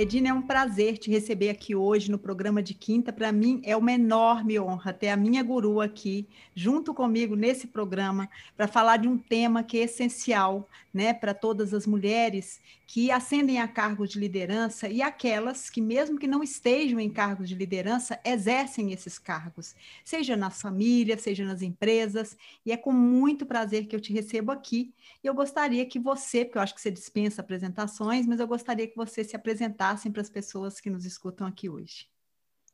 Edina, 0.00 0.30
é 0.30 0.32
um 0.32 0.40
prazer 0.40 0.96
te 0.96 1.10
receber 1.10 1.50
aqui 1.50 1.76
hoje 1.76 2.10
no 2.10 2.18
programa 2.18 2.62
de 2.62 2.72
quinta. 2.72 3.12
Para 3.12 3.30
mim 3.30 3.60
é 3.62 3.76
uma 3.76 3.92
enorme 3.92 4.58
honra 4.58 4.94
ter 4.94 5.10
a 5.10 5.16
minha 5.16 5.42
guru 5.42 5.78
aqui 5.78 6.26
junto 6.54 6.94
comigo 6.94 7.36
nesse 7.36 7.66
programa 7.66 8.26
para 8.56 8.66
falar 8.66 8.96
de 8.96 9.06
um 9.06 9.18
tema 9.18 9.62
que 9.62 9.78
é 9.78 9.82
essencial, 9.82 10.66
né, 10.92 11.14
para 11.14 11.32
todas 11.32 11.72
as 11.72 11.86
mulheres 11.86 12.60
que 12.86 13.10
ascendem 13.10 13.60
a 13.60 13.68
cargos 13.68 14.10
de 14.10 14.18
liderança 14.18 14.88
e 14.88 15.00
aquelas 15.00 15.70
que 15.70 15.80
mesmo 15.80 16.18
que 16.18 16.26
não 16.26 16.42
estejam 16.42 16.98
em 16.98 17.08
cargos 17.08 17.48
de 17.48 17.54
liderança 17.54 18.20
exercem 18.24 18.92
esses 18.92 19.18
cargos, 19.18 19.74
seja 20.04 20.36
na 20.36 20.50
família, 20.50 21.16
seja 21.16 21.44
nas 21.44 21.62
empresas. 21.62 22.36
E 22.66 22.72
é 22.72 22.76
com 22.76 22.92
muito 22.92 23.46
prazer 23.46 23.86
que 23.86 23.94
eu 23.94 24.00
te 24.00 24.12
recebo 24.12 24.50
aqui. 24.50 24.92
E 25.22 25.26
eu 25.26 25.34
gostaria 25.34 25.86
que 25.86 25.98
você, 25.98 26.44
porque 26.44 26.58
eu 26.58 26.62
acho 26.62 26.74
que 26.74 26.80
você 26.80 26.90
dispensa 26.90 27.40
apresentações, 27.40 28.26
mas 28.26 28.40
eu 28.40 28.48
gostaria 28.48 28.86
que 28.86 28.96
você 28.96 29.22
se 29.22 29.36
apresentasse 29.36 30.10
para 30.10 30.22
as 30.22 30.30
pessoas 30.30 30.80
que 30.80 30.90
nos 30.90 31.04
escutam 31.04 31.46
aqui 31.46 31.68
hoje. 31.68 32.08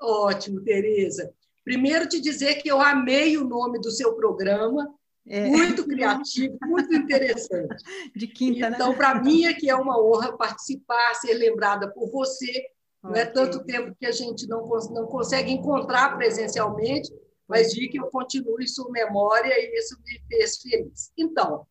Ótimo, 0.01 0.61
Tereza. 0.63 1.33
Primeiro 1.65 2.09
te 2.09 2.21
dizer 2.21 2.57
que 2.57 2.71
eu 2.71 2.81
amei 2.81 3.37
o 3.37 3.45
nome 3.45 3.81
do 3.81 3.91
seu 3.91 4.15
programa, 4.15 4.95
é. 5.29 5.49
muito 5.49 5.85
criativo, 5.89 6.57
muito 6.63 6.95
interessante. 6.95 7.83
De 8.15 8.27
quinta, 8.27 8.69
então, 8.69 8.91
né? 8.91 8.97
para 8.97 9.23
mim 9.23 9.45
é 9.45 9.55
que 9.55 9.69
é 9.69 9.75
uma 9.75 10.01
honra 10.01 10.37
participar, 10.37 11.15
ser 11.15 11.35
lembrada 11.35 11.91
por 11.91 12.11
você. 12.11 12.67
Não 13.03 13.15
é 13.15 13.25
tanto 13.25 13.65
tempo 13.65 13.95
que 13.99 14.07
a 14.07 14.11
gente 14.11 14.49
não, 14.49 14.67
não 14.91 15.07
consegue 15.07 15.53
encontrar 15.53 16.17
presencialmente, 16.17 17.13
mas 17.47 17.73
de 17.73 17.89
que 17.89 18.01
eu 18.01 18.07
continue 18.07 18.65
em 18.65 18.69
sua 18.69 18.91
memória 18.91 19.53
e 19.57 19.79
isso 19.79 19.97
me 20.05 20.21
fez 20.29 20.59
feliz. 20.59 21.13
Então, 21.17 21.65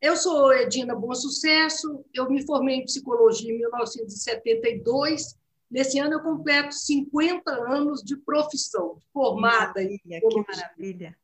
eu 0.00 0.16
sou 0.16 0.52
Edina 0.52 0.94
Bom 0.96 1.14
Sucesso, 1.14 2.04
eu 2.14 2.28
me 2.28 2.44
formei 2.44 2.76
em 2.76 2.84
psicologia 2.84 3.52
em 3.52 3.58
1972. 3.58 5.38
Nesse 5.70 5.98
ano 5.98 6.14
eu 6.14 6.20
completo 6.20 6.74
50 6.74 7.50
anos 7.50 8.02
de 8.02 8.16
profissão, 8.16 8.98
formada 9.12 9.82
em 9.82 9.98
psicologia. 9.98 10.44
Que 10.44 10.56
maravilha! 10.56 11.18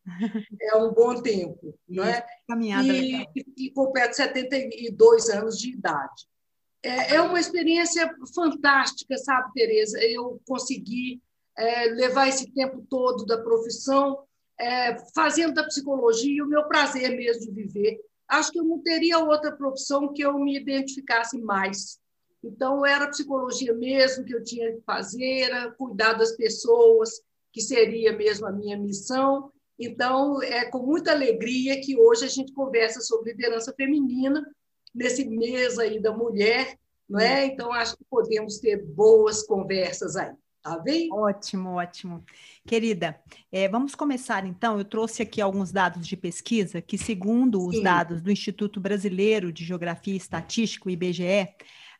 É 0.61 0.77
um 0.77 0.93
bom 0.93 1.21
tempo, 1.21 1.77
não 1.89 2.05
é? 2.05 2.25
Caminhada 2.47 2.87
e, 2.87 3.27
e, 3.35 3.67
e 3.67 3.71
completo 3.73 4.15
72 4.17 5.29
anos 5.31 5.59
de 5.59 5.73
idade. 5.73 6.27
É, 6.83 7.17
é 7.17 7.21
uma 7.21 7.41
experiência 7.41 8.15
fantástica, 8.35 9.17
sabe, 9.19 9.53
Tereza? 9.53 9.99
Eu 10.01 10.41
consegui 10.47 11.21
é, 11.59 11.87
levar 11.87 12.29
esse 12.29 12.53
tempo 12.53 12.87
todo 12.89 13.27
da 13.27 13.43
profissão, 13.43 14.23
é, 14.59 14.97
fazendo 15.15 15.55
da 15.55 15.65
psicologia 15.65 16.45
o 16.45 16.49
meu 16.49 16.69
prazer 16.69 17.11
mesmo 17.17 17.47
de 17.47 17.51
viver 17.51 18.01
acho 18.29 18.51
que 18.51 18.59
eu 18.59 18.65
não 18.65 18.81
teria 18.81 19.19
outra 19.19 19.53
profissão 19.53 20.12
que 20.12 20.23
eu 20.23 20.39
me 20.39 20.56
identificasse 20.56 21.39
mais. 21.39 21.99
Então, 22.47 22.87
era 22.87 23.09
psicologia 23.09 23.75
mesmo 23.75 24.25
que 24.25 24.34
eu 24.34 24.43
tinha 24.43 24.73
que 24.73 24.81
fazer, 24.83 25.41
era 25.43 25.71
cuidar 25.73 26.15
das 26.15 26.33
pessoas, 26.33 27.11
que 27.53 27.61
seria 27.61 28.12
mesmo 28.17 28.47
a 28.47 28.53
minha 28.53 28.79
missão. 28.79 29.51
Então, 29.79 30.43
é 30.43 30.65
com 30.67 30.79
muita 30.79 31.12
alegria 31.12 31.81
que 31.81 31.99
hoje 31.99 32.25
a 32.25 32.29
gente 32.29 32.53
conversa 32.53 33.01
sobre 33.01 33.33
liderança 33.33 33.75
feminina, 33.77 34.43
nesse 34.95 35.27
mês 35.27 35.79
aí 35.79 36.01
da 36.01 36.17
mulher, 36.17 36.79
não 37.09 37.21
é? 37.21 37.45
Então, 37.45 37.73
acho 37.73 37.97
que 37.97 38.05
podemos 38.09 38.59
ter 38.59 38.83
boas 38.83 39.43
conversas 39.43 40.17
aí. 40.17 40.33
Tá 40.62 40.77
bem? 40.81 41.09
Ótimo, 41.12 41.77
ótimo. 41.77 42.25
Querida, 42.67 43.21
é, 43.53 43.69
vamos 43.69 43.95
começar 43.95 44.45
então. 44.45 44.77
Eu 44.77 44.85
trouxe 44.85 45.23
aqui 45.23 45.41
alguns 45.41 45.71
dados 45.71 46.05
de 46.05 46.17
pesquisa 46.17 46.83
que, 46.83 46.99
segundo 46.99 47.65
os 47.65 47.77
Sim. 47.77 47.85
dados 47.85 48.21
do 48.21 48.33
Instituto 48.33 48.81
Brasileiro 48.81 49.53
de 49.53 49.65
Geografia 49.65 50.15
e 50.15 50.17
Estatística, 50.17 50.91
IBGE, 50.91 51.49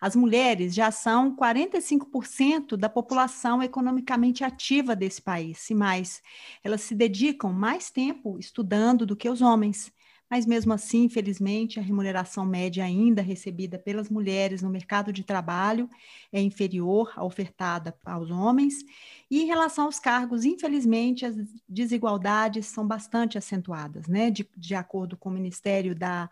as 0.01 0.17
mulheres 0.17 0.75
já 0.75 0.91
são 0.91 1.35
45% 1.37 2.77
da 2.77 2.89
população 2.89 3.63
economicamente 3.63 4.45
ativa 4.45 4.97
desse 4.97 5.23
país, 5.23 5.69
e 5.71 5.75
mais, 5.75 6.23
elas 6.63 6.83
se 6.83 6.95
dedicam 6.95 7.53
mais 7.53 7.91
tempo 7.91 8.39
estudando 8.39 9.07
do 9.07 9.17
que 9.17 9.29
os 9.29 9.41
homens 9.41 9.93
mas 10.29 10.45
mesmo 10.45 10.73
assim, 10.73 11.05
infelizmente, 11.05 11.79
a 11.79 11.83
remuneração 11.83 12.45
média 12.45 12.85
ainda 12.85 13.23
recebida 13.23 13.79
pelas 13.79 14.11
mulheres 14.11 14.61
no 14.61 14.69
mercado 14.69 15.13
de 15.13 15.23
trabalho 15.23 15.89
é 16.33 16.41
inferior 16.41 17.13
à 17.15 17.25
ofertada 17.25 17.97
aos 18.05 18.31
homens. 18.31 18.85
E 19.31 19.43
em 19.43 19.47
relação 19.47 19.85
aos 19.85 20.01
cargos, 20.01 20.45
infelizmente, 20.45 21.25
as 21.25 21.37
desigualdades 21.69 22.67
são 22.67 22.87
bastante 22.87 23.39
acentuadas, 23.39 24.09
né? 24.09 24.31
De, 24.31 24.49
de 24.57 24.75
acordo 24.75 25.17
com 25.17 25.29
o 25.29 25.33
Ministério 25.33 25.95
da, 25.95 26.29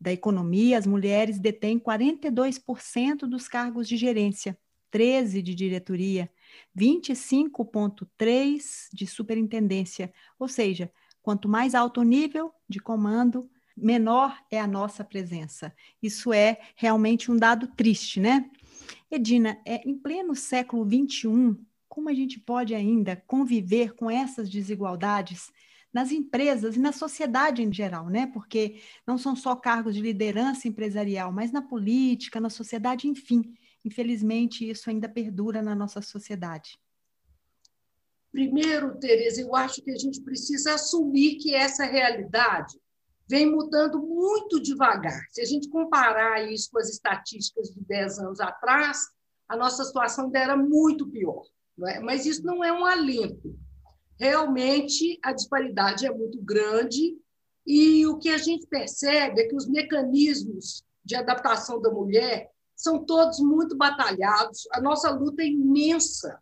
da 0.00 0.12
Economia, 0.12 0.78
as 0.78 0.86
mulheres 0.86 1.38
detêm 1.38 1.78
42% 1.78 3.26
dos 3.26 3.48
cargos 3.48 3.86
de 3.86 3.96
gerência, 3.96 4.58
13% 4.92 5.42
de 5.42 5.54
diretoria, 5.54 6.30
25,3% 6.76 8.88
de 8.92 9.06
superintendência, 9.06 10.12
ou 10.38 10.48
seja, 10.48 10.90
Quanto 11.22 11.48
mais 11.48 11.74
alto 11.74 12.00
o 12.00 12.04
nível 12.04 12.52
de 12.68 12.80
comando, 12.80 13.48
menor 13.76 14.36
é 14.50 14.58
a 14.58 14.66
nossa 14.66 15.04
presença. 15.04 15.74
Isso 16.02 16.32
é 16.32 16.58
realmente 16.74 17.30
um 17.30 17.36
dado 17.36 17.66
triste, 17.68 18.20
né? 18.20 18.50
Edina, 19.10 19.60
é, 19.66 19.86
em 19.88 19.96
pleno 19.96 20.34
século 20.34 20.84
XXI, 20.84 21.56
como 21.88 22.08
a 22.08 22.14
gente 22.14 22.38
pode 22.38 22.74
ainda 22.74 23.16
conviver 23.26 23.94
com 23.94 24.10
essas 24.10 24.48
desigualdades 24.48 25.50
nas 25.92 26.12
empresas 26.12 26.76
e 26.76 26.78
na 26.78 26.92
sociedade 26.92 27.62
em 27.62 27.72
geral, 27.72 28.08
né? 28.08 28.26
Porque 28.26 28.80
não 29.06 29.18
são 29.18 29.34
só 29.34 29.56
cargos 29.56 29.94
de 29.94 30.00
liderança 30.00 30.68
empresarial, 30.68 31.32
mas 31.32 31.50
na 31.50 31.62
política, 31.62 32.40
na 32.40 32.50
sociedade, 32.50 33.08
enfim. 33.08 33.54
Infelizmente, 33.84 34.68
isso 34.68 34.88
ainda 34.90 35.08
perdura 35.08 35.62
na 35.62 35.74
nossa 35.74 36.00
sociedade. 36.00 36.78
Primeiro, 38.30 38.96
Tereza, 38.98 39.40
eu 39.40 39.56
acho 39.56 39.82
que 39.82 39.90
a 39.90 39.96
gente 39.96 40.20
precisa 40.20 40.74
assumir 40.74 41.36
que 41.36 41.54
essa 41.54 41.84
realidade 41.84 42.78
vem 43.28 43.50
mudando 43.50 44.00
muito 44.00 44.60
devagar. 44.60 45.26
Se 45.30 45.40
a 45.40 45.44
gente 45.44 45.68
comparar 45.68 46.50
isso 46.50 46.70
com 46.70 46.78
as 46.78 46.88
estatísticas 46.88 47.70
de 47.70 47.80
10 47.80 48.18
anos 48.18 48.40
atrás, 48.40 48.98
a 49.48 49.56
nossa 49.56 49.84
situação 49.84 50.30
era 50.34 50.56
muito 50.56 51.08
pior. 51.08 51.42
É? 51.86 51.98
Mas 52.00 52.26
isso 52.26 52.44
não 52.44 52.62
é 52.62 52.72
um 52.72 52.84
alento. 52.84 53.58
Realmente, 54.20 55.18
a 55.22 55.32
disparidade 55.32 56.06
é 56.06 56.12
muito 56.12 56.40
grande 56.42 57.16
e 57.66 58.06
o 58.06 58.18
que 58.18 58.28
a 58.28 58.38
gente 58.38 58.66
percebe 58.66 59.40
é 59.40 59.48
que 59.48 59.56
os 59.56 59.66
mecanismos 59.66 60.84
de 61.02 61.16
adaptação 61.16 61.80
da 61.80 61.90
mulher 61.90 62.50
são 62.76 63.02
todos 63.04 63.40
muito 63.40 63.76
batalhados. 63.76 64.68
A 64.72 64.80
nossa 64.80 65.10
luta 65.10 65.42
é 65.42 65.46
imensa 65.46 66.38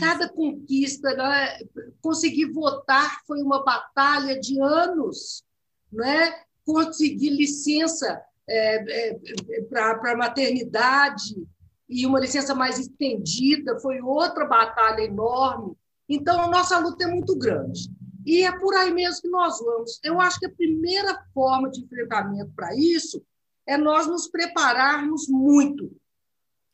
Cada 0.00 0.28
conquista, 0.28 1.14
né? 1.14 1.58
conseguir 2.02 2.46
votar 2.46 3.20
foi 3.24 3.40
uma 3.40 3.64
batalha 3.64 4.38
de 4.40 4.60
anos, 4.60 5.44
né? 5.92 6.34
conseguir 6.64 7.30
licença 7.30 8.20
é, 8.48 9.10
é, 9.10 9.62
para 9.70 10.12
a 10.12 10.16
maternidade 10.16 11.46
e 11.88 12.04
uma 12.04 12.18
licença 12.18 12.56
mais 12.56 12.78
estendida 12.78 13.78
foi 13.78 14.00
outra 14.00 14.44
batalha 14.46 15.02
enorme. 15.02 15.76
Então, 16.08 16.40
a 16.40 16.48
nossa 16.48 16.78
luta 16.78 17.04
é 17.04 17.06
muito 17.06 17.36
grande. 17.36 17.90
E 18.24 18.42
é 18.42 18.58
por 18.58 18.74
aí 18.74 18.92
mesmo 18.92 19.22
que 19.22 19.28
nós 19.28 19.58
vamos. 19.58 20.00
Eu 20.02 20.20
acho 20.20 20.38
que 20.38 20.46
a 20.46 20.54
primeira 20.54 21.24
forma 21.32 21.70
de 21.70 21.82
enfrentamento 21.82 22.52
para 22.54 22.74
isso 22.74 23.22
é 23.66 23.76
nós 23.76 24.06
nos 24.06 24.28
prepararmos 24.28 25.28
muito. 25.28 25.90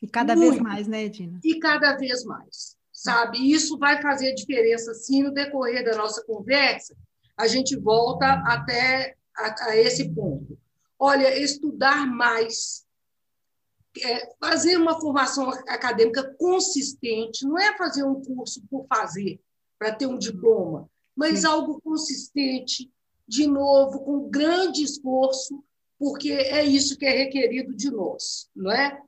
E 0.03 0.09
cada 0.09 0.35
muito. 0.35 0.51
vez 0.51 0.63
mais, 0.63 0.87
né, 0.87 1.05
Edina? 1.05 1.41
E 1.43 1.59
cada 1.59 1.97
vez 1.97 2.25
mais 2.25 2.75
sabe? 3.05 3.53
Isso 3.53 3.77
vai 3.77 4.01
fazer 4.01 4.35
diferença, 4.35 4.95
sim, 4.95 5.23
no 5.23 5.35
decorrer 5.35 5.85
da 5.85 5.97
nossa 5.97 6.25
conversa, 6.25 6.97
a 7.37 7.47
gente 7.47 7.77
volta 7.77 8.27
até 8.47 9.17
a, 9.37 9.67
a 9.67 9.77
esse 9.77 10.09
ponto. 10.15 10.57
Olha, 10.99 11.37
estudar 11.39 12.07
mais, 12.07 12.84
fazer 14.41 14.77
uma 14.77 15.01
formação 15.01 15.49
acadêmica 15.69 16.35
consistente, 16.39 17.45
não 17.45 17.59
é 17.59 17.77
fazer 17.77 18.05
um 18.05 18.21
curso 18.23 18.63
por 18.69 18.87
fazer, 18.87 19.41
para 19.79 19.95
ter 19.95 20.07
um 20.07 20.19
diploma, 20.19 20.89
mas 21.15 21.41
Sim. 21.41 21.47
algo 21.47 21.81
consistente, 21.81 22.91
de 23.27 23.47
novo, 23.47 24.01
com 24.01 24.29
grande 24.29 24.83
esforço, 24.83 25.63
porque 25.99 26.33
é 26.33 26.65
isso 26.65 26.99
que 26.99 27.07
é 27.07 27.11
requerido 27.11 27.75
de 27.75 27.91
nós, 27.91 28.49
não 28.55 28.71
é? 28.71 29.01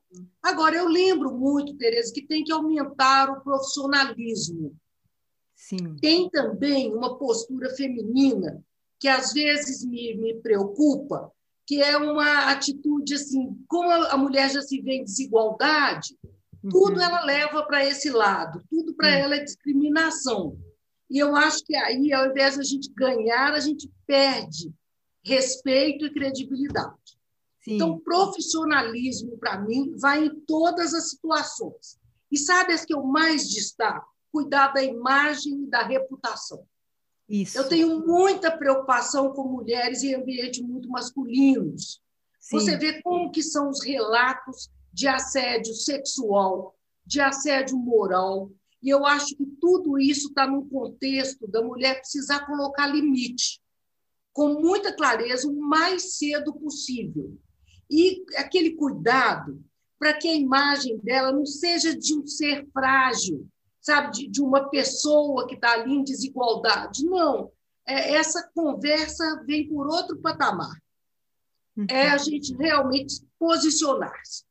Agora, 0.43 0.77
eu 0.77 0.89
lembro 0.89 1.37
muito, 1.37 1.77
Tereza, 1.77 2.13
que 2.13 2.23
tem 2.23 2.45
que 2.45 2.53
aumentar 2.53 3.29
o 3.31 3.41
profissionalismo. 3.43 4.75
Sim. 5.55 5.97
Tem 6.01 6.31
também 6.31 6.95
uma 6.95 7.19
postura 7.19 7.75
feminina 7.75 8.63
que 8.99 9.09
às 9.09 9.33
vezes 9.33 9.85
me, 9.85 10.15
me 10.17 10.35
preocupa, 10.41 11.31
que 11.67 11.83
é 11.83 11.97
uma 11.97 12.51
atitude 12.51 13.15
assim, 13.15 13.59
como 13.67 13.91
a 13.91 14.17
mulher 14.17 14.51
já 14.51 14.63
se 14.63 14.81
vê 14.81 14.95
em 14.99 15.05
desigualdade, 15.05 16.17
uhum. 16.63 16.71
tudo 16.71 17.01
ela 17.01 17.25
leva 17.25 17.65
para 17.65 17.85
esse 17.85 18.09
lado, 18.11 18.63
tudo 18.71 18.95
para 18.95 19.09
uhum. 19.09 19.15
ela 19.15 19.37
é 19.37 19.45
discriminação. 19.45 20.57
E 21.11 21.19
eu 21.19 21.35
acho 21.35 21.65
que 21.65 21.75
aí, 21.75 22.13
ao 22.13 22.31
invés 22.31 22.55
de 22.55 22.61
a 22.61 22.65
gente 22.65 22.93
ganhar, 22.93 23.53
a 23.53 23.61
gente 23.61 23.91
perde 24.07 24.73
respeito 25.25 26.07
e 26.07 26.13
credibilidade. 26.13 26.95
Sim. 27.63 27.75
Então, 27.75 27.99
profissionalismo, 27.99 29.37
para 29.39 29.61
mim, 29.61 29.95
vai 29.97 30.25
em 30.25 30.41
todas 30.47 30.95
as 30.95 31.11
situações. 31.11 31.99
E 32.31 32.39
sabe 32.39 32.73
as 32.73 32.85
que 32.85 32.95
eu 32.95 33.03
mais 33.03 33.49
destaco? 33.49 34.07
Cuidar 34.33 34.69
da 34.69 34.83
imagem 34.83 35.65
e 35.65 35.67
da 35.67 35.83
reputação. 35.83 36.65
Isso. 37.29 37.59
Eu 37.59 37.69
tenho 37.69 38.07
muita 38.07 38.57
preocupação 38.57 39.33
com 39.33 39.49
mulheres 39.49 40.03
em 40.03 40.15
ambientes 40.15 40.61
muito 40.61 40.89
masculinos. 40.89 42.01
Sim. 42.39 42.59
Você 42.59 42.77
vê 42.77 43.03
como 43.03 43.31
que 43.31 43.43
são 43.43 43.69
os 43.69 43.85
relatos 43.85 44.71
de 44.93 45.09
assédio 45.09 45.75
sexual, 45.75 46.77
de 47.05 47.21
assédio 47.21 47.77
moral, 47.77 48.51
e 48.83 48.89
eu 48.89 49.05
acho 49.05 49.37
que 49.37 49.45
tudo 49.61 49.99
isso 49.99 50.29
está 50.29 50.47
no 50.47 50.65
contexto 50.67 51.47
da 51.49 51.63
mulher 51.63 51.99
precisar 51.99 52.47
colocar 52.47 52.87
limite, 52.87 53.61
com 54.33 54.61
muita 54.61 54.95
clareza, 54.95 55.49
o 55.49 55.55
mais 55.55 56.17
cedo 56.17 56.55
possível. 56.55 57.37
E 57.91 58.25
aquele 58.37 58.77
cuidado 58.77 59.63
para 59.99 60.15
que 60.15 60.29
a 60.29 60.35
imagem 60.35 60.99
dela 60.99 61.33
não 61.33 61.47
seja 61.47 61.97
de 61.97 62.15
um 62.15 62.27
ser 62.27 62.67
frágil, 62.73 63.49
sabe, 63.87 64.11
de, 64.11 64.27
de 64.27 64.43
uma 64.43 64.69
pessoa 64.69 65.47
que 65.47 65.55
está 65.55 65.75
ali 65.75 65.93
em 65.93 66.03
desigualdade. 66.03 67.05
Não. 67.05 67.53
É, 67.87 68.15
essa 68.15 68.51
conversa 68.53 69.45
vem 69.47 69.69
por 69.69 69.87
outro 69.87 70.19
patamar. 70.19 70.77
É 71.89 72.09
a 72.09 72.17
gente 72.17 72.57
realmente 72.57 73.23
posicionar-se. 73.39 74.45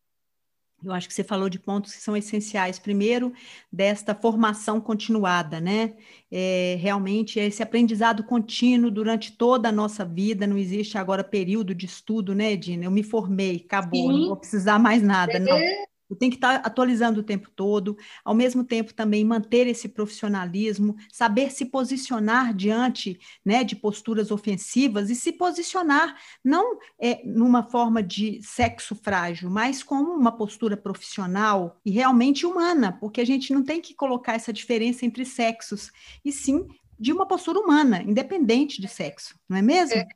Eu 0.83 0.93
acho 0.93 1.07
que 1.07 1.13
você 1.13 1.23
falou 1.23 1.49
de 1.49 1.57
pontos 1.57 1.93
que 1.93 2.01
são 2.01 2.15
essenciais. 2.15 2.77
Primeiro, 2.77 3.33
desta 3.71 4.13
formação 4.13 4.79
continuada, 4.79 5.59
né? 5.59 5.95
É, 6.31 6.77
realmente, 6.79 7.39
esse 7.39 7.63
aprendizado 7.63 8.23
contínuo 8.23 8.91
durante 8.91 9.31
toda 9.31 9.69
a 9.69 9.71
nossa 9.71 10.05
vida. 10.05 10.45
Não 10.45 10.57
existe 10.57 10.97
agora 10.97 11.23
período 11.23 11.73
de 11.73 11.87
estudo, 11.87 12.35
né, 12.35 12.51
Edina? 12.51 12.85
Eu 12.85 12.91
me 12.91 13.01
formei, 13.01 13.63
acabou, 13.65 14.11
Sim. 14.11 14.19
não 14.19 14.27
vou 14.27 14.37
precisar 14.37 14.77
mais 14.77 15.01
nada. 15.01 15.39
Não. 15.39 15.57
Eu 16.09 16.15
tenho 16.15 16.31
que 16.31 16.37
estar 16.37 16.55
atualizando 16.57 17.19
o 17.19 17.23
tempo 17.23 17.49
todo, 17.55 17.97
ao 18.23 18.35
mesmo 18.35 18.63
tempo 18.63 18.93
também 18.93 19.25
manter 19.25 19.67
esse 19.67 19.89
profissionalismo, 19.89 20.95
saber 21.11 21.51
se 21.51 21.65
posicionar 21.65 22.53
diante 22.53 23.19
né, 23.43 23.63
de 23.63 23.75
posturas 23.75 24.29
ofensivas 24.31 25.09
e 25.09 25.15
se 25.15 25.31
posicionar 25.31 26.15
não 26.43 26.77
é, 26.99 27.21
numa 27.25 27.63
forma 27.63 28.03
de 28.03 28.39
sexo 28.43 28.95
frágil, 28.95 29.49
mas 29.49 29.81
como 29.81 30.11
uma 30.13 30.31
postura 30.31 30.77
profissional 30.77 31.79
e 31.85 31.91
realmente 31.91 32.45
humana, 32.45 32.91
porque 32.99 33.21
a 33.21 33.25
gente 33.25 33.53
não 33.53 33.63
tem 33.63 33.81
que 33.81 33.93
colocar 33.93 34.33
essa 34.33 34.53
diferença 34.53 35.05
entre 35.05 35.25
sexos, 35.25 35.91
e 36.23 36.31
sim 36.31 36.67
de 36.97 37.11
uma 37.11 37.27
postura 37.27 37.59
humana, 37.59 38.01
independente 38.01 38.79
de 38.79 38.87
sexo, 38.87 39.37
não 39.49 39.57
é 39.57 39.61
mesmo? 39.61 39.95
É, 39.95 40.07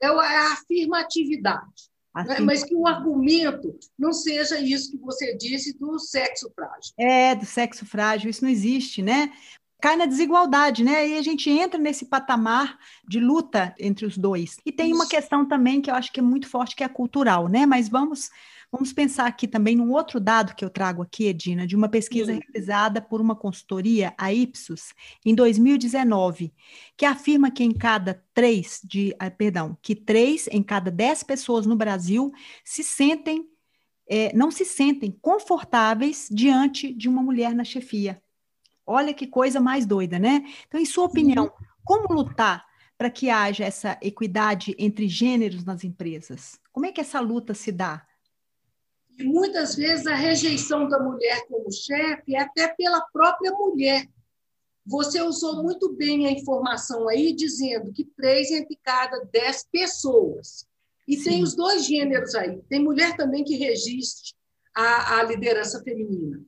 é 0.00 0.06
a 0.06 0.52
afirmatividade. 0.52 1.90
Assim, 2.14 2.42
Mas 2.42 2.64
que 2.64 2.74
o 2.74 2.86
argumento 2.86 3.78
não 3.98 4.12
seja 4.12 4.58
isso 4.58 4.90
que 4.90 4.98
você 4.98 5.36
disse 5.36 5.78
do 5.78 5.98
sexo 5.98 6.50
frágil. 6.54 6.92
É, 6.98 7.34
do 7.34 7.44
sexo 7.44 7.86
frágil, 7.86 8.30
isso 8.30 8.42
não 8.42 8.50
existe, 8.50 9.02
né? 9.02 9.32
Cai 9.80 9.96
na 9.96 10.06
desigualdade, 10.06 10.82
né? 10.82 11.08
E 11.08 11.18
a 11.18 11.22
gente 11.22 11.48
entra 11.48 11.78
nesse 11.78 12.06
patamar 12.06 12.76
de 13.08 13.20
luta 13.20 13.74
entre 13.78 14.04
os 14.04 14.18
dois. 14.18 14.56
E 14.66 14.72
tem 14.72 14.90
isso. 14.90 14.96
uma 14.96 15.08
questão 15.08 15.46
também 15.46 15.80
que 15.80 15.90
eu 15.90 15.94
acho 15.94 16.12
que 16.12 16.18
é 16.18 16.22
muito 16.22 16.48
forte, 16.48 16.74
que 16.74 16.82
é 16.82 16.88
cultural, 16.88 17.46
né? 17.46 17.64
Mas 17.64 17.88
vamos 17.88 18.30
Vamos 18.70 18.92
pensar 18.92 19.26
aqui 19.26 19.48
também 19.48 19.74
num 19.74 19.92
outro 19.92 20.20
dado 20.20 20.54
que 20.54 20.62
eu 20.62 20.68
trago 20.68 21.00
aqui, 21.00 21.24
Edina, 21.24 21.66
de 21.66 21.74
uma 21.74 21.88
pesquisa 21.88 22.32
Sim. 22.32 22.40
realizada 22.40 23.00
por 23.00 23.18
uma 23.18 23.34
consultoria, 23.34 24.12
a 24.18 24.32
Ipsos, 24.32 24.92
em 25.24 25.34
2019, 25.34 26.52
que 26.94 27.06
afirma 27.06 27.50
que 27.50 27.64
em 27.64 27.72
cada 27.72 28.22
três 28.34 28.80
de, 28.84 29.14
ah, 29.18 29.30
perdão, 29.30 29.76
que 29.80 29.94
três 29.94 30.48
em 30.48 30.62
cada 30.62 30.90
dez 30.90 31.22
pessoas 31.22 31.64
no 31.64 31.76
Brasil 31.76 32.30
se 32.62 32.84
sentem, 32.84 33.48
é, 34.06 34.34
não 34.36 34.50
se 34.50 34.66
sentem 34.66 35.10
confortáveis 35.10 36.28
diante 36.30 36.92
de 36.92 37.08
uma 37.08 37.22
mulher 37.22 37.54
na 37.54 37.64
chefia. 37.64 38.20
Olha 38.84 39.14
que 39.14 39.26
coisa 39.26 39.60
mais 39.60 39.86
doida, 39.86 40.18
né? 40.18 40.44
Então, 40.66 40.78
em 40.78 40.84
sua 40.84 41.04
opinião, 41.04 41.50
como 41.84 42.12
lutar 42.12 42.66
para 42.98 43.08
que 43.08 43.30
haja 43.30 43.64
essa 43.64 43.98
equidade 44.02 44.74
entre 44.78 45.08
gêneros 45.08 45.64
nas 45.64 45.84
empresas? 45.84 46.60
Como 46.70 46.84
é 46.84 46.92
que 46.92 47.00
essa 47.00 47.20
luta 47.20 47.54
se 47.54 47.70
dá? 47.72 48.07
E 49.18 49.24
muitas 49.24 49.74
vezes 49.74 50.06
a 50.06 50.14
rejeição 50.14 50.88
da 50.88 51.02
mulher 51.02 51.44
como 51.48 51.72
chefe 51.72 52.36
é 52.36 52.40
até 52.40 52.68
pela 52.68 53.00
própria 53.12 53.50
mulher. 53.50 54.08
Você 54.86 55.20
usou 55.20 55.60
muito 55.60 55.92
bem 55.92 56.26
a 56.26 56.30
informação 56.30 57.08
aí, 57.08 57.32
dizendo 57.32 57.92
que 57.92 58.04
três 58.04 58.52
entre 58.52 58.78
cada 58.80 59.18
dez 59.32 59.66
pessoas. 59.70 60.64
E 61.06 61.16
Sim. 61.16 61.24
tem 61.24 61.42
os 61.42 61.56
dois 61.56 61.84
gêneros 61.84 62.32
aí. 62.36 62.62
Tem 62.68 62.82
mulher 62.82 63.16
também 63.16 63.42
que 63.42 63.56
registre 63.56 64.34
a, 64.72 65.24
liderança 65.24 65.82
feminina. 65.82 66.40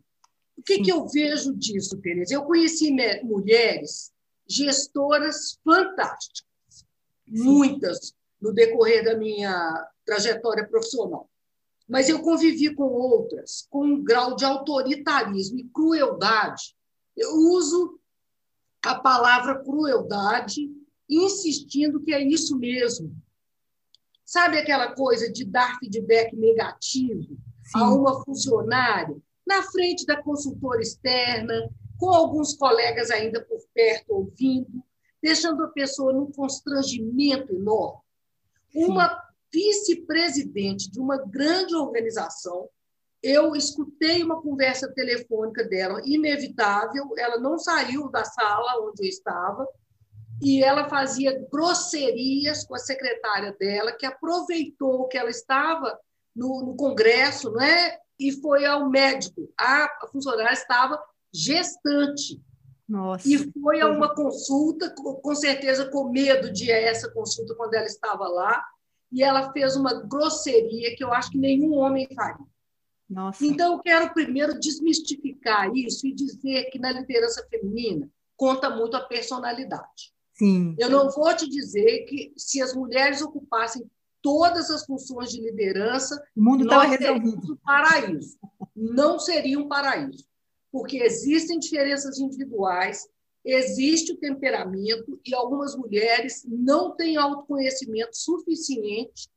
O 0.56 0.62
que, 0.62 0.78
que 0.78 0.92
eu 0.92 1.08
vejo 1.08 1.52
disso, 1.56 2.00
Tereza? 2.00 2.34
Eu 2.34 2.44
conheci 2.44 2.94
mulheres 3.24 4.12
gestoras 4.48 5.58
fantásticas, 5.64 6.46
muitas 7.26 8.14
no 8.40 8.52
decorrer 8.52 9.04
da 9.04 9.16
minha 9.16 9.88
trajetória 10.04 10.66
profissional 10.68 11.28
mas 11.90 12.08
eu 12.08 12.22
convivi 12.22 12.72
com 12.72 12.84
outras 12.84 13.66
com 13.68 13.84
um 13.84 14.02
grau 14.02 14.36
de 14.36 14.44
autoritarismo 14.44 15.58
e 15.58 15.64
crueldade. 15.64 16.76
Eu 17.16 17.34
uso 17.34 17.98
a 18.80 18.94
palavra 18.94 19.58
crueldade 19.64 20.70
insistindo 21.08 22.00
que 22.00 22.14
é 22.14 22.22
isso 22.22 22.56
mesmo. 22.56 23.12
Sabe 24.24 24.56
aquela 24.56 24.94
coisa 24.94 25.30
de 25.32 25.44
dar 25.44 25.80
feedback 25.80 26.34
negativo 26.36 27.36
Sim. 27.64 27.78
a 27.80 27.92
uma 27.92 28.24
funcionária 28.24 29.20
na 29.44 29.64
frente 29.64 30.06
da 30.06 30.22
consultora 30.22 30.80
externa, 30.80 31.68
com 31.98 32.10
alguns 32.10 32.54
colegas 32.54 33.10
ainda 33.10 33.44
por 33.44 33.58
perto 33.74 34.10
ouvindo, 34.10 34.80
deixando 35.20 35.64
a 35.64 35.68
pessoa 35.68 36.12
num 36.12 36.30
constrangimento 36.30 37.52
enorme. 37.52 38.00
Sim. 38.70 38.84
Uma 38.84 39.29
vice-presidente 39.52 40.90
de 40.90 41.00
uma 41.00 41.16
grande 41.16 41.74
organização. 41.74 42.68
Eu 43.22 43.54
escutei 43.54 44.22
uma 44.22 44.40
conversa 44.40 44.90
telefônica 44.92 45.64
dela, 45.64 46.00
inevitável, 46.04 47.10
ela 47.18 47.38
não 47.38 47.58
saiu 47.58 48.08
da 48.10 48.24
sala 48.24 48.88
onde 48.88 49.04
eu 49.04 49.08
estava, 49.08 49.66
e 50.40 50.62
ela 50.62 50.88
fazia 50.88 51.46
grosserias 51.52 52.64
com 52.64 52.74
a 52.74 52.78
secretária 52.78 53.54
dela, 53.58 53.92
que 53.92 54.06
aproveitou 54.06 55.06
que 55.06 55.18
ela 55.18 55.28
estava 55.28 55.98
no, 56.34 56.64
no 56.64 56.76
congresso, 56.76 57.50
não 57.50 57.60
é? 57.60 57.98
E 58.18 58.32
foi 58.32 58.64
ao 58.64 58.88
médico. 58.88 59.52
A 59.58 59.88
funcionária 60.10 60.52
estava 60.52 61.02
gestante. 61.32 62.40
Nossa. 62.88 63.28
E 63.28 63.52
foi 63.52 63.80
a 63.80 63.88
uma 63.88 64.14
consulta, 64.14 64.92
com 64.94 65.34
certeza 65.34 65.90
com 65.90 66.10
medo 66.10 66.50
de 66.50 66.70
essa 66.70 67.10
consulta 67.10 67.54
quando 67.54 67.74
ela 67.74 67.86
estava 67.86 68.26
lá, 68.26 68.64
e 69.12 69.22
ela 69.22 69.52
fez 69.52 69.76
uma 69.76 69.94
grosseria 69.94 70.94
que 70.96 71.02
eu 71.02 71.12
acho 71.12 71.30
que 71.30 71.38
nenhum 71.38 71.74
homem 71.74 72.08
faria. 72.14 72.46
Nossa. 73.08 73.44
Então, 73.44 73.72
eu 73.72 73.78
quero 73.80 74.14
primeiro 74.14 74.58
desmistificar 74.58 75.74
isso 75.74 76.06
e 76.06 76.14
dizer 76.14 76.70
que 76.70 76.78
na 76.78 76.92
liderança 76.92 77.44
feminina 77.50 78.08
conta 78.36 78.70
muito 78.70 78.96
a 78.96 79.00
personalidade. 79.00 80.14
Sim. 80.34 80.76
Eu 80.78 80.88
não 80.88 81.10
vou 81.10 81.34
te 81.34 81.48
dizer 81.48 82.04
que 82.04 82.32
se 82.36 82.62
as 82.62 82.72
mulheres 82.72 83.20
ocupassem 83.20 83.90
todas 84.22 84.70
as 84.70 84.84
funções 84.86 85.30
de 85.30 85.40
liderança, 85.40 86.22
o 86.36 86.42
mundo 86.42 86.64
estava 86.64 86.84
resolvido. 86.84 87.52
Um 87.52 87.56
paraíso. 87.56 88.38
Não 88.76 89.18
seria 89.18 89.58
um 89.58 89.68
paraíso, 89.68 90.24
porque 90.70 90.98
existem 90.98 91.58
diferenças 91.58 92.18
individuais, 92.18 93.08
existe 93.44 94.12
o 94.12 94.18
temperamento 94.18 95.20
e 95.26 95.34
algumas 95.34 95.76
mulheres 95.76 96.44
não 96.46 96.94
têm 96.94 97.16
autoconhecimento 97.16 98.16
suficiente 98.16 99.28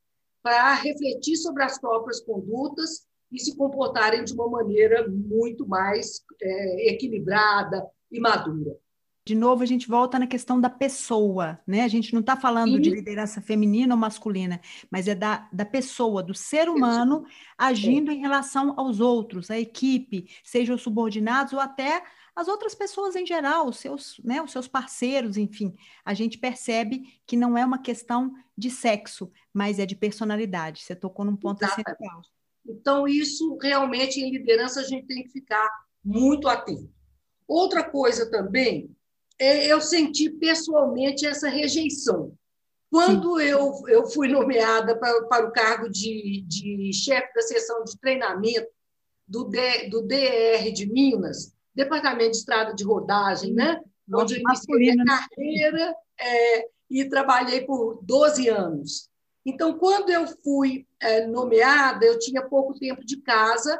para 0.41 0.73
refletir 0.75 1.37
sobre 1.37 1.63
as 1.63 1.79
próprias 1.79 2.19
condutas 2.19 3.07
e 3.31 3.39
se 3.39 3.55
comportarem 3.55 4.23
de 4.23 4.33
uma 4.33 4.49
maneira 4.49 5.07
muito 5.07 5.67
mais 5.67 6.21
é, 6.41 6.93
equilibrada 6.93 7.87
e 8.11 8.19
madura. 8.19 8.77
De 9.25 9.35
novo, 9.35 9.63
a 9.63 9.65
gente 9.65 9.87
volta 9.87 10.19
na 10.19 10.27
questão 10.27 10.59
da 10.59 10.69
pessoa, 10.69 11.57
né? 11.65 11.83
A 11.83 11.87
gente 11.87 12.13
não 12.13 12.19
está 12.19 12.35
falando 12.35 12.75
Sim. 12.75 12.81
de 12.81 12.89
liderança 12.89 13.41
feminina 13.41 13.95
ou 13.95 13.99
masculina, 13.99 14.59
mas 14.91 15.07
é 15.07 15.15
da, 15.15 15.47
da 15.51 15.63
pessoa, 15.63 16.21
do 16.21 16.35
ser 16.35 16.67
humano 16.67 17.25
agindo 17.57 18.11
é. 18.11 18.13
em 18.13 18.19
relação 18.19 18.73
aos 18.77 18.99
outros, 18.99 19.49
a 19.49 19.57
equipe, 19.57 20.27
sejam 20.43 20.77
subordinados 20.77 21.53
ou 21.53 21.59
até 21.61 22.03
as 22.35 22.47
outras 22.47 22.73
pessoas 22.73 23.15
em 23.15 23.25
geral, 23.25 23.67
os 23.67 23.77
seus, 23.77 24.19
né, 24.23 24.41
os 24.41 24.51
seus 24.51 24.67
parceiros, 24.67 25.37
enfim, 25.37 25.75
a 26.03 26.13
gente 26.13 26.37
percebe 26.37 27.21
que 27.27 27.37
não 27.37 27.57
é 27.57 27.65
uma 27.65 27.81
questão 27.81 28.33
de 28.57 28.69
sexo, 28.69 29.31
mas 29.53 29.77
é 29.79 29.85
de 29.85 29.95
personalidade. 29.95 30.81
Você 30.81 30.95
tocou 30.95 31.25
num 31.25 31.35
ponto 31.35 31.63
Exatamente. 31.63 31.89
essencial. 31.89 32.21
Então, 32.65 33.07
isso 33.07 33.57
realmente 33.61 34.19
em 34.19 34.31
liderança 34.31 34.79
a 34.79 34.83
gente 34.83 35.05
tem 35.05 35.23
que 35.23 35.29
ficar 35.29 35.69
muito 36.03 36.47
atento. 36.47 36.89
Outra 37.47 37.83
coisa 37.83 38.29
também 38.31 38.89
é 39.37 39.67
eu 39.67 39.81
senti 39.81 40.29
pessoalmente 40.29 41.25
essa 41.25 41.49
rejeição. 41.49 42.35
Quando 42.89 43.41
eu, 43.41 43.73
eu 43.87 44.05
fui 44.07 44.27
nomeada 44.27 44.97
para, 44.97 45.23
para 45.23 45.47
o 45.47 45.51
cargo 45.51 45.89
de, 45.89 46.43
de 46.47 46.91
chefe 46.93 47.33
da 47.33 47.41
seção 47.41 47.83
de 47.83 47.99
treinamento 47.99 48.69
do, 49.27 49.45
D, 49.45 49.89
do 49.89 50.03
DR 50.03 50.71
de 50.71 50.85
Minas, 50.85 51.52
Departamento 51.75 52.31
de 52.31 52.37
Estrada 52.37 52.73
de 52.73 52.83
Rodagem, 52.83 53.53
né? 53.53 53.81
onde 54.11 54.35
eu 54.35 54.41
iniciei 54.41 54.91
a 54.91 54.95
né? 54.95 55.05
carreira 55.05 55.95
é, 56.19 56.67
e 56.89 57.05
trabalhei 57.05 57.61
por 57.61 57.99
12 58.03 58.49
anos. 58.49 59.09
Então, 59.45 59.77
quando 59.77 60.09
eu 60.09 60.25
fui 60.43 60.87
é, 60.99 61.27
nomeada, 61.27 62.05
eu 62.05 62.17
tinha 62.19 62.41
pouco 62.41 62.77
tempo 62.77 63.05
de 63.05 63.17
casa 63.17 63.79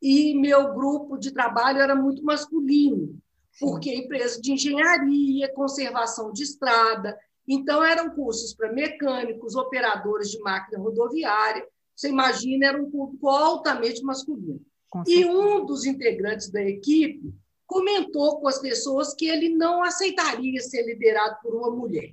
e 0.00 0.34
meu 0.34 0.74
grupo 0.74 1.16
de 1.16 1.32
trabalho 1.32 1.80
era 1.80 1.94
muito 1.94 2.22
masculino, 2.22 3.18
porque 3.58 3.94
empresa 3.94 4.40
de 4.40 4.52
engenharia, 4.52 5.52
conservação 5.54 6.32
de 6.32 6.42
estrada, 6.42 7.18
então 7.46 7.82
eram 7.82 8.10
cursos 8.10 8.54
para 8.54 8.72
mecânicos, 8.72 9.56
operadores 9.56 10.30
de 10.30 10.38
máquina 10.40 10.78
rodoviária. 10.78 11.66
Você 11.96 12.10
imagina, 12.10 12.66
era 12.66 12.80
um 12.80 12.90
público 12.90 13.28
altamente 13.28 14.02
masculino. 14.02 14.60
E 15.06 15.24
um 15.24 15.64
dos 15.66 15.84
integrantes 15.84 16.50
da 16.50 16.62
equipe 16.62 17.34
comentou 17.66 18.40
com 18.40 18.48
as 18.48 18.58
pessoas 18.58 19.14
que 19.14 19.28
ele 19.28 19.50
não 19.50 19.82
aceitaria 19.82 20.60
ser 20.60 20.82
liderado 20.84 21.36
por 21.42 21.54
uma 21.54 21.70
mulher. 21.70 22.12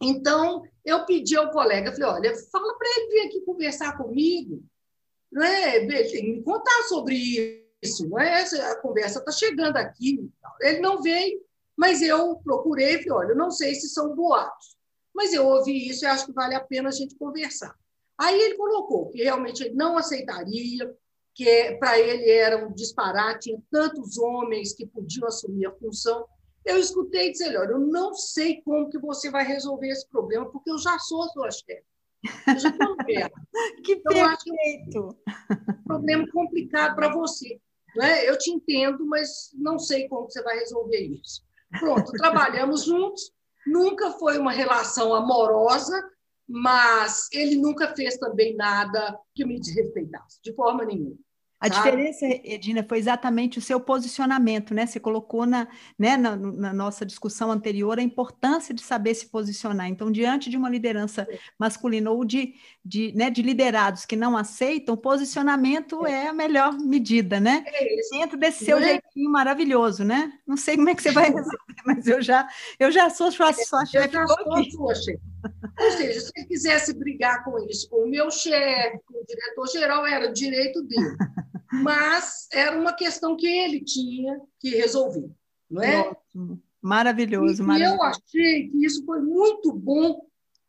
Então, 0.00 0.62
eu 0.84 1.04
pedi 1.04 1.36
ao 1.36 1.50
colega, 1.50 1.90
falei, 1.90 2.06
olha, 2.06 2.36
fala 2.52 2.78
para 2.78 2.88
ele 2.88 3.08
vir 3.08 3.26
aqui 3.26 3.40
conversar 3.40 3.96
comigo, 3.96 4.62
né? 5.32 5.80
me 5.80 6.42
contar 6.42 6.82
sobre 6.88 7.66
isso, 7.82 8.08
não 8.08 8.18
é? 8.18 8.42
a 8.42 8.80
conversa 8.80 9.18
está 9.18 9.32
chegando 9.32 9.76
aqui. 9.76 10.30
Ele 10.60 10.80
não 10.80 11.02
veio, 11.02 11.40
mas 11.76 12.02
eu 12.02 12.36
procurei, 12.36 13.02
falei, 13.02 13.10
olha, 13.10 13.28
eu 13.30 13.36
não 13.36 13.50
sei 13.50 13.74
se 13.74 13.88
são 13.88 14.14
boatos, 14.14 14.76
mas 15.14 15.32
eu 15.32 15.46
ouvi 15.46 15.88
isso 15.88 16.04
e 16.04 16.06
acho 16.06 16.26
que 16.26 16.32
vale 16.32 16.54
a 16.54 16.60
pena 16.60 16.90
a 16.90 16.92
gente 16.92 17.16
conversar. 17.16 17.74
Aí 18.18 18.38
ele 18.40 18.54
colocou 18.56 19.10
que 19.10 19.22
realmente 19.22 19.62
ele 19.62 19.74
não 19.74 19.98
aceitaria, 19.98 20.94
que 21.36 21.76
para 21.78 21.98
ele 22.00 22.30
era 22.30 22.66
um 22.66 22.72
disparate, 22.72 23.50
tinha 23.50 23.62
tantos 23.70 24.16
homens 24.16 24.72
que 24.72 24.86
podiam 24.86 25.28
assumir 25.28 25.66
a 25.66 25.74
função, 25.74 26.26
eu 26.64 26.78
escutei 26.78 27.30
dizer, 27.30 27.56
olha, 27.58 27.72
eu 27.72 27.78
não 27.78 28.14
sei 28.14 28.62
como 28.62 28.88
que 28.88 28.98
você 28.98 29.30
vai 29.30 29.44
resolver 29.44 29.88
esse 29.88 30.08
problema, 30.08 30.50
porque 30.50 30.70
eu 30.70 30.78
já 30.78 30.98
sou 30.98 31.22
sua 31.28 31.50
chefe. 31.50 31.84
Eu 32.48 32.58
já 32.58 32.70
estou 32.70 32.96
que 33.84 33.92
então, 33.92 34.14
perfeito! 34.14 35.16
Acho 35.28 35.70
um 35.70 35.84
problema 35.84 36.26
complicado 36.32 36.96
para 36.96 37.12
você. 37.12 37.60
Né? 37.94 38.28
Eu 38.28 38.38
te 38.38 38.50
entendo, 38.50 39.06
mas 39.06 39.50
não 39.54 39.78
sei 39.78 40.08
como 40.08 40.28
você 40.28 40.42
vai 40.42 40.58
resolver 40.58 41.00
isso. 41.00 41.44
Pronto, 41.78 42.10
trabalhamos 42.12 42.84
juntos. 42.86 43.30
Nunca 43.66 44.12
foi 44.12 44.38
uma 44.38 44.52
relação 44.52 45.14
amorosa, 45.14 46.02
mas 46.48 47.28
ele 47.32 47.56
nunca 47.56 47.94
fez 47.94 48.16
também 48.16 48.56
nada 48.56 49.18
que 49.34 49.44
me 49.44 49.60
desrespeitasse, 49.60 50.40
de 50.42 50.54
forma 50.54 50.84
nenhuma. 50.84 51.25
A 51.58 51.68
diferença, 51.68 52.26
Edina, 52.44 52.84
foi 52.86 52.98
exatamente 52.98 53.58
o 53.58 53.62
seu 53.62 53.80
posicionamento, 53.80 54.74
né? 54.74 54.84
Você 54.84 55.00
colocou 55.00 55.46
na, 55.46 55.66
né, 55.98 56.14
na, 56.14 56.36
na, 56.36 56.72
nossa 56.72 57.04
discussão 57.06 57.50
anterior 57.50 57.98
a 57.98 58.02
importância 58.02 58.74
de 58.74 58.82
saber 58.82 59.14
se 59.14 59.26
posicionar. 59.28 59.88
Então, 59.88 60.12
diante 60.12 60.50
de 60.50 60.56
uma 60.56 60.68
liderança 60.68 61.26
masculina 61.58 62.10
ou 62.10 62.26
de, 62.26 62.54
de, 62.84 63.10
né, 63.16 63.30
de 63.30 63.40
liderados 63.40 64.04
que 64.04 64.16
não 64.16 64.36
aceitam, 64.36 64.94
o 64.94 64.98
posicionamento 64.98 66.06
é, 66.06 66.26
é 66.26 66.28
a 66.28 66.32
melhor 66.32 66.74
medida, 66.78 67.40
né? 67.40 67.64
É 67.66 67.96
Dentro 68.18 68.36
desse 68.36 68.64
seu 68.66 68.78
né? 68.78 68.88
jeitinho 68.88 69.30
maravilhoso, 69.30 70.04
né? 70.04 70.32
Não 70.46 70.58
sei 70.58 70.76
como 70.76 70.90
é 70.90 70.94
que 70.94 71.02
você 71.02 71.12
vai 71.12 71.30
resolver, 71.32 71.82
mas 71.86 72.06
eu 72.06 72.20
já, 72.20 72.46
eu 72.78 72.90
já 72.90 73.08
sou 73.08 73.32
sua, 73.32 73.52
sua 73.54 73.86
chefe. 73.86 74.08
Eu 74.08 74.12
já 74.12 74.26
sou 74.26 74.70
sua 74.70 74.94
chefe. 74.94 75.20
Ou 75.78 75.90
seja, 75.92 76.20
se 76.20 76.30
ele 76.36 76.46
quisesse 76.46 76.94
brigar 76.94 77.44
com 77.44 77.58
isso, 77.68 77.88
com 77.88 78.04
o 78.04 78.08
meu 78.08 78.30
chefe, 78.30 78.98
com 79.06 79.18
o 79.18 79.24
diretor-geral, 79.24 80.06
era 80.06 80.32
direito 80.32 80.82
dele. 80.82 81.16
Mas 81.72 82.48
era 82.52 82.78
uma 82.78 82.92
questão 82.92 83.36
que 83.36 83.46
ele 83.46 83.84
tinha 83.84 84.40
que 84.60 84.70
resolver, 84.70 85.30
não 85.70 85.82
é? 85.82 86.00
Ótimo. 86.00 86.62
Maravilhoso, 86.80 87.62
e, 87.62 87.66
maravilhoso. 87.66 87.96
eu 87.96 88.02
achei 88.02 88.68
que 88.68 88.86
isso 88.86 89.04
foi 89.04 89.20
muito 89.20 89.72
bom, 89.72 90.20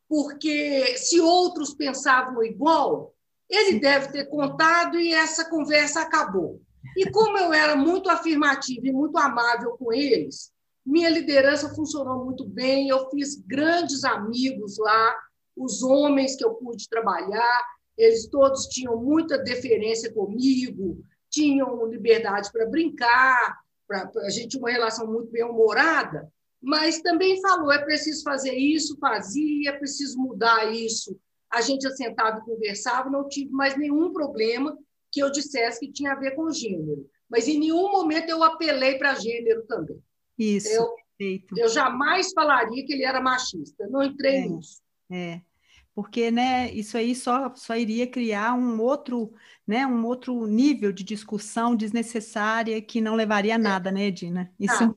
porque 0.08 0.96
se 0.96 1.20
outros 1.20 1.74
pensavam 1.74 2.42
igual, 2.42 3.14
ele 3.48 3.72
Sim. 3.72 3.78
deve 3.78 4.08
ter 4.12 4.24
contado 4.26 4.98
e 4.98 5.14
essa 5.14 5.48
conversa 5.48 6.00
acabou. 6.00 6.60
E 6.96 7.10
como 7.10 7.38
eu 7.38 7.52
era 7.52 7.76
muito 7.76 8.10
afirmativa 8.10 8.86
e 8.86 8.92
muito 8.92 9.16
amável 9.16 9.72
com 9.72 9.92
eles, 9.92 10.50
minha 10.88 11.10
liderança 11.10 11.74
funcionou 11.74 12.24
muito 12.24 12.46
bem, 12.46 12.88
eu 12.88 13.10
fiz 13.10 13.36
grandes 13.36 14.04
amigos 14.04 14.78
lá, 14.78 15.14
os 15.54 15.82
homens 15.82 16.34
que 16.34 16.42
eu 16.42 16.54
pude 16.54 16.88
trabalhar, 16.88 17.62
eles 17.96 18.26
todos 18.28 18.66
tinham 18.68 18.96
muita 18.96 19.36
deferência 19.36 20.10
comigo, 20.10 21.04
tinham 21.28 21.84
liberdade 21.86 22.50
para 22.50 22.64
brincar, 22.64 23.58
pra, 23.86 24.10
a 24.24 24.30
gente 24.30 24.48
tinha 24.48 24.62
uma 24.62 24.70
relação 24.70 25.06
muito 25.06 25.30
bem-humorada, 25.30 26.32
mas 26.60 27.02
também 27.02 27.38
falou: 27.42 27.70
é 27.70 27.84
preciso 27.84 28.22
fazer 28.22 28.54
isso, 28.54 28.96
fazia, 28.98 29.70
é 29.70 29.76
preciso 29.76 30.18
mudar 30.18 30.72
isso. 30.72 31.20
A 31.50 31.60
gente 31.60 31.86
assentava 31.86 32.38
e 32.38 32.44
conversava, 32.50 33.10
não 33.10 33.28
tive 33.28 33.50
mais 33.50 33.76
nenhum 33.76 34.10
problema 34.10 34.74
que 35.12 35.20
eu 35.20 35.30
dissesse 35.30 35.80
que 35.80 35.92
tinha 35.92 36.12
a 36.12 36.18
ver 36.18 36.30
com 36.34 36.50
gênero. 36.50 37.06
Mas 37.28 37.46
em 37.46 37.58
nenhum 37.58 37.92
momento 37.92 38.30
eu 38.30 38.42
apelei 38.42 38.96
para 38.96 39.14
gênero 39.16 39.66
também. 39.66 40.02
Isso. 40.38 40.68
Eu, 40.68 40.86
perfeito. 41.18 41.58
eu 41.58 41.68
jamais 41.68 42.32
falaria 42.32 42.84
que 42.86 42.92
ele 42.92 43.04
era 43.04 43.20
machista, 43.20 43.86
não 43.88 44.02
entrei 44.02 44.36
é, 44.36 44.48
nisso. 44.48 44.80
É, 45.10 45.40
porque 45.94 46.30
né, 46.30 46.70
isso 46.72 46.96
aí 46.96 47.12
só, 47.12 47.52
só 47.56 47.76
iria 47.76 48.06
criar 48.06 48.54
um 48.54 48.80
outro, 48.80 49.32
né, 49.66 49.84
um 49.84 50.04
outro 50.06 50.46
nível 50.46 50.92
de 50.92 51.02
discussão 51.02 51.74
desnecessária 51.74 52.80
que 52.80 53.00
não 53.00 53.16
levaria 53.16 53.54
a 53.54 53.58
é. 53.58 53.58
nada, 53.58 53.90
né, 53.90 54.04
Edina? 54.04 54.52
Isso, 54.60 54.80
nada. 54.80 54.96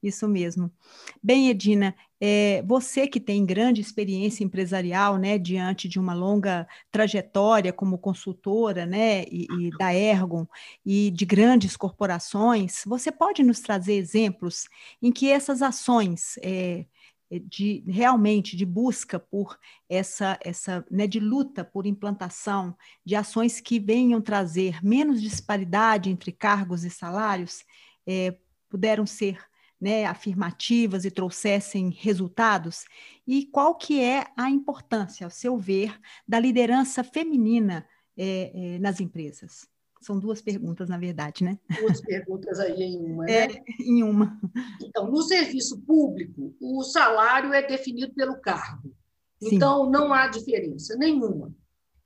isso 0.00 0.28
mesmo. 0.28 0.72
Bem, 1.20 1.48
Edina, 1.48 1.92
é, 2.20 2.62
você 2.62 3.06
que 3.06 3.20
tem 3.20 3.44
grande 3.44 3.80
experiência 3.80 4.42
empresarial, 4.42 5.16
né, 5.18 5.38
diante 5.38 5.88
de 5.88 5.98
uma 5.98 6.14
longa 6.14 6.66
trajetória 6.90 7.72
como 7.72 7.98
consultora, 7.98 8.86
né, 8.86 9.24
e, 9.24 9.46
e, 9.50 9.70
da 9.78 9.94
Ergon 9.94 10.46
e 10.84 11.10
de 11.10 11.26
grandes 11.26 11.76
corporações, 11.76 12.82
você 12.86 13.12
pode 13.12 13.42
nos 13.42 13.60
trazer 13.60 13.94
exemplos 13.94 14.66
em 15.02 15.12
que 15.12 15.30
essas 15.30 15.62
ações 15.62 16.38
é, 16.42 16.86
de 17.30 17.82
realmente 17.88 18.56
de 18.56 18.64
busca 18.64 19.18
por 19.18 19.58
essa 19.88 20.38
essa 20.42 20.86
né, 20.90 21.06
de 21.08 21.18
luta 21.18 21.64
por 21.64 21.84
implantação 21.84 22.76
de 23.04 23.16
ações 23.16 23.60
que 23.60 23.80
venham 23.80 24.20
trazer 24.20 24.78
menos 24.82 25.20
disparidade 25.20 26.08
entre 26.08 26.30
cargos 26.30 26.84
e 26.84 26.90
salários 26.90 27.64
é, 28.06 28.36
puderam 28.68 29.04
ser 29.04 29.38
né, 29.80 30.04
afirmativas 30.06 31.04
e 31.04 31.10
trouxessem 31.10 31.90
resultados? 31.90 32.84
E 33.26 33.46
qual 33.46 33.74
que 33.74 34.00
é 34.00 34.26
a 34.36 34.50
importância, 34.50 35.26
ao 35.26 35.30
seu 35.30 35.56
ver, 35.56 35.98
da 36.26 36.38
liderança 36.38 37.04
feminina 37.04 37.86
é, 38.16 38.74
é, 38.74 38.78
nas 38.78 39.00
empresas? 39.00 39.68
São 40.00 40.18
duas 40.18 40.40
perguntas, 40.40 40.88
na 40.88 40.98
verdade, 40.98 41.42
né? 41.42 41.58
Duas 41.80 42.00
perguntas 42.00 42.60
aí 42.60 42.82
em 42.82 43.12
uma, 43.12 43.28
é, 43.28 43.48
né? 43.48 43.64
Em 43.80 44.02
uma. 44.02 44.38
Então, 44.80 45.10
no 45.10 45.22
serviço 45.22 45.80
público, 45.82 46.54
o 46.60 46.82
salário 46.84 47.52
é 47.52 47.66
definido 47.66 48.14
pelo 48.14 48.40
cargo. 48.40 48.94
Sim. 49.42 49.56
Então, 49.56 49.90
não 49.90 50.12
há 50.12 50.28
diferença 50.28 50.96
nenhuma. 50.96 51.54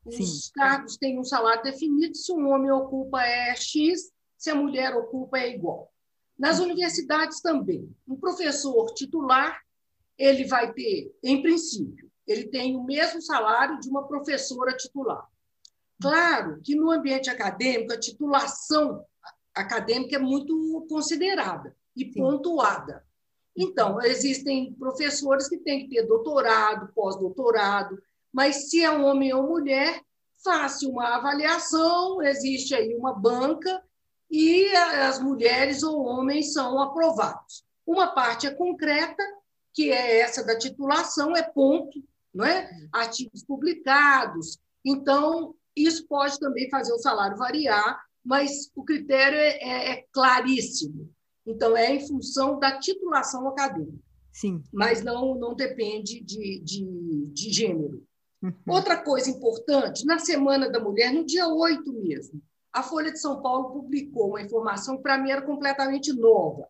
Os 0.05 0.17
Sim. 0.17 0.50
cargos 0.55 0.97
têm 0.97 1.19
um 1.19 1.25
salário 1.25 1.62
definido, 1.62 2.17
se 2.17 2.33
um 2.33 2.49
homem 2.49 2.71
ocupa 2.71 3.23
é 3.23 3.55
X, 3.55 4.11
se 4.37 4.50
a 4.50 4.55
mulher 4.55 4.97
ocupa 4.97 5.39
é 5.39 5.55
igual. 5.55 5.89
Nas 6.40 6.59
universidades 6.59 7.42
também. 7.42 7.94
Um 8.09 8.16
professor 8.16 8.94
titular, 8.94 9.61
ele 10.16 10.47
vai 10.47 10.73
ter, 10.73 11.14
em 11.23 11.42
princípio, 11.42 12.11
ele 12.26 12.49
tem 12.49 12.78
o 12.78 12.82
mesmo 12.82 13.20
salário 13.20 13.78
de 13.78 13.90
uma 13.90 14.09
professora 14.09 14.75
titular. 14.75 15.28
Claro 16.00 16.59
que 16.64 16.75
no 16.75 16.90
ambiente 16.90 17.28
acadêmico, 17.28 17.92
a 17.92 18.00
titulação 18.00 19.04
acadêmica 19.54 20.16
é 20.16 20.18
muito 20.18 20.87
considerada 20.88 21.76
e 21.94 22.06
Sim. 22.06 22.14
pontuada. 22.14 23.04
Então, 23.54 24.00
existem 24.00 24.73
professores 24.73 25.47
que 25.47 25.59
têm 25.59 25.80
que 25.80 25.94
ter 25.94 26.06
doutorado, 26.06 26.90
pós-doutorado, 26.94 28.02
mas 28.32 28.70
se 28.70 28.82
é 28.82 28.90
um 28.90 29.04
homem 29.04 29.35
ou 29.35 29.47
mulher, 29.47 30.00
faça 30.42 30.88
uma 30.88 31.16
avaliação, 31.16 32.23
existe 32.23 32.75
aí 32.75 32.94
uma 32.94 33.12
banca 33.12 33.85
e 34.31 34.67
as 34.77 35.21
mulheres 35.21 35.83
ou 35.83 36.05
homens 36.05 36.53
são 36.53 36.81
aprovados. 36.81 37.65
Uma 37.87 38.09
parte 38.15 38.47
é 38.47 38.55
concreta, 38.55 39.23
que 39.75 39.91
é 39.91 40.21
essa 40.21 40.45
da 40.45 40.57
titulação, 40.57 41.37
é 41.37 41.43
ponto, 41.43 42.03
não 42.33 42.45
é? 42.45 42.71
artigos 42.93 43.43
publicados. 43.45 44.59
Então, 44.85 45.55
isso 45.75 46.07
pode 46.07 46.39
também 46.39 46.71
fazer 46.71 46.93
o 46.93 46.99
salário 46.99 47.37
variar, 47.37 48.01
mas 48.25 48.71
o 48.75 48.85
critério 48.85 49.39
é, 49.39 49.59
é, 49.59 49.91
é 49.91 50.05
claríssimo. 50.13 51.11
Então, 51.47 51.77
é 51.77 51.95
em 51.95 52.07
função 52.07 52.59
da 52.59 52.79
titulação 52.79 53.49
acadêmica. 53.49 53.99
Sim. 54.33 54.63
Mas 54.73 55.03
não, 55.03 55.35
não 55.35 55.55
depende 55.55 56.21
de, 56.21 56.61
de, 56.61 57.27
de 57.33 57.53
gênero. 57.53 58.07
Uhum. 58.43 58.55
Outra 58.69 59.03
coisa 59.03 59.29
importante, 59.29 60.05
na 60.07 60.19
Semana 60.19 60.71
da 60.71 60.81
Mulher, 60.81 61.13
no 61.13 61.27
dia 61.27 61.49
8 61.49 61.93
mesmo, 61.93 62.41
a 62.73 62.83
Folha 62.83 63.12
de 63.12 63.21
São 63.21 63.43
Paulo 63.43 63.73
publicou 63.73 64.29
uma 64.29 64.43
informação 64.43 64.97
que, 64.97 65.03
para 65.03 65.19
mim, 65.19 65.31
era 65.31 65.43
completamente 65.43 66.12
nova, 66.12 66.69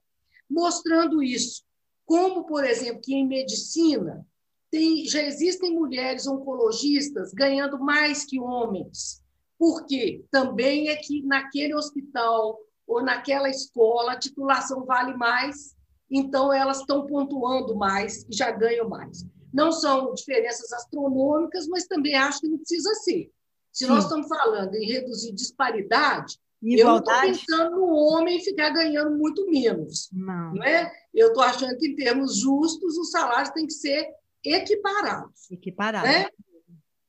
mostrando 0.49 1.23
isso. 1.23 1.63
Como, 2.07 2.45
por 2.45 2.65
exemplo, 2.65 3.01
que 3.03 3.15
em 3.15 3.27
medicina 3.27 4.27
tem, 4.71 5.05
já 5.07 5.23
existem 5.23 5.75
mulheres 5.75 6.27
oncologistas 6.27 7.33
ganhando 7.33 7.79
mais 7.79 8.25
que 8.25 8.41
homens. 8.41 9.23
Porque 9.59 10.25
também 10.31 10.89
é 10.89 10.97
que 10.97 11.23
naquele 11.23 11.75
hospital 11.75 12.59
ou 12.87 13.03
naquela 13.03 13.49
escola 13.49 14.13
a 14.13 14.19
titulação 14.19 14.85
vale 14.85 15.15
mais, 15.15 15.77
então 16.11 16.53
elas 16.53 16.81
estão 16.81 17.07
pontuando 17.07 17.77
mais 17.77 18.25
e 18.29 18.35
já 18.35 18.51
ganham 18.51 18.89
mais. 18.89 19.25
Não 19.53 19.71
são 19.71 20.15
diferenças 20.15 20.73
astronômicas, 20.73 21.69
mas 21.69 21.87
também 21.87 22.15
acho 22.15 22.41
que 22.41 22.49
não 22.49 22.59
precisa 22.59 22.95
ser. 22.95 23.31
Se 23.73 23.85
Sim. 23.85 23.91
nós 23.91 24.05
estamos 24.05 24.29
falando 24.29 24.75
em 24.75 24.87
reduzir 24.87 25.33
disparidade, 25.33 26.39
Igualdade. 26.63 26.81
eu 26.81 26.87
não 26.87 26.99
estou 26.99 27.49
pensando 27.49 27.77
no 27.77 27.95
homem 27.95 28.45
ficar 28.45 28.71
ganhando 28.71 29.17
muito 29.17 29.49
menos. 29.51 30.11
Não. 30.13 30.55
não 30.55 30.63
é? 30.63 30.93
Eu 31.15 31.29
estou 31.29 31.43
achando 31.43 31.77
que, 31.79 31.89
em 31.89 31.97
termos 31.97 32.37
justos, 32.37 32.99
os 32.99 33.11
salários 33.11 33.51
têm 33.51 33.67
que 33.67 33.73
ser 33.73 34.07
equiparados. 34.45 35.51
Equiparados. 35.51 36.11
Né? 36.11 36.27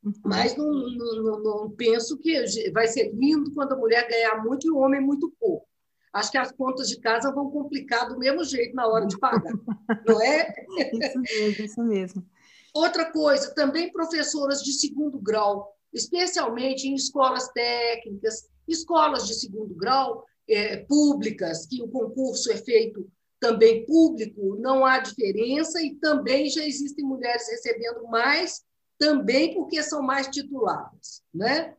Uhum. 0.04 0.14
Mas 0.26 0.56
não, 0.56 0.68
não, 0.68 1.44
não, 1.44 1.72
penso 1.72 2.18
que 2.18 2.72
vai 2.72 2.88
ser 2.88 3.12
lindo 3.14 3.54
quando 3.54 3.74
a 3.74 3.78
mulher 3.78 4.08
ganhar 4.08 4.44
muito 4.44 4.68
e 4.68 4.72
o 4.72 4.78
homem 4.78 5.02
muito 5.02 5.32
pouco. 5.40 5.68
Acho 6.14 6.32
que 6.32 6.38
as 6.38 6.52
contas 6.52 6.90
de 6.90 7.00
casa 7.00 7.32
vão 7.32 7.50
complicar 7.52 8.10
do 8.10 8.18
mesmo 8.18 8.44
jeito 8.44 8.76
na 8.76 8.86
hora 8.88 9.06
de 9.06 9.18
pagar, 9.18 9.54
não 10.06 10.22
é? 10.22 10.54
Isso 10.92 11.20
mesmo, 11.20 11.66
isso 11.66 11.84
mesmo. 11.84 12.26
Outra 12.74 13.12
coisa, 13.12 13.54
também 13.54 13.92
professoras 13.92 14.62
de 14.62 14.74
segundo 14.74 15.20
grau 15.20 15.78
especialmente 15.94 16.88
em 16.88 16.96
escolas 16.96 17.50
técnicas, 17.50 18.50
escolas 18.68 19.28
de 19.28 19.34
segundo 19.34 19.74
grau 19.76 20.26
é, 20.50 20.78
públicas, 20.78 21.66
que 21.66 21.82
o 21.82 21.88
concurso 21.88 22.52
é 22.52 22.58
feito 22.58 23.10
também 23.40 23.86
público, 23.86 24.56
não 24.60 24.86
há 24.86 25.00
diferença, 25.00 25.82
e 25.82 25.96
também 25.96 26.48
já 26.48 26.64
existem 26.64 27.04
mulheres 27.04 27.50
recebendo 27.50 28.04
mais, 28.08 28.62
também 29.00 29.56
porque 29.56 29.82
são 29.82 30.04
mais 30.04 30.28
tituladas. 30.28 31.24
Né? 31.34 31.76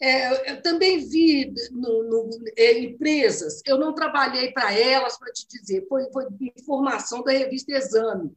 É, 0.00 0.52
eu 0.52 0.62
também 0.62 1.08
vi 1.08 1.52
no, 1.70 2.02
no, 2.04 2.30
é, 2.56 2.78
empresas, 2.78 3.62
eu 3.66 3.78
não 3.78 3.94
trabalhei 3.94 4.52
para 4.52 4.72
elas, 4.78 5.18
para 5.18 5.32
te 5.32 5.48
dizer, 5.48 5.86
foi, 5.88 6.04
foi 6.12 6.26
informação 6.56 7.22
da 7.22 7.32
revista 7.32 7.72
Exame, 7.72 8.30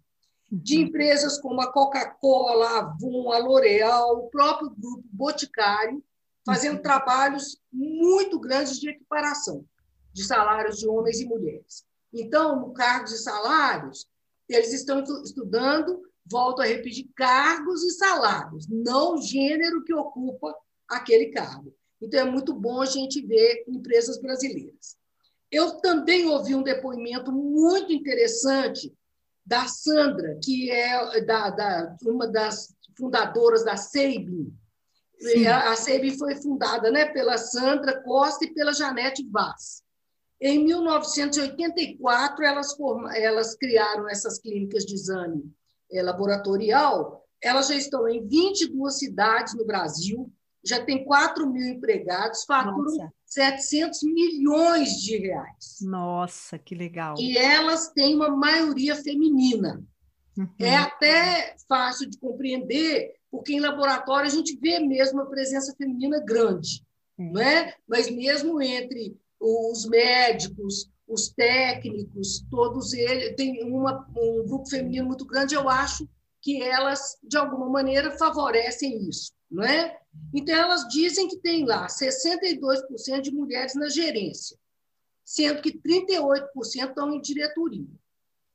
de 0.51 0.77
uhum. 0.77 0.83
empresas 0.83 1.39
como 1.39 1.61
a 1.61 1.71
Coca-Cola, 1.71 2.67
a 2.67 2.79
Avon, 2.79 3.31
a 3.31 3.37
L'Oréal, 3.37 4.25
o 4.25 4.29
próprio 4.29 4.69
grupo 4.71 5.03
Boticário, 5.05 6.03
fazendo 6.45 6.77
uhum. 6.77 6.81
trabalhos 6.81 7.61
muito 7.71 8.39
grandes 8.39 8.79
de 8.79 8.89
equiparação 8.89 9.65
de 10.11 10.25
salários 10.25 10.77
de 10.77 10.89
homens 10.89 11.21
e 11.21 11.25
mulheres. 11.25 11.85
Então, 12.13 12.59
no 12.59 12.73
cargo 12.73 13.05
de 13.05 13.17
salários, 13.17 14.05
eles 14.49 14.73
estão 14.73 15.01
estudando, 15.23 16.01
volto 16.25 16.61
a 16.61 16.65
repetir, 16.65 17.09
cargos 17.15 17.83
e 17.83 17.91
salários, 17.91 18.67
não 18.67 19.15
o 19.15 19.21
gênero 19.21 19.83
que 19.85 19.93
ocupa 19.93 20.53
aquele 20.89 21.27
cargo. 21.27 21.73
Então, 22.01 22.19
é 22.19 22.25
muito 22.25 22.53
bom 22.53 22.81
a 22.81 22.85
gente 22.85 23.25
ver 23.25 23.63
empresas 23.69 24.19
brasileiras. 24.19 24.97
Eu 25.49 25.79
também 25.79 26.27
ouvi 26.27 26.53
um 26.55 26.63
depoimento 26.63 27.31
muito 27.31 27.93
interessante 27.93 28.93
da 29.45 29.67
Sandra, 29.67 30.37
que 30.43 30.69
é 30.71 31.21
da, 31.21 31.49
da 31.49 31.95
uma 32.05 32.27
das 32.27 32.73
fundadoras 32.97 33.63
da 33.63 33.75
SEIB. 33.77 34.53
A, 35.47 35.71
a 35.71 35.75
SEIB 35.75 36.17
foi 36.17 36.35
fundada 36.35 36.91
né, 36.91 37.05
pela 37.05 37.37
Sandra 37.37 38.01
Costa 38.01 38.45
e 38.45 38.53
pela 38.53 38.73
Janete 38.73 39.27
Vaz. 39.29 39.83
Em 40.39 40.63
1984, 40.63 42.43
elas, 42.43 42.75
elas 43.13 43.55
criaram 43.55 44.09
essas 44.09 44.39
clínicas 44.39 44.85
de 44.85 44.95
exame 44.95 45.43
laboratorial. 46.01 47.23
Elas 47.41 47.67
já 47.67 47.75
estão 47.75 48.07
em 48.07 48.25
22 48.27 48.97
cidades 48.97 49.53
no 49.55 49.65
Brasil, 49.65 50.31
já 50.63 50.83
tem 50.83 51.03
4 51.03 51.47
mil 51.49 51.67
empregados, 51.67 52.43
faturam 52.43 52.83
Nossa. 52.83 53.11
700 53.25 54.03
milhões 54.03 55.01
de 55.01 55.17
reais. 55.17 55.77
Nossa, 55.81 56.59
que 56.59 56.75
legal! 56.75 57.15
E 57.17 57.37
elas 57.37 57.89
têm 57.89 58.15
uma 58.15 58.29
maioria 58.29 58.95
feminina. 58.95 59.83
Uhum. 60.37 60.47
É 60.59 60.75
até 60.77 61.55
fácil 61.67 62.09
de 62.09 62.17
compreender, 62.17 63.13
porque 63.29 63.53
em 63.53 63.59
laboratório 63.59 64.27
a 64.27 64.33
gente 64.33 64.57
vê 64.57 64.79
mesmo 64.79 65.21
a 65.21 65.25
presença 65.25 65.75
feminina 65.75 66.19
grande, 66.19 66.85
uhum. 67.17 67.33
não 67.33 67.41
é? 67.41 67.75
Mas 67.87 68.09
mesmo 68.09 68.61
entre 68.61 69.17
os 69.39 69.85
médicos, 69.87 70.89
os 71.07 71.29
técnicos, 71.29 72.45
todos 72.49 72.93
eles, 72.93 73.35
tem 73.35 73.63
uma, 73.63 74.07
um 74.15 74.45
grupo 74.47 74.69
feminino 74.69 75.07
muito 75.07 75.25
grande, 75.25 75.55
eu 75.55 75.67
acho 75.67 76.07
que 76.41 76.61
elas, 76.61 77.17
de 77.21 77.37
alguma 77.37 77.69
maneira, 77.69 78.17
favorecem 78.17 79.07
isso. 79.09 79.31
Não 79.51 79.63
é? 79.63 79.97
Então, 80.33 80.55
elas 80.55 80.87
dizem 80.87 81.27
que 81.27 81.37
tem 81.37 81.65
lá 81.65 81.87
62% 81.87 83.21
de 83.21 83.31
mulheres 83.31 83.75
na 83.75 83.89
gerência, 83.89 84.57
sendo 85.25 85.61
que 85.61 85.77
38% 85.77 86.45
estão 86.89 87.13
em 87.13 87.21
diretoria. 87.21 87.87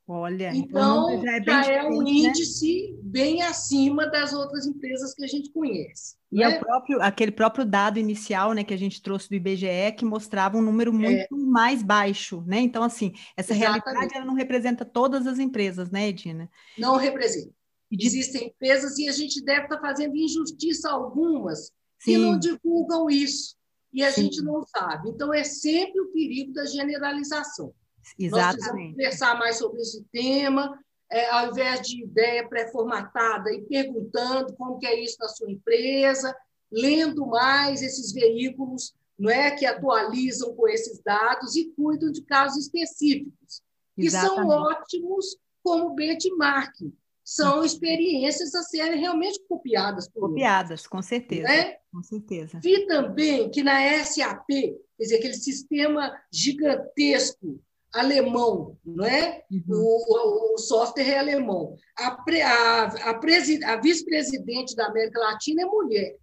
Olha, 0.09 0.53
então, 0.55 1.11
então 1.11 1.25
já 1.25 1.37
é, 1.37 1.43
já 1.45 1.73
é 1.73 1.83
um 1.83 2.01
né? 2.01 2.11
índice 2.11 2.93
né? 2.93 2.99
bem 3.03 3.43
acima 3.43 4.07
das 4.07 4.33
outras 4.33 4.65
empresas 4.65 5.13
que 5.13 5.25
a 5.25 5.27
gente 5.27 5.51
conhece. 5.51 6.15
E 6.31 6.37
né? 6.37 6.45
é 6.45 6.49
o 6.57 6.61
próprio, 6.61 7.03
aquele 7.03 7.33
próprio 7.33 7.65
dado 7.65 7.99
inicial 7.99 8.53
né, 8.53 8.63
que 8.63 8.73
a 8.73 8.77
gente 8.79 9.03
trouxe 9.03 9.29
do 9.29 9.35
IBGE 9.35 9.93
que 9.99 10.05
mostrava 10.05 10.57
um 10.57 10.63
número 10.63 10.93
é. 10.93 10.95
muito 10.95 11.35
é. 11.35 11.39
mais 11.39 11.83
baixo, 11.83 12.45
né? 12.47 12.61
Então, 12.61 12.85
assim, 12.85 13.15
essa 13.37 13.53
Exatamente. 13.53 13.85
realidade 13.85 14.17
ela 14.17 14.25
não 14.25 14.35
representa 14.35 14.85
todas 14.85 15.27
as 15.27 15.41
empresas, 15.41 15.91
né, 15.91 16.07
Edina? 16.07 16.49
Não 16.79 16.95
representa. 16.97 17.56
Existem 17.91 18.49
empresas 18.49 18.99
e 18.99 19.09
a 19.09 19.13
gente 19.13 19.43
deve 19.43 19.65
estar 19.65 19.81
fazendo 19.81 20.17
injustiça 20.17 20.89
a 20.89 20.93
algumas 20.93 21.67
Sim. 21.99 22.13
que 22.13 22.19
não 22.19 22.39
divulgam 22.39 23.09
isso 23.09 23.57
e 23.93 24.03
a 24.03 24.13
Sim. 24.13 24.25
gente 24.25 24.43
não 24.43 24.63
sabe. 24.63 25.11
Então, 25.11 25.33
é 25.33 25.45
sempre 25.45 26.01
o 26.01 26.13
perigo 26.13 26.53
da 26.53 26.67
generalização. 26.67 27.73
Exatamente. 28.19 28.31
Nós 28.31 28.55
precisamos 28.55 28.91
conversar 28.91 29.39
mais 29.39 29.57
sobre 29.57 29.81
esse 29.81 30.05
tema, 30.13 30.79
é, 31.11 31.31
ao 31.31 31.51
invés 31.51 31.81
de 31.83 32.03
ideia 32.03 32.47
pré-formatada 32.49 33.53
e 33.53 33.63
perguntando 33.63 34.55
como 34.55 34.79
que 34.79 34.87
é 34.87 35.01
isso 35.01 35.17
na 35.21 35.29
sua 35.29 35.51
empresa, 35.51 36.37
lendo 36.71 37.27
mais 37.27 37.81
esses 37.83 38.13
veículos 38.13 38.95
não 39.19 39.31
é 39.31 39.51
que 39.53 39.65
atualizam 39.65 40.55
com 40.55 40.69
esses 40.69 41.01
dados 41.01 41.57
e 41.57 41.73
cuidam 41.75 42.11
de 42.13 42.23
casos 42.23 42.65
específicos, 42.65 43.63
que 43.95 44.07
Exatamente. 44.07 44.37
são 44.37 44.49
ótimos 44.49 45.39
como 45.63 45.95
benchmarking 45.95 46.93
são 47.27 47.65
experiências 47.65 48.55
a 48.55 48.63
serem 48.63 49.01
realmente 49.01 49.43
copiadas. 49.49 50.09
Por 50.09 50.29
copiadas, 50.29 50.87
com 50.87 51.03
certeza. 51.03 51.43
Né? 51.43 51.77
Com 51.93 52.01
certeza. 52.01 52.61
Vi 52.63 52.87
também 52.87 53.51
que 53.51 53.65
na 53.65 53.81
SAP, 54.05 54.47
quer 54.47 54.79
dizer, 54.97 55.17
aquele 55.17 55.35
sistema 55.35 56.17
gigantesco 56.33 57.61
alemão, 57.93 58.79
não 58.85 59.05
é? 59.05 59.43
Uhum. 59.51 59.63
O, 59.69 60.55
o, 60.55 60.59
software 60.59 61.09
é 61.09 61.19
alemão. 61.19 61.75
A, 61.99 62.11
a, 62.11 63.11
a, 63.11 63.73
a 63.73 63.81
vice-presidente 63.81 64.77
da 64.77 64.87
América 64.87 65.19
Latina 65.19 65.63
é 65.63 65.67
mulher. 65.67 66.17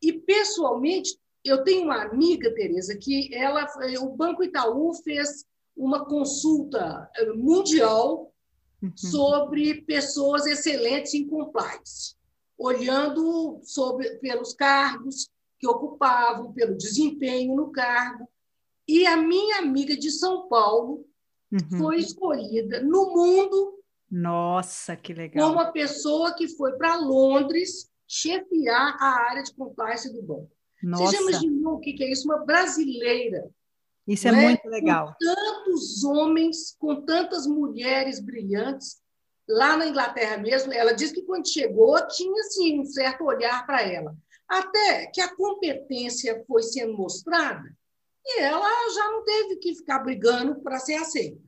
E, 0.00 0.12
pessoalmente, 0.12 1.18
eu 1.44 1.64
tenho 1.64 1.84
uma 1.84 2.02
amiga, 2.02 2.54
Tereza, 2.54 2.96
que 2.96 3.34
ela, 3.34 3.66
o 4.00 4.10
Banco 4.14 4.44
Itaú 4.44 4.94
fez 5.02 5.44
uma 5.76 6.04
consulta 6.04 7.10
eh, 7.16 7.32
mundial 7.32 8.32
uhum. 8.82 8.96
sobre 8.96 9.82
pessoas 9.82 10.46
excelentes 10.46 11.14
em 11.14 11.26
compliance, 11.26 12.16
olhando 12.56 13.60
sobre, 13.62 14.16
pelos 14.16 14.52
cargos 14.52 15.28
que 15.58 15.66
ocupavam, 15.66 16.52
pelo 16.52 16.76
desempenho 16.76 17.54
no 17.56 17.70
cargo. 17.70 18.28
E 18.86 19.06
a 19.06 19.16
minha 19.16 19.58
amiga 19.58 19.96
de 19.96 20.10
São 20.10 20.48
Paulo 20.48 21.06
uhum. 21.52 21.78
foi 21.78 21.98
escolhida 21.98 22.82
no 22.82 23.14
mundo. 23.14 23.78
Nossa, 24.10 24.96
que 24.96 25.12
legal! 25.12 25.48
Como 25.48 25.60
a 25.60 25.70
pessoa 25.70 26.34
que 26.34 26.48
foi 26.48 26.72
para 26.78 26.96
Londres 26.96 27.90
chefiar 28.06 28.96
a 28.98 29.28
área 29.28 29.42
de 29.42 29.52
compliance 29.52 30.10
do 30.10 30.22
banco. 30.22 30.50
Nossa. 30.82 31.04
Você 31.04 31.16
já 31.16 31.22
imaginou 31.22 31.74
o 31.74 31.80
que 31.80 32.02
é 32.02 32.10
isso? 32.10 32.26
Uma 32.26 32.44
brasileira. 32.44 33.50
Isso 34.08 34.26
é, 34.26 34.30
é 34.30 34.32
muito 34.32 34.68
legal. 34.68 35.08
Com 35.08 35.18
tantos 35.18 36.02
homens, 36.02 36.74
com 36.78 37.02
tantas 37.02 37.46
mulheres 37.46 38.18
brilhantes. 38.18 38.96
Lá 39.46 39.76
na 39.76 39.86
Inglaterra 39.86 40.38
mesmo, 40.38 40.72
ela 40.72 40.92
disse 40.92 41.14
que 41.14 41.22
quando 41.22 41.48
chegou 41.48 41.94
tinha 42.08 42.40
assim, 42.40 42.80
um 42.80 42.84
certo 42.84 43.24
olhar 43.24 43.66
para 43.66 43.82
ela. 43.82 44.16
Até 44.48 45.06
que 45.06 45.20
a 45.20 45.34
competência 45.34 46.42
foi 46.46 46.62
sendo 46.62 46.96
mostrada 46.96 47.64
e 48.24 48.40
ela 48.40 48.68
já 48.94 49.10
não 49.10 49.24
teve 49.24 49.56
que 49.56 49.74
ficar 49.74 50.00
brigando 50.00 50.60
para 50.60 50.78
ser 50.78 50.94
aceita. 50.94 51.40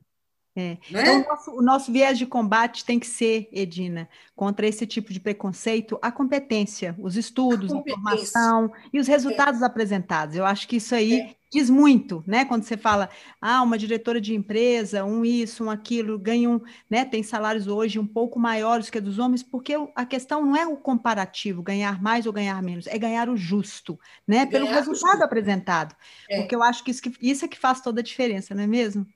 É. 0.55 0.77
Né? 0.89 1.01
Então, 1.01 1.21
o 1.21 1.27
nosso, 1.27 1.51
o 1.51 1.61
nosso, 1.61 1.91
viés 1.91 2.17
de 2.17 2.25
combate 2.25 2.83
tem 2.83 2.99
que 2.99 3.07
ser, 3.07 3.47
Edina, 3.53 4.09
contra 4.35 4.67
esse 4.67 4.85
tipo 4.85 5.13
de 5.13 5.19
preconceito, 5.19 5.97
a 6.01 6.11
competência, 6.11 6.93
os 6.99 7.15
estudos, 7.15 7.71
a, 7.71 7.77
a 7.77 7.79
informação 7.79 8.71
e 8.91 8.99
os 8.99 9.07
resultados 9.07 9.61
é. 9.61 9.65
apresentados. 9.65 10.35
Eu 10.35 10.45
acho 10.45 10.67
que 10.67 10.75
isso 10.75 10.93
aí 10.93 11.21
é. 11.21 11.35
diz 11.49 11.69
muito, 11.69 12.21
né? 12.27 12.43
Quando 12.43 12.63
você 12.63 12.75
fala, 12.75 13.09
ah, 13.39 13.61
uma 13.61 13.77
diretora 13.77 14.19
de 14.19 14.35
empresa, 14.35 15.05
um 15.05 15.23
isso, 15.23 15.63
um 15.63 15.69
aquilo, 15.69 16.19
ganham, 16.19 16.61
né? 16.89 17.05
Tem 17.05 17.23
salários 17.23 17.67
hoje 17.67 17.97
um 17.97 18.07
pouco 18.07 18.37
maiores 18.37 18.89
que 18.89 18.99
dos 18.99 19.19
homens, 19.19 19.41
porque 19.41 19.73
a 19.95 20.05
questão 20.05 20.45
não 20.45 20.55
é 20.57 20.67
o 20.67 20.75
comparativo, 20.75 21.63
ganhar 21.63 22.01
mais 22.01 22.25
ou 22.25 22.33
ganhar 22.33 22.61
menos, 22.61 22.87
é 22.87 22.97
ganhar 22.97 23.29
o 23.29 23.37
justo, 23.37 23.97
né? 24.27 24.45
Pelo 24.45 24.67
resultado 24.67 25.11
justo. 25.11 25.23
apresentado. 25.23 25.95
É. 26.29 26.41
Porque 26.41 26.53
eu 26.53 26.61
acho 26.61 26.83
que 26.83 26.91
isso, 26.91 27.01
que 27.01 27.13
isso 27.21 27.45
é 27.45 27.47
que 27.47 27.57
faz 27.57 27.79
toda 27.79 28.01
a 28.01 28.03
diferença, 28.03 28.53
não 28.53 28.63
é 28.63 28.67
mesmo? 28.67 29.07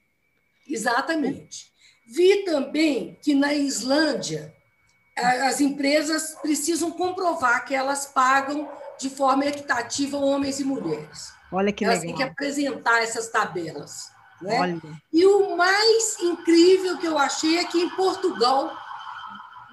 Exatamente. 0.67 1.71
Vi 2.07 2.43
também 2.43 3.17
que 3.21 3.33
na 3.33 3.53
Islândia 3.53 4.53
as 5.15 5.61
empresas 5.61 6.35
precisam 6.41 6.91
comprovar 6.91 7.65
que 7.65 7.73
elas 7.73 8.05
pagam 8.05 8.69
de 8.99 9.09
forma 9.09 9.45
equitativa 9.45 10.17
homens 10.17 10.59
e 10.59 10.63
mulheres. 10.63 11.33
Olha 11.51 11.71
que 11.71 11.85
elas 11.85 12.01
legal. 12.01 12.17
têm 12.17 12.25
que 12.25 12.31
apresentar 12.31 13.01
essas 13.01 13.29
tabelas. 13.29 14.11
Né? 14.41 14.79
E 15.11 15.25
o 15.25 15.55
mais 15.55 16.19
incrível 16.19 16.97
que 16.97 17.07
eu 17.07 17.17
achei 17.17 17.57
é 17.57 17.65
que 17.65 17.79
em 17.79 17.89
Portugal, 17.91 18.71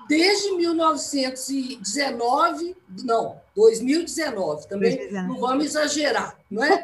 desde 0.08 0.52
1919, 0.52 2.76
não, 3.04 3.40
2019, 3.56 4.68
também 4.68 4.96
2019. 4.96 5.28
não 5.28 5.40
vamos 5.40 5.64
exagerar, 5.66 6.38
não 6.48 6.62
é? 6.62 6.80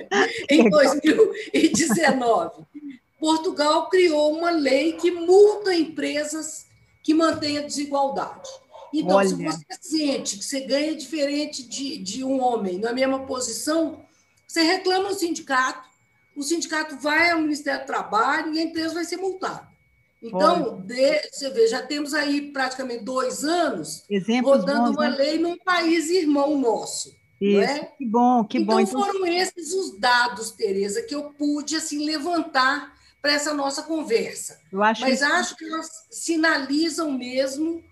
em 0.48 0.70
2019, 0.70 2.64
Portugal 3.20 3.90
criou 3.90 4.34
uma 4.34 4.50
lei 4.50 4.94
que 4.94 5.10
multa 5.10 5.74
empresas 5.74 6.66
que 7.02 7.12
mantêm 7.12 7.58
a 7.58 7.62
desigualdade. 7.62 8.48
Então, 8.92 9.16
Olha. 9.18 9.28
se 9.28 9.34
você 9.36 9.66
sente 9.80 10.38
que 10.38 10.44
você 10.44 10.60
ganha 10.60 10.96
diferente 10.96 11.62
de, 11.62 11.98
de 11.98 12.24
um 12.24 12.42
homem 12.42 12.78
na 12.78 12.92
mesma 12.92 13.20
posição, 13.26 14.02
você 14.48 14.62
reclama 14.62 15.10
no 15.10 15.14
sindicato, 15.14 15.88
o 16.34 16.42
sindicato 16.42 16.96
vai 16.96 17.30
ao 17.30 17.40
Ministério 17.40 17.82
do 17.82 17.86
Trabalho 17.86 18.54
e 18.54 18.58
a 18.58 18.62
empresa 18.62 18.94
vai 18.94 19.04
ser 19.04 19.18
multada. 19.18 19.68
Então, 20.22 20.80
de, 20.80 21.30
você 21.30 21.50
vê, 21.50 21.66
já 21.66 21.82
temos 21.82 22.12
aí 22.12 22.52
praticamente 22.52 23.04
dois 23.04 23.44
anos 23.44 24.04
Exemplos 24.10 24.60
rodando 24.60 24.92
bons, 24.92 24.96
uma 24.96 25.08
né? 25.08 25.16
lei 25.16 25.38
num 25.38 25.56
país 25.58 26.10
irmão 26.10 26.58
nosso. 26.58 27.14
Isso, 27.40 27.60
é? 27.60 27.92
que 27.96 28.04
bom, 28.04 28.44
que 28.44 28.58
então, 28.58 28.74
bom. 28.74 28.80
Então, 28.80 29.00
foram 29.00 29.26
esses 29.26 29.72
os 29.72 29.98
dados, 29.98 30.50
Tereza, 30.50 31.02
que 31.02 31.14
eu 31.14 31.30
pude 31.30 31.76
assim 31.76 32.04
levantar 32.04 32.99
para 33.20 33.32
essa 33.32 33.52
nossa 33.52 33.82
conversa. 33.82 34.60
Acho 34.80 35.02
Mas 35.02 35.18
que... 35.18 35.24
acho 35.24 35.56
que 35.56 35.64
elas 35.64 36.06
sinalizam 36.10 37.12
mesmo 37.12 37.82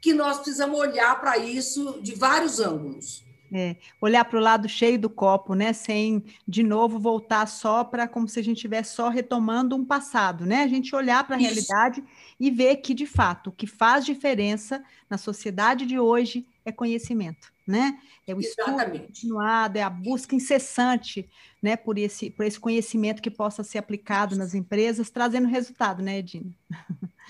que 0.00 0.12
nós 0.14 0.36
precisamos 0.36 0.78
olhar 0.78 1.20
para 1.20 1.36
isso 1.38 2.00
de 2.02 2.14
vários 2.14 2.60
ângulos. 2.60 3.24
É, 3.52 3.76
olhar 4.00 4.24
para 4.24 4.38
o 4.38 4.42
lado 4.42 4.68
cheio 4.68 4.98
do 4.98 5.08
copo, 5.08 5.54
né? 5.54 5.72
Sem 5.72 6.24
de 6.46 6.62
novo 6.62 6.98
voltar 6.98 7.46
só 7.46 7.84
para 7.84 8.08
como 8.08 8.28
se 8.28 8.40
a 8.40 8.42
gente 8.42 8.56
estivesse 8.56 8.94
só 8.94 9.08
retomando 9.08 9.76
um 9.76 9.84
passado, 9.84 10.44
né? 10.44 10.62
A 10.62 10.68
gente 10.68 10.94
olhar 10.94 11.24
para 11.24 11.36
a 11.36 11.38
realidade 11.38 12.02
e 12.40 12.50
ver 12.50 12.76
que, 12.76 12.92
de 12.92 13.06
fato, 13.06 13.50
o 13.50 13.52
que 13.52 13.66
faz 13.66 14.04
diferença 14.04 14.82
na 15.08 15.16
sociedade 15.16 15.86
de 15.86 15.98
hoje 15.98 16.44
é 16.64 16.72
conhecimento, 16.72 17.52
né? 17.66 17.98
É 18.26 18.34
o 18.34 18.40
estudo 18.40 18.76
continuado, 18.76 19.78
é 19.78 19.82
a 19.82 19.90
busca 19.90 20.34
incessante, 20.34 21.28
né, 21.60 21.76
por 21.76 21.98
esse, 21.98 22.30
por 22.30 22.44
esse 22.44 22.60
conhecimento 22.60 23.20
que 23.20 23.30
possa 23.30 23.64
ser 23.64 23.78
aplicado 23.78 24.36
nas 24.36 24.54
empresas, 24.54 25.10
trazendo 25.10 25.48
resultado, 25.48 26.02
né, 26.02 26.18
Edina? 26.18 26.54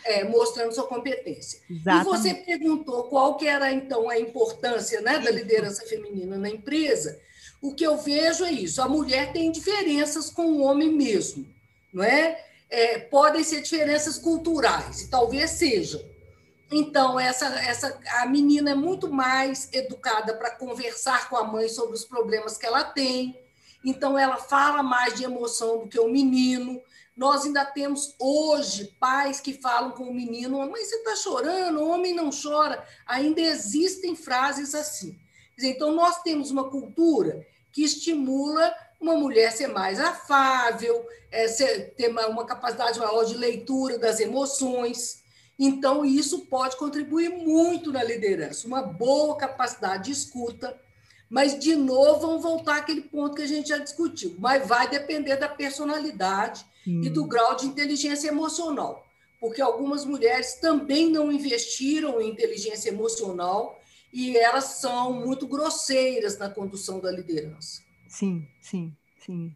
É, 0.05 0.25
mostrando 0.25 0.75
sua 0.75 0.87
competência. 0.87 1.61
Exatamente. 1.71 2.07
E 2.07 2.11
você 2.11 2.35
perguntou 2.35 3.05
qual 3.05 3.37
que 3.37 3.47
era, 3.47 3.73
então, 3.73 4.11
a 4.11 4.19
importância 4.19 5.01
né, 5.01 5.19
da 5.19 5.31
liderança 5.31 5.87
feminina 5.87 6.37
na 6.37 6.51
empresa. 6.51 7.19
O 7.63 7.75
que 7.75 7.85
eu 7.85 7.97
vejo 7.97 8.45
é 8.45 8.53
isso, 8.53 8.83
a 8.83 8.89
mulher 8.89 9.33
tem 9.33 9.51
diferenças 9.51 10.29
com 10.29 10.47
o 10.47 10.61
homem 10.61 10.93
mesmo, 10.93 11.47
não 11.93 12.05
é? 12.05 12.45
é 12.69 12.99
podem 12.99 13.43
ser 13.43 13.63
diferenças 13.63 14.19
culturais, 14.19 15.03
e 15.03 15.11
talvez 15.11 15.51
sejam, 15.53 16.01
então, 16.71 17.19
essa, 17.19 17.47
essa, 17.61 18.01
a 18.21 18.27
menina 18.27 18.71
é 18.71 18.75
muito 18.75 19.11
mais 19.11 19.69
educada 19.73 20.35
para 20.35 20.51
conversar 20.51 21.29
com 21.29 21.37
a 21.37 21.45
mãe 21.45 21.69
sobre 21.69 21.95
os 21.95 22.05
problemas 22.05 22.59
que 22.59 22.67
ela 22.67 22.83
tem. 22.83 23.39
Então, 23.85 24.19
ela 24.19 24.37
fala 24.37 24.83
mais 24.83 25.15
de 25.15 25.25
emoção 25.25 25.79
do 25.79 25.89
que 25.89 26.01
o 26.01 26.09
menino. 26.09 26.83
Nós 27.17 27.45
ainda 27.45 27.65
temos 27.65 28.15
hoje 28.19 28.97
pais 28.99 29.41
que 29.41 29.55
falam 29.55 29.93
com 29.93 30.05
o 30.05 30.15
menino: 30.15 30.59
mãe, 30.59 30.85
você 30.85 30.97
está 30.97 31.15
chorando, 31.15 31.81
o 31.81 31.89
homem 31.89 32.13
não 32.13 32.31
chora. 32.31 32.85
Ainda 33.07 33.41
existem 33.41 34.17
frases 34.17 34.75
assim. 34.75 35.17
Então, 35.59 35.93
nós 35.93 36.21
temos 36.23 36.51
uma 36.51 36.69
cultura 36.69 37.47
que 37.73 37.85
estimula 37.85 38.75
uma 39.01 39.15
mulher 39.15 39.53
ser 39.53 39.69
mais 39.69 40.01
afável, 40.01 41.07
é, 41.31 41.47
ser, 41.47 41.95
ter 41.95 42.09
uma 42.09 42.45
capacidade 42.45 42.99
maior 42.99 43.25
de 43.25 43.37
leitura 43.37 43.99
das 43.99 44.19
emoções. 44.19 45.23
Então, 45.59 46.05
isso 46.05 46.47
pode 46.47 46.77
contribuir 46.77 47.31
muito 47.31 47.91
na 47.91 48.03
liderança, 48.03 48.67
uma 48.67 48.83
boa 48.83 49.37
capacidade 49.37 50.05
de 50.05 50.13
escuta. 50.13 50.79
Mas, 51.29 51.59
de 51.59 51.75
novo, 51.75 52.21
vamos 52.21 52.43
voltar 52.43 52.77
àquele 52.77 53.03
ponto 53.03 53.35
que 53.35 53.43
a 53.43 53.49
gente 53.49 53.71
já 53.71 53.79
discutiu. 53.79 54.37
Mas 54.39 54.67
vai 54.67 54.89
depender 54.89 55.37
da 55.37 55.49
personalidade 55.49 56.65
hum. 56.87 57.03
e 57.03 57.11
do 57.11 57.25
grau 57.25 57.57
de 57.57 57.67
inteligência 57.67 58.29
emocional. 58.29 59.05
Porque 59.41 59.61
algumas 59.61 60.05
mulheres 60.05 60.55
também 60.55 61.11
não 61.11 61.33
investiram 61.33 62.21
em 62.21 62.31
inteligência 62.31 62.91
emocional 62.91 63.81
e 64.13 64.37
elas 64.37 64.65
são 64.65 65.13
muito 65.13 65.47
grosseiras 65.47 66.39
na 66.39 66.49
condução 66.49 67.01
da 67.01 67.11
liderança. 67.11 67.83
Sim, 68.09 68.47
sim, 68.61 68.97
sim. 69.19 69.53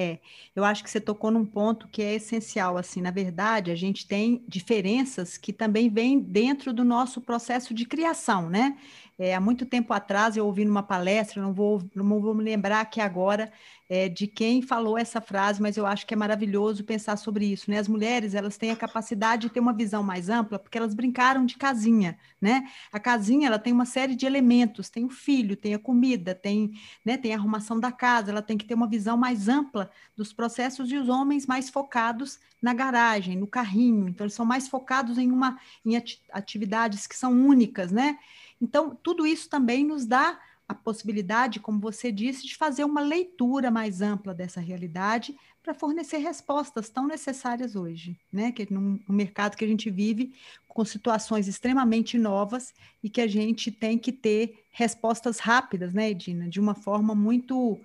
É, 0.00 0.18
eu 0.56 0.64
acho 0.64 0.82
que 0.82 0.88
você 0.90 0.98
tocou 0.98 1.30
num 1.30 1.44
ponto 1.44 1.86
que 1.88 2.00
é 2.00 2.14
essencial. 2.14 2.78
Assim, 2.78 3.02
na 3.02 3.10
verdade, 3.10 3.70
a 3.70 3.74
gente 3.74 4.06
tem 4.06 4.42
diferenças 4.48 5.36
que 5.36 5.52
também 5.52 5.90
vêm 5.90 6.18
dentro 6.18 6.72
do 6.72 6.82
nosso 6.84 7.20
processo 7.20 7.74
de 7.74 7.84
criação, 7.84 8.48
né? 8.48 8.78
É, 9.22 9.34
há 9.34 9.40
muito 9.40 9.66
tempo 9.66 9.92
atrás 9.92 10.34
eu 10.34 10.46
ouvi 10.46 10.64
numa 10.64 10.82
palestra, 10.82 11.42
não 11.42 11.52
vou, 11.52 11.82
não 11.94 12.22
vou 12.22 12.34
me 12.34 12.42
lembrar 12.42 12.80
aqui 12.80 13.02
agora 13.02 13.52
é, 13.86 14.08
de 14.08 14.26
quem 14.26 14.62
falou 14.62 14.96
essa 14.96 15.20
frase, 15.20 15.60
mas 15.60 15.76
eu 15.76 15.84
acho 15.84 16.06
que 16.06 16.14
é 16.14 16.16
maravilhoso 16.16 16.82
pensar 16.84 17.18
sobre 17.18 17.44
isso, 17.44 17.70
né? 17.70 17.78
As 17.78 17.86
mulheres, 17.86 18.34
elas 18.34 18.56
têm 18.56 18.70
a 18.70 18.76
capacidade 18.76 19.42
de 19.42 19.50
ter 19.50 19.60
uma 19.60 19.74
visão 19.74 20.02
mais 20.02 20.30
ampla, 20.30 20.58
porque 20.58 20.78
elas 20.78 20.94
brincaram 20.94 21.44
de 21.44 21.58
casinha, 21.58 22.18
né? 22.40 22.66
A 22.90 22.98
casinha, 22.98 23.46
ela 23.48 23.58
tem 23.58 23.74
uma 23.74 23.84
série 23.84 24.14
de 24.14 24.24
elementos, 24.24 24.88
tem 24.88 25.04
o 25.04 25.10
filho, 25.10 25.54
tem 25.54 25.74
a 25.74 25.78
comida, 25.78 26.34
tem, 26.34 26.72
né, 27.04 27.18
tem 27.18 27.34
a 27.34 27.36
arrumação 27.36 27.78
da 27.78 27.92
casa, 27.92 28.30
ela 28.30 28.40
tem 28.40 28.56
que 28.56 28.64
ter 28.64 28.72
uma 28.72 28.88
visão 28.88 29.18
mais 29.18 29.48
ampla 29.48 29.90
dos 30.16 30.32
processos 30.32 30.90
e 30.90 30.96
os 30.96 31.10
homens 31.10 31.46
mais 31.46 31.68
focados 31.68 32.38
na 32.62 32.72
garagem, 32.72 33.36
no 33.36 33.46
carrinho, 33.46 34.08
então 34.08 34.24
eles 34.24 34.34
são 34.34 34.46
mais 34.46 34.68
focados 34.68 35.18
em 35.18 35.30
uma 35.30 35.58
em 35.84 35.96
atividades 36.32 37.06
que 37.06 37.16
são 37.16 37.32
únicas, 37.32 37.90
né? 37.90 38.18
Então, 38.60 38.96
tudo 39.02 39.26
isso 39.26 39.48
também 39.48 39.84
nos 39.84 40.06
dá 40.06 40.38
a 40.68 40.74
possibilidade, 40.74 41.58
como 41.58 41.80
você 41.80 42.12
disse, 42.12 42.46
de 42.46 42.56
fazer 42.56 42.84
uma 42.84 43.00
leitura 43.00 43.72
mais 43.72 44.00
ampla 44.00 44.32
dessa 44.32 44.60
realidade 44.60 45.36
para 45.62 45.74
fornecer 45.74 46.18
respostas 46.18 46.88
tão 46.88 47.08
necessárias 47.08 47.74
hoje, 47.74 48.16
né? 48.32 48.52
Que 48.52 48.72
num, 48.72 49.00
num, 49.08 49.14
mercado 49.14 49.56
que 49.56 49.64
a 49.64 49.68
gente 49.68 49.90
vive 49.90 50.32
com 50.68 50.84
situações 50.84 51.48
extremamente 51.48 52.16
novas 52.16 52.72
e 53.02 53.10
que 53.10 53.20
a 53.20 53.26
gente 53.26 53.72
tem 53.72 53.98
que 53.98 54.12
ter 54.12 54.64
respostas 54.70 55.40
rápidas, 55.40 55.92
né, 55.92 56.10
Edina, 56.10 56.48
de 56.48 56.60
uma 56.60 56.74
forma 56.74 57.14
muito 57.14 57.78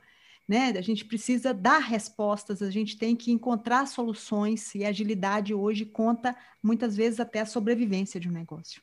né? 0.48 0.70
A 0.78 0.82
gente 0.82 1.04
precisa 1.04 1.54
dar 1.54 1.80
respostas, 1.80 2.62
a 2.62 2.70
gente 2.70 2.98
tem 2.98 3.16
que 3.16 3.32
encontrar 3.32 3.88
soluções 3.88 4.76
e 4.76 4.86
agilidade 4.86 5.56
hoje 5.56 5.86
conta 5.86 6.36
muitas 6.62 6.96
vezes 6.96 7.20
até 7.20 7.42
a 7.42 7.46
sobrevivência 7.48 8.20
de 8.20 8.30
um 8.30 8.32
negócio, 8.32 8.80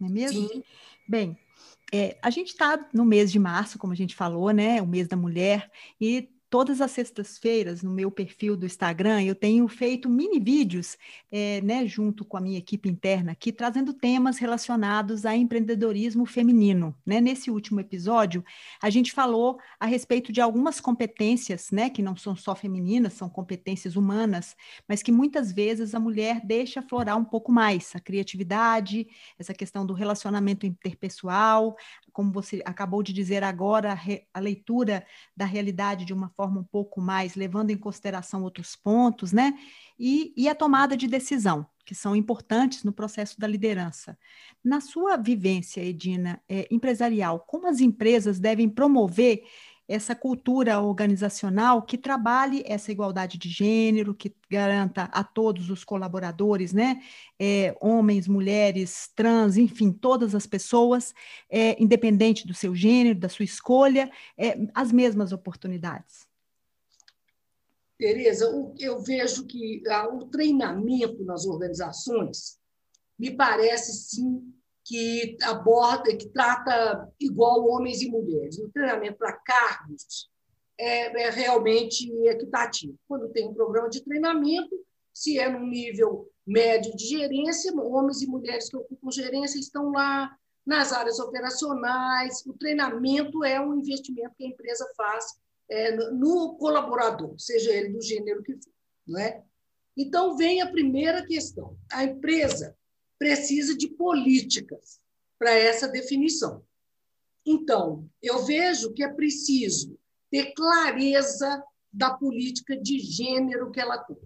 não 0.00 0.08
é 0.08 0.10
mesmo? 0.10 0.48
Sim. 0.48 0.64
Bem, 1.06 1.36
é, 1.92 2.18
a 2.22 2.30
gente 2.30 2.48
está 2.48 2.88
no 2.92 3.04
mês 3.04 3.30
de 3.30 3.38
março, 3.38 3.78
como 3.78 3.92
a 3.92 3.96
gente 3.96 4.14
falou, 4.14 4.50
né? 4.50 4.80
O 4.80 4.86
mês 4.86 5.08
da 5.08 5.16
mulher, 5.16 5.70
e 6.00 6.28
todas 6.52 6.82
as 6.82 6.90
sextas-feiras 6.90 7.82
no 7.82 7.90
meu 7.90 8.10
perfil 8.10 8.54
do 8.58 8.66
Instagram 8.66 9.22
eu 9.22 9.34
tenho 9.34 9.66
feito 9.66 10.06
mini 10.06 10.38
vídeos, 10.38 10.98
é, 11.30 11.62
né, 11.62 11.86
junto 11.86 12.26
com 12.26 12.36
a 12.36 12.42
minha 12.42 12.58
equipe 12.58 12.90
interna 12.90 13.32
aqui, 13.32 13.50
trazendo 13.50 13.94
temas 13.94 14.36
relacionados 14.36 15.24
a 15.24 15.34
empreendedorismo 15.34 16.26
feminino. 16.26 16.94
Né? 17.06 17.22
Nesse 17.22 17.50
último 17.50 17.80
episódio, 17.80 18.44
a 18.82 18.90
gente 18.90 19.12
falou 19.12 19.58
a 19.80 19.86
respeito 19.86 20.30
de 20.30 20.42
algumas 20.42 20.78
competências, 20.78 21.70
né, 21.70 21.88
que 21.88 22.02
não 22.02 22.14
são 22.14 22.36
só 22.36 22.54
femininas, 22.54 23.14
são 23.14 23.30
competências 23.30 23.96
humanas, 23.96 24.54
mas 24.86 25.02
que 25.02 25.10
muitas 25.10 25.52
vezes 25.52 25.94
a 25.94 25.98
mulher 25.98 26.42
deixa 26.44 26.82
florar 26.82 27.16
um 27.16 27.24
pouco 27.24 27.50
mais 27.50 27.96
a 27.96 27.98
criatividade, 27.98 29.08
essa 29.38 29.54
questão 29.54 29.86
do 29.86 29.94
relacionamento 29.94 30.66
interpessoal, 30.66 31.74
como 32.12 32.32
você 32.32 32.62
acabou 32.64 33.02
de 33.02 33.12
dizer 33.12 33.42
agora, 33.42 33.98
a, 34.32 34.40
leitura 34.40 35.06
da 35.36 35.44
realidade 35.44 36.04
de 36.04 36.12
uma 36.12 36.28
forma 36.30 36.60
um 36.60 36.64
pouco 36.64 37.00
mais, 37.00 37.34
levando 37.34 37.70
em 37.70 37.76
consideração 37.76 38.42
outros 38.42 38.76
pontos, 38.76 39.32
né? 39.32 39.54
E, 39.98 40.32
e 40.36 40.48
a 40.48 40.54
tomada 40.54 40.96
de 40.96 41.06
decisão, 41.06 41.66
que 41.84 41.94
são 41.94 42.14
importantes 42.14 42.84
no 42.84 42.92
processo 42.92 43.38
da 43.38 43.46
liderança. 43.46 44.18
Na 44.62 44.80
sua 44.80 45.16
vivência, 45.16 45.80
Edina, 45.80 46.40
é, 46.48 46.68
empresarial, 46.70 47.40
como 47.40 47.66
as 47.66 47.80
empresas 47.80 48.38
devem 48.38 48.68
promover 48.68 49.42
essa 49.88 50.14
cultura 50.14 50.80
organizacional 50.80 51.82
que 51.82 51.98
trabalhe 51.98 52.62
essa 52.66 52.92
igualdade 52.92 53.38
de 53.38 53.48
gênero, 53.48 54.14
que 54.14 54.34
garanta 54.48 55.04
a 55.04 55.24
todos 55.24 55.70
os 55.70 55.84
colaboradores, 55.84 56.72
né, 56.72 57.02
é, 57.38 57.76
homens, 57.80 58.28
mulheres, 58.28 59.10
trans, 59.14 59.56
enfim, 59.56 59.92
todas 59.92 60.34
as 60.34 60.46
pessoas, 60.46 61.12
é, 61.50 61.80
independente 61.82 62.46
do 62.46 62.54
seu 62.54 62.74
gênero, 62.74 63.18
da 63.18 63.28
sua 63.28 63.44
escolha, 63.44 64.10
é, 64.36 64.58
as 64.74 64.92
mesmas 64.92 65.32
oportunidades. 65.32 66.26
Tereza, 67.98 68.44
eu 68.80 69.00
vejo 69.00 69.46
que 69.46 69.82
ah, 69.88 70.08
o 70.08 70.26
treinamento 70.26 71.24
nas 71.24 71.46
organizações 71.46 72.58
me 73.16 73.30
parece 73.30 73.92
sim 73.92 74.52
que 74.84 75.36
aborda, 75.42 76.16
que 76.16 76.28
trata 76.28 77.08
igual 77.20 77.66
homens 77.68 78.02
e 78.02 78.10
mulheres. 78.10 78.58
O 78.58 78.70
treinamento 78.70 79.18
para 79.18 79.32
cargos 79.32 80.28
é, 80.78 81.22
é, 81.22 81.30
realmente 81.30 82.10
equitativo. 82.26 82.96
Quando 83.06 83.30
tem 83.30 83.48
um 83.48 83.54
programa 83.54 83.88
de 83.88 84.02
treinamento, 84.02 84.74
se 85.12 85.38
é 85.38 85.48
no 85.48 85.66
nível 85.66 86.28
médio 86.46 86.94
de 86.96 87.06
gerência, 87.06 87.72
homens 87.74 88.22
e 88.22 88.26
mulheres 88.26 88.68
que 88.68 88.76
ocupam 88.76 89.10
gerência 89.10 89.58
estão 89.58 89.90
lá 89.90 90.34
nas 90.66 90.92
áreas 90.92 91.18
operacionais. 91.20 92.44
O 92.46 92.54
treinamento 92.54 93.44
é 93.44 93.60
um 93.60 93.74
investimento 93.74 94.34
que 94.36 94.44
a 94.44 94.48
empresa 94.48 94.90
faz 94.96 95.24
é, 95.68 95.96
no 96.10 96.56
colaborador, 96.56 97.34
seja 97.38 97.70
ele 97.70 97.90
do 97.90 98.02
gênero 98.02 98.42
que 98.42 98.54
for. 98.54 98.72
Não 99.06 99.20
é? 99.20 99.42
Então, 99.96 100.36
vem 100.36 100.60
a 100.60 100.70
primeira 100.70 101.24
questão. 101.26 101.76
A 101.90 102.04
empresa 102.04 102.76
precisa 103.22 103.76
de 103.76 103.86
políticas 103.86 105.00
para 105.38 105.52
essa 105.52 105.86
definição. 105.86 106.64
Então, 107.46 108.10
eu 108.20 108.44
vejo 108.44 108.92
que 108.92 109.04
é 109.04 109.08
preciso 109.08 109.96
ter 110.28 110.52
clareza 110.54 111.62
da 111.92 112.12
política 112.14 112.76
de 112.76 112.98
gênero 112.98 113.70
que 113.70 113.80
ela 113.80 113.98
tem. 113.98 114.16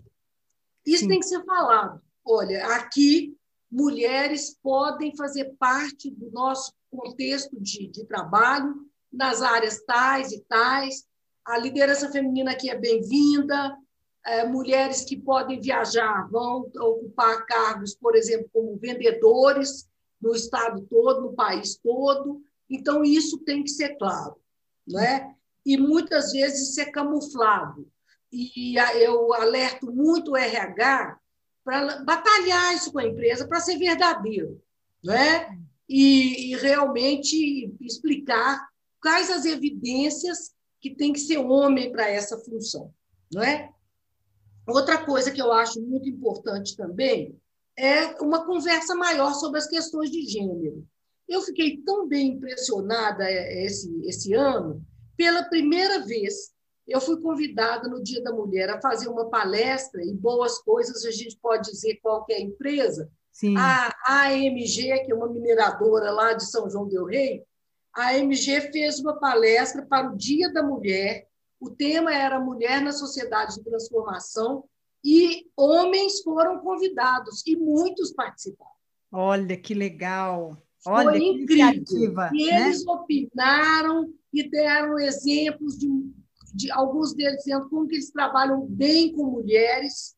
Isso 0.87 1.03
Sim. 1.03 1.09
tem 1.09 1.21
que 1.21 1.27
ser 1.27 1.45
falado. 1.45 2.01
Olha, 2.25 2.69
aqui 2.75 3.37
mulheres 3.71 4.57
podem 4.63 5.15
fazer 5.15 5.55
parte 5.59 6.11
do 6.11 6.31
nosso 6.31 6.73
contexto 6.91 7.61
de, 7.61 7.89
de 7.89 8.03
trabalho 8.07 8.75
nas 9.13 9.43
áreas 9.43 9.83
tais 9.85 10.33
e 10.33 10.41
tais. 10.41 11.05
A 11.45 11.59
liderança 11.59 12.11
feminina 12.11 12.53
aqui 12.53 12.71
é 12.71 12.79
bem-vinda, 12.79 13.77
mulheres 14.49 15.05
que 15.05 15.17
podem 15.17 15.61
viajar 15.61 16.29
vão 16.31 16.71
ocupar 16.77 17.47
cargos, 17.47 17.95
por 17.95 18.17
exemplo, 18.17 18.49
como 18.53 18.77
vendedores 18.77 19.89
no 20.21 20.35
estado 20.35 20.83
todo, 20.91 21.23
no 21.23 21.33
país 21.33 21.77
todo. 21.77 22.43
Então, 22.69 23.05
isso 23.05 23.39
tem 23.39 23.63
que 23.63 23.71
ser 23.71 23.97
claro. 23.97 24.37
Não 24.87 25.01
é? 25.01 25.35
E 25.65 25.77
muitas 25.77 26.33
vezes 26.33 26.75
ser 26.75 26.87
camuflado. 26.87 27.89
E 28.33 28.77
eu 29.01 29.33
alerto 29.35 29.93
muito 29.93 30.33
o 30.33 30.37
RH 30.37 31.19
para 31.65 32.03
batalhar 32.05 32.75
isso 32.75 32.93
com 32.93 32.99
a 32.99 33.07
empresa, 33.07 33.47
para 33.47 33.61
ser 33.61 33.79
verdadeiro. 33.79 34.61
Não 35.03 35.15
é? 35.15 35.57
E, 35.89 36.53
e 36.53 36.57
realmente 36.57 37.75
explicar 37.81 38.69
quais 39.01 39.31
as 39.31 39.45
evidências 39.45 40.55
que 40.81 40.95
tem 40.95 41.13
que 41.13 41.21
ser 41.21 41.39
homem 41.39 41.93
para 41.93 42.09
essa 42.09 42.39
função. 42.39 42.93
Não 43.33 43.43
é? 43.43 43.73
Outra 44.67 45.05
coisa 45.05 45.31
que 45.31 45.41
eu 45.41 45.53
acho 45.53 45.81
muito 45.81 46.09
importante 46.09 46.77
também 46.77 47.39
é 47.79 48.21
uma 48.23 48.45
conversa 48.45 48.95
maior 48.95 49.35
sobre 49.35 49.59
as 49.59 49.69
questões 49.69 50.11
de 50.11 50.23
gênero. 50.23 50.85
Eu 51.29 51.43
fiquei 51.43 51.79
tão 51.79 52.07
bem 52.07 52.33
impressionada 52.33 53.25
é, 53.25 53.65
esse, 53.65 54.01
esse 54.05 54.33
ano, 54.33 54.85
pela 55.17 55.45
primeira 55.45 56.05
vez, 56.05 56.53
eu 56.87 57.01
fui 57.01 57.21
convidada 57.21 57.89
no 57.89 58.03
Dia 58.03 58.23
da 58.23 58.33
Mulher 58.33 58.71
a 58.71 58.81
fazer 58.81 59.09
uma 59.09 59.29
palestra, 59.29 60.05
e 60.05 60.13
boas 60.13 60.59
coisas 60.59 61.05
a 61.05 61.11
gente 61.11 61.37
pode 61.37 61.71
dizer 61.71 61.99
qualquer 62.03 62.41
empresa. 62.41 63.11
Sim. 63.33 63.57
A 63.57 63.93
AMG, 64.07 65.05
que 65.05 65.13
é 65.13 65.15
uma 65.15 65.29
mineradora 65.29 66.11
lá 66.11 66.33
de 66.33 66.49
São 66.49 66.71
João 66.71 66.89
del 66.89 67.05
Rei, 67.05 67.45
a 67.93 68.11
AMG 68.11 68.73
fez 68.73 69.01
uma 69.01 69.19
palestra 69.19 69.85
para 69.85 70.11
o 70.11 70.17
Dia 70.17 70.53
da 70.53 70.63
Mulher, 70.63 71.27
o 71.61 71.71
tema 71.71 72.15
era 72.15 72.41
Mulher 72.41 72.83
na 72.83 72.93
Sociedade 72.93 73.57
de 73.57 73.65
Transformação 73.65 74.65
e 75.05 75.47
homens 75.57 76.23
foram 76.23 76.59
convidados 76.61 77.43
e 77.47 77.57
muitos 77.57 78.13
participaram. 78.13 78.73
Olha 79.13 79.57
que 79.57 79.73
legal! 79.73 80.57
Olha, 80.87 81.11
Foi 81.11 81.19
incrível. 81.19 82.29
E 82.33 82.47
né? 82.47 82.67
eles 82.67 82.87
opinaram 82.87 84.13
e 84.33 84.49
deram 84.49 84.99
exemplos 84.99 85.79
de, 85.79 85.89
de, 86.55 86.71
alguns 86.71 87.13
deles 87.15 87.39
dizendo 87.39 87.69
como 87.69 87.89
que 87.89 87.97
eles 87.97 88.11
trabalham 88.11 88.65
bem 88.67 89.13
com 89.13 89.25
mulheres, 89.25 90.15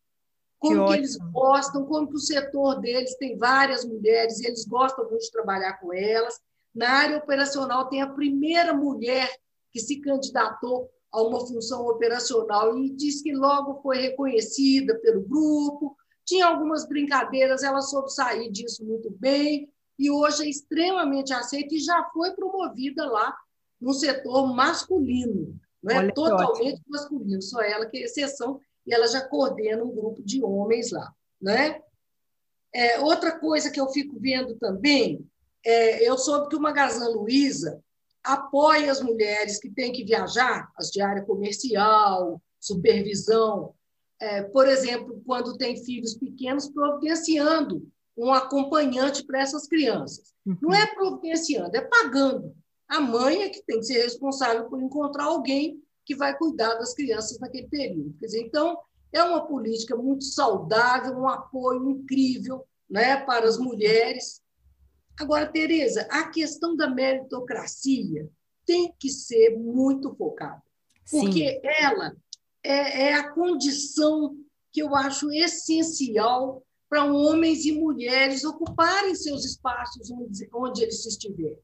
como 0.58 0.86
que, 0.86 0.92
que 0.92 0.98
eles 0.98 1.16
gostam, 1.32 1.86
como 1.86 2.08
que 2.08 2.16
o 2.16 2.20
setor 2.20 2.80
deles 2.80 3.16
tem 3.16 3.38
várias 3.38 3.84
mulheres 3.84 4.40
e 4.40 4.46
eles 4.46 4.66
gostam 4.66 5.08
muito 5.08 5.22
de 5.22 5.30
trabalhar 5.30 5.74
com 5.74 5.92
elas. 5.92 6.38
Na 6.74 6.90
área 6.90 7.18
operacional 7.18 7.88
tem 7.88 8.02
a 8.02 8.10
primeira 8.10 8.74
mulher 8.74 9.30
que 9.70 9.80
se 9.80 10.00
candidatou 10.00 10.90
a 11.12 11.22
uma 11.22 11.46
função 11.46 11.86
operacional 11.86 12.78
e 12.78 12.90
diz 12.90 13.22
que 13.22 13.32
logo 13.32 13.80
foi 13.82 13.98
reconhecida 13.98 14.98
pelo 14.98 15.22
grupo. 15.22 15.96
Tinha 16.24 16.46
algumas 16.46 16.86
brincadeiras, 16.86 17.62
ela 17.62 17.80
soube 17.80 18.12
sair 18.12 18.50
disso 18.50 18.84
muito 18.84 19.10
bem 19.10 19.70
e 19.98 20.10
hoje 20.10 20.44
é 20.44 20.48
extremamente 20.48 21.32
aceita 21.32 21.74
e 21.74 21.80
já 21.80 22.08
foi 22.12 22.32
promovida 22.32 23.06
lá 23.06 23.34
no 23.80 23.92
setor 23.92 24.46
masculino. 24.54 25.58
Não 25.82 25.94
é 25.94 25.98
Olha 25.98 26.12
totalmente 26.12 26.82
masculino, 26.86 27.40
só 27.40 27.62
ela 27.62 27.86
que 27.86 27.98
é 27.98 28.02
exceção 28.02 28.60
e 28.86 28.92
ela 28.92 29.06
já 29.06 29.26
coordena 29.26 29.84
um 29.84 29.94
grupo 29.94 30.22
de 30.22 30.42
homens 30.42 30.90
lá, 30.90 31.12
né? 31.40 31.80
É, 32.72 33.00
outra 33.00 33.38
coisa 33.38 33.70
que 33.70 33.80
eu 33.80 33.88
fico 33.88 34.18
vendo 34.18 34.56
também, 34.56 35.26
é, 35.64 36.08
eu 36.08 36.18
soube 36.18 36.48
que 36.48 36.56
o 36.56 36.60
Magazine 36.60 37.12
Luiza 37.12 37.82
apoia 38.24 38.90
as 38.90 39.00
mulheres 39.00 39.58
que 39.58 39.70
têm 39.70 39.92
que 39.92 40.04
viajar, 40.04 40.70
as 40.76 40.90
de 40.90 41.00
área 41.00 41.24
comercial, 41.24 42.40
supervisão, 42.60 43.74
é, 44.20 44.42
por 44.42 44.66
exemplo, 44.66 45.22
quando 45.24 45.56
tem 45.56 45.82
filhos 45.84 46.14
pequenos, 46.14 46.68
providenciando 46.68 47.86
um 48.16 48.32
acompanhante 48.32 49.24
para 49.24 49.40
essas 49.40 49.66
crianças. 49.68 50.34
Uhum. 50.44 50.56
Não 50.62 50.74
é 50.74 50.86
providenciando, 50.94 51.76
é 51.76 51.80
pagando. 51.80 52.54
A 52.88 53.00
mãe 53.00 53.42
é 53.42 53.48
que 53.48 53.62
tem 53.62 53.78
que 53.78 53.86
ser 53.86 54.02
responsável 54.02 54.68
por 54.68 54.82
encontrar 54.82 55.24
alguém 55.24 55.80
que 56.04 56.16
vai 56.16 56.36
cuidar 56.36 56.74
das 56.74 56.94
crianças 56.94 57.38
naquele 57.38 57.68
período. 57.68 58.16
Quer 58.18 58.26
dizer, 58.26 58.40
então, 58.40 58.76
é 59.12 59.22
uma 59.22 59.46
política 59.46 59.94
muito 59.94 60.24
saudável, 60.24 61.16
um 61.16 61.28
apoio 61.28 61.88
incrível 61.90 62.64
né, 62.90 63.18
para 63.24 63.46
as 63.46 63.58
mulheres 63.58 64.40
Agora, 65.18 65.50
Tereza, 65.50 66.06
a 66.10 66.28
questão 66.28 66.76
da 66.76 66.88
meritocracia 66.88 68.28
tem 68.64 68.94
que 68.98 69.08
ser 69.08 69.56
muito 69.56 70.14
focada, 70.14 70.62
porque 71.10 71.54
Sim. 71.54 71.60
ela 71.80 72.16
é, 72.62 73.08
é 73.08 73.14
a 73.14 73.32
condição 73.32 74.36
que 74.70 74.82
eu 74.82 74.94
acho 74.94 75.32
essencial 75.32 76.62
para 76.88 77.04
homens 77.04 77.64
e 77.64 77.72
mulheres 77.72 78.44
ocuparem 78.44 79.14
seus 79.14 79.44
espaços 79.44 80.10
onde, 80.10 80.48
onde 80.54 80.82
eles 80.82 81.04
estiverem. 81.04 81.58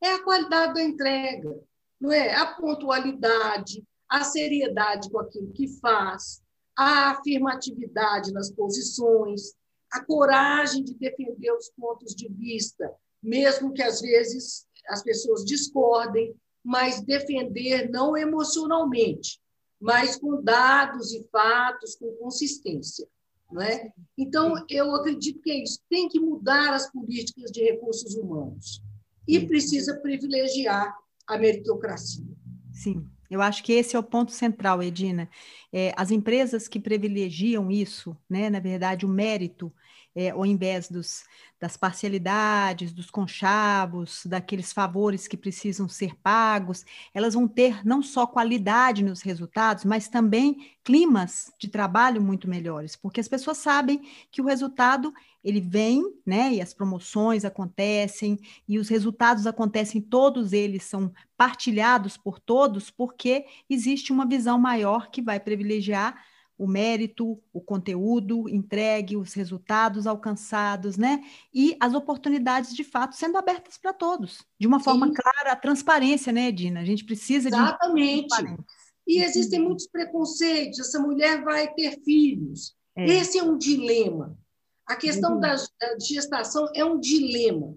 É 0.00 0.14
a 0.14 0.22
qualidade 0.22 0.74
da 0.74 0.82
entrega, 0.82 1.58
não 2.00 2.12
é? 2.12 2.34
A 2.34 2.54
pontualidade, 2.54 3.84
a 4.08 4.22
seriedade 4.22 5.10
com 5.10 5.18
aquilo 5.18 5.52
que 5.52 5.68
faz, 5.80 6.40
a 6.76 7.10
afirmatividade 7.10 8.32
nas 8.32 8.50
posições, 8.52 9.54
a 9.92 10.04
coragem 10.04 10.84
de 10.84 10.94
defender 10.94 11.52
os 11.52 11.70
pontos 11.70 12.14
de 12.14 12.28
vista, 12.28 12.92
mesmo 13.22 13.72
que 13.72 13.82
às 13.82 14.00
vezes 14.00 14.66
as 14.88 15.02
pessoas 15.02 15.44
discordem, 15.44 16.34
mas 16.64 17.00
defender 17.00 17.90
não 17.90 18.16
emocionalmente, 18.16 19.40
mas 19.80 20.16
com 20.16 20.42
dados 20.42 21.12
e 21.12 21.26
fatos, 21.30 21.94
com 21.96 22.12
consistência. 22.16 23.06
Não 23.50 23.62
é? 23.62 23.90
Então, 24.16 24.62
eu 24.68 24.94
acredito 24.94 25.40
que 25.40 25.50
é 25.50 25.62
isso. 25.62 25.80
Tem 25.88 26.06
que 26.06 26.20
mudar 26.20 26.74
as 26.74 26.90
políticas 26.92 27.50
de 27.50 27.62
recursos 27.62 28.14
humanos 28.14 28.82
e 29.26 29.40
precisa 29.46 29.96
privilegiar 29.96 30.94
a 31.26 31.38
meritocracia. 31.38 32.26
Sim, 32.72 33.08
eu 33.30 33.42
acho 33.42 33.62
que 33.62 33.72
esse 33.72 33.94
é 33.96 33.98
o 33.98 34.02
ponto 34.02 34.32
central, 34.32 34.82
Edina. 34.82 35.28
É, 35.72 35.92
as 35.96 36.10
empresas 36.10 36.68
que 36.68 36.80
privilegiam 36.80 37.70
isso, 37.70 38.16
né, 38.28 38.50
na 38.50 38.60
verdade, 38.60 39.04
o 39.06 39.08
mérito, 39.08 39.72
é, 40.14 40.30
ao 40.30 40.44
invés 40.44 40.88
dos, 40.88 41.24
das 41.60 41.76
parcialidades, 41.76 42.92
dos 42.92 43.10
conchavos, 43.10 44.22
daqueles 44.26 44.72
favores 44.72 45.28
que 45.28 45.36
precisam 45.36 45.88
ser 45.88 46.14
pagos, 46.16 46.84
elas 47.12 47.34
vão 47.34 47.46
ter 47.46 47.84
não 47.86 48.02
só 48.02 48.26
qualidade 48.26 49.04
nos 49.04 49.22
resultados, 49.22 49.84
mas 49.84 50.08
também 50.08 50.72
climas 50.84 51.52
de 51.58 51.68
trabalho 51.68 52.22
muito 52.22 52.48
melhores, 52.48 52.96
porque 52.96 53.20
as 53.20 53.28
pessoas 53.28 53.58
sabem 53.58 54.02
que 54.30 54.40
o 54.40 54.46
resultado 54.46 55.12
ele 55.44 55.60
vem, 55.60 56.02
né, 56.26 56.52
e 56.54 56.60
as 56.60 56.74
promoções 56.74 57.44
acontecem, 57.44 58.38
e 58.68 58.78
os 58.78 58.88
resultados 58.88 59.46
acontecem, 59.46 60.00
todos 60.00 60.52
eles 60.52 60.84
são 60.84 61.12
partilhados 61.36 62.16
por 62.16 62.40
todos, 62.40 62.90
porque 62.90 63.46
existe 63.70 64.12
uma 64.12 64.26
visão 64.26 64.58
maior 64.58 65.10
que 65.10 65.22
vai 65.22 65.38
privilegiar 65.38 66.20
o 66.58 66.66
mérito, 66.66 67.40
o 67.52 67.60
conteúdo 67.60 68.48
entregue, 68.48 69.16
os 69.16 69.32
resultados 69.32 70.06
alcançados, 70.06 70.96
né? 70.96 71.22
E 71.54 71.76
as 71.78 71.94
oportunidades 71.94 72.74
de 72.74 72.82
fato 72.82 73.14
sendo 73.14 73.38
abertas 73.38 73.78
para 73.78 73.92
todos, 73.92 74.44
de 74.58 74.66
uma 74.66 74.80
forma 74.80 75.06
Sim. 75.06 75.14
clara, 75.14 75.52
a 75.52 75.56
transparência, 75.56 76.32
né, 76.32 76.48
Edina? 76.48 76.80
A 76.80 76.84
gente 76.84 77.04
precisa 77.04 77.48
Exatamente. 77.48 78.26
de. 78.26 78.34
Exatamente. 78.34 78.64
E 79.06 79.22
existem 79.22 79.60
muitos 79.60 79.86
preconceitos. 79.86 80.80
Essa 80.80 80.98
mulher 80.98 81.42
vai 81.42 81.72
ter 81.72 82.02
filhos. 82.02 82.74
É. 82.96 83.06
Esse 83.06 83.38
é 83.38 83.42
um 83.42 83.56
dilema. 83.56 84.36
A 84.84 84.96
questão 84.96 85.34
uhum. 85.34 85.40
da, 85.40 85.54
da 85.54 85.98
gestação 86.00 86.68
é 86.74 86.84
um 86.84 86.98
dilema, 86.98 87.74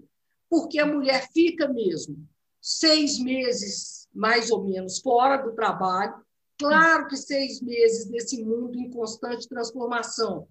porque 0.50 0.78
a 0.78 0.86
mulher 0.86 1.28
fica 1.32 1.68
mesmo 1.68 2.26
seis 2.60 3.18
meses, 3.18 4.08
mais 4.14 4.50
ou 4.50 4.64
menos, 4.64 5.00
fora 5.00 5.36
do 5.36 5.52
trabalho, 5.52 6.14
Claro 6.68 7.08
que 7.08 7.16
seis 7.16 7.60
meses 7.60 8.10
nesse 8.10 8.42
mundo 8.42 8.78
em 8.78 8.90
constante 8.90 9.48
transformação. 9.48 10.46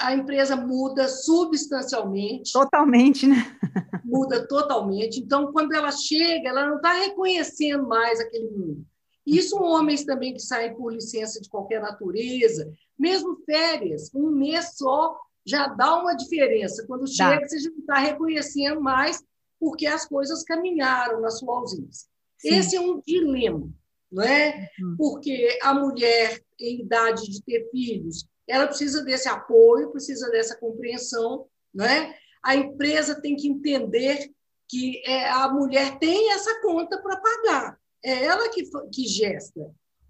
A 0.00 0.14
empresa 0.14 0.56
muda 0.56 1.08
substancialmente. 1.08 2.52
Totalmente, 2.52 3.26
né? 3.26 3.58
Muda 4.04 4.46
totalmente. 4.46 5.20
Então, 5.20 5.52
quando 5.52 5.72
ela 5.74 5.92
chega, 5.92 6.48
ela 6.48 6.68
não 6.68 6.76
está 6.76 6.92
reconhecendo 6.92 7.86
mais 7.86 8.20
aquele 8.20 8.50
mundo. 8.50 8.84
Isso 9.24 9.56
homens 9.56 10.04
também 10.04 10.32
que 10.32 10.40
saem 10.40 10.74
por 10.74 10.92
licença 10.92 11.40
de 11.40 11.48
qualquer 11.48 11.80
natureza, 11.80 12.72
mesmo 12.98 13.36
férias, 13.44 14.10
um 14.14 14.30
mês 14.30 14.76
só 14.76 15.16
já 15.44 15.68
dá 15.68 16.00
uma 16.00 16.14
diferença. 16.14 16.84
Quando 16.86 17.06
chega, 17.08 17.46
você 17.46 17.58
já 17.58 17.70
não 17.70 17.78
está 17.78 17.98
reconhecendo 17.98 18.80
mais 18.80 19.22
porque 19.58 19.86
as 19.86 20.06
coisas 20.06 20.42
caminharam 20.42 21.20
na 21.20 21.30
sua 21.30 21.58
ausência. 21.58 22.08
Sim. 22.38 22.48
Esse 22.48 22.76
é 22.76 22.80
um 22.80 23.00
dilema 23.00 23.68
não 24.10 24.22
é? 24.22 24.68
Uhum. 24.80 24.96
Porque 24.96 25.58
a 25.62 25.74
mulher 25.74 26.40
em 26.60 26.80
idade 26.80 27.30
de 27.30 27.42
ter 27.42 27.68
filhos, 27.70 28.26
ela 28.48 28.66
precisa 28.66 29.02
desse 29.02 29.28
apoio, 29.28 29.90
precisa 29.90 30.30
dessa 30.30 30.56
compreensão, 30.56 31.46
não 31.74 31.84
é? 31.84 32.16
A 32.42 32.54
empresa 32.54 33.20
tem 33.20 33.36
que 33.36 33.48
entender 33.48 34.30
que 34.68 35.02
é, 35.06 35.28
a 35.30 35.48
mulher 35.52 35.98
tem 35.98 36.32
essa 36.32 36.60
conta 36.60 36.98
para 36.98 37.20
pagar, 37.20 37.78
é 38.04 38.24
ela 38.24 38.48
que, 38.48 38.62
que 38.92 39.06
gesta. 39.06 39.60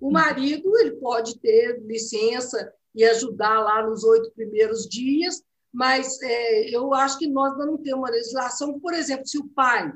O 0.00 0.06
uhum. 0.06 0.12
marido 0.12 0.76
ele 0.78 0.92
pode 0.92 1.38
ter 1.38 1.80
licença 1.82 2.72
e 2.94 3.04
ajudar 3.04 3.60
lá 3.60 3.86
nos 3.86 4.04
oito 4.04 4.32
primeiros 4.32 4.86
dias, 4.88 5.42
mas 5.72 6.20
é, 6.22 6.70
eu 6.70 6.94
acho 6.94 7.18
que 7.18 7.26
nós 7.26 7.56
não 7.58 7.76
temos 7.76 8.00
uma 8.00 8.10
legislação, 8.10 8.78
por 8.80 8.94
exemplo, 8.94 9.26
se 9.26 9.38
o 9.38 9.48
pai 9.48 9.92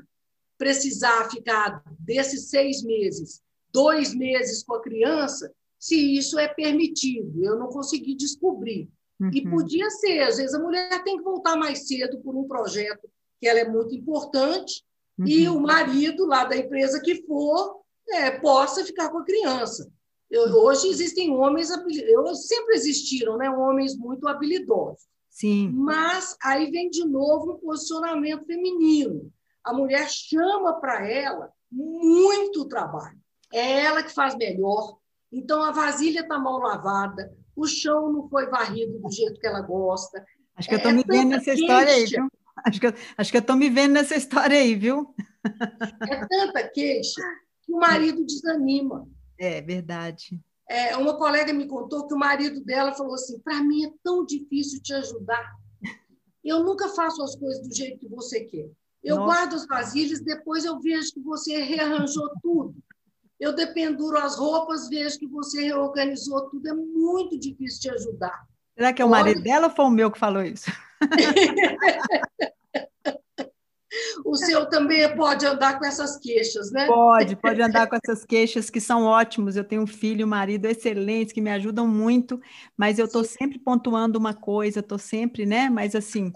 precisar 0.57 1.29
ficar 1.29 1.83
desses 1.99 2.49
seis 2.49 2.83
meses 2.83 3.41
dois 3.73 4.13
meses 4.13 4.63
com 4.63 4.75
a 4.75 4.81
criança, 4.81 5.51
se 5.79 6.15
isso 6.15 6.37
é 6.37 6.47
permitido. 6.47 7.43
Eu 7.43 7.57
não 7.57 7.67
consegui 7.67 8.15
descobrir. 8.15 8.89
Uhum. 9.19 9.31
E 9.33 9.49
podia 9.49 9.89
ser, 9.89 10.19
às 10.21 10.37
vezes 10.37 10.53
a 10.53 10.59
mulher 10.59 11.03
tem 11.03 11.17
que 11.17 11.23
voltar 11.23 11.55
mais 11.55 11.87
cedo 11.87 12.19
por 12.19 12.35
um 12.35 12.47
projeto 12.47 13.09
que 13.39 13.47
ela 13.47 13.59
é 13.59 13.67
muito 13.67 13.95
importante, 13.95 14.83
uhum. 15.17 15.27
e 15.27 15.49
o 15.49 15.59
marido 15.59 16.25
lá 16.25 16.45
da 16.45 16.55
empresa 16.55 17.01
que 17.01 17.25
for 17.25 17.81
é, 18.09 18.31
possa 18.31 18.85
ficar 18.85 19.09
com 19.09 19.19
a 19.19 19.25
criança. 19.25 19.91
Eu, 20.29 20.43
hoje 20.43 20.87
existem 20.87 21.31
homens, 21.31 21.69
eu, 21.69 22.35
sempre 22.35 22.75
existiram 22.75 23.37
né, 23.37 23.49
homens 23.49 23.97
muito 23.97 24.27
habilidosos. 24.27 25.05
Sim. 25.29 25.69
Mas 25.73 26.35
aí 26.43 26.69
vem 26.69 26.89
de 26.89 27.05
novo 27.05 27.53
um 27.53 27.57
posicionamento 27.57 28.45
feminino. 28.45 29.31
A 29.63 29.73
mulher 29.73 30.07
chama 30.09 30.79
para 30.79 31.07
ela 31.09 31.51
muito 31.71 32.65
trabalho 32.65 33.20
é 33.53 33.81
ela 33.85 34.03
que 34.03 34.13
faz 34.13 34.35
melhor. 34.35 34.97
Então, 35.31 35.63
a 35.63 35.71
vasilha 35.71 36.21
está 36.21 36.37
mal 36.37 36.59
lavada, 36.59 37.33
o 37.55 37.65
chão 37.65 38.11
não 38.11 38.29
foi 38.29 38.47
varrido 38.47 38.99
do 38.99 39.11
jeito 39.11 39.39
que 39.39 39.47
ela 39.47 39.61
gosta. 39.61 40.25
Acho 40.55 40.67
que 40.67 40.75
eu 40.75 40.77
estou 40.77 40.91
é, 40.91 40.95
me 40.95 41.03
vendo 41.07 41.29
nessa 41.29 41.45
queixa. 41.45 41.61
história 41.61 41.93
aí, 41.93 42.05
viu? 42.05 42.27
Acho 42.65 42.79
que, 42.79 42.87
acho 43.17 43.31
que 43.31 43.37
eu 43.37 43.41
estou 43.41 43.55
me 43.55 43.69
vendo 43.69 43.93
nessa 43.93 44.15
história 44.15 44.57
aí, 44.57 44.75
viu? 44.75 45.15
É 46.09 46.27
tanta 46.27 46.67
queixa 46.67 47.21
que 47.63 47.73
o 47.73 47.77
marido 47.77 48.25
desanima. 48.25 49.07
É 49.39 49.61
verdade. 49.61 50.39
É, 50.69 50.95
uma 50.97 51.17
colega 51.17 51.51
me 51.53 51.67
contou 51.67 52.07
que 52.07 52.13
o 52.13 52.19
marido 52.19 52.63
dela 52.63 52.93
falou 52.93 53.15
assim: 53.15 53.39
para 53.39 53.63
mim 53.63 53.85
é 53.85 53.91
tão 54.03 54.25
difícil 54.25 54.81
te 54.81 54.93
ajudar. 54.93 55.51
Eu 56.43 56.63
nunca 56.63 56.89
faço 56.89 57.23
as 57.23 57.35
coisas 57.35 57.67
do 57.67 57.73
jeito 57.73 57.99
que 57.99 58.07
você 58.07 58.41
quer. 58.41 58.69
Eu 59.03 59.15
Nossa. 59.15 59.25
guardo 59.25 59.55
as 59.55 59.65
vasilhas, 59.65 60.21
depois 60.21 60.63
eu 60.63 60.79
vejo 60.79 61.13
que 61.13 61.21
você 61.21 61.57
rearranjou 61.57 62.29
tudo 62.41 62.75
eu 63.41 63.53
dependuro 63.55 64.19
as 64.19 64.37
roupas, 64.37 64.87
vejo 64.87 65.17
que 65.17 65.25
você 65.25 65.63
reorganizou 65.63 66.47
tudo, 66.47 66.69
é 66.69 66.73
muito 66.73 67.39
difícil 67.39 67.81
te 67.81 67.89
ajudar. 67.89 68.45
Será 68.77 68.93
que 68.93 69.01
é 69.01 69.05
o 69.05 69.09
marido 69.09 69.41
dela 69.41 69.65
ou 69.67 69.73
foi 69.73 69.85
o 69.85 69.89
meu 69.89 70.11
que 70.11 70.19
falou 70.19 70.43
isso? 70.43 70.71
o 74.23 74.35
seu 74.35 74.69
também 74.69 75.15
pode 75.15 75.43
andar 75.43 75.79
com 75.79 75.85
essas 75.85 76.19
queixas, 76.19 76.71
né? 76.71 76.85
Pode, 76.85 77.35
pode 77.35 77.59
andar 77.59 77.87
com 77.87 77.95
essas 77.95 78.23
queixas 78.23 78.69
que 78.69 78.79
são 78.79 79.05
ótimos. 79.05 79.55
Eu 79.55 79.63
tenho 79.63 79.81
um 79.81 79.87
filho 79.87 80.21
e 80.21 80.23
um 80.23 80.27
marido 80.27 80.67
excelentes 80.67 81.33
que 81.33 81.41
me 81.41 81.49
ajudam 81.49 81.87
muito, 81.87 82.39
mas 82.77 82.99
eu 82.99 83.05
estou 83.05 83.23
sempre 83.23 83.57
pontuando 83.57 84.19
uma 84.19 84.35
coisa, 84.35 84.81
estou 84.81 84.99
sempre, 84.99 85.47
né? 85.47 85.67
Mas 85.67 85.95
assim, 85.95 86.31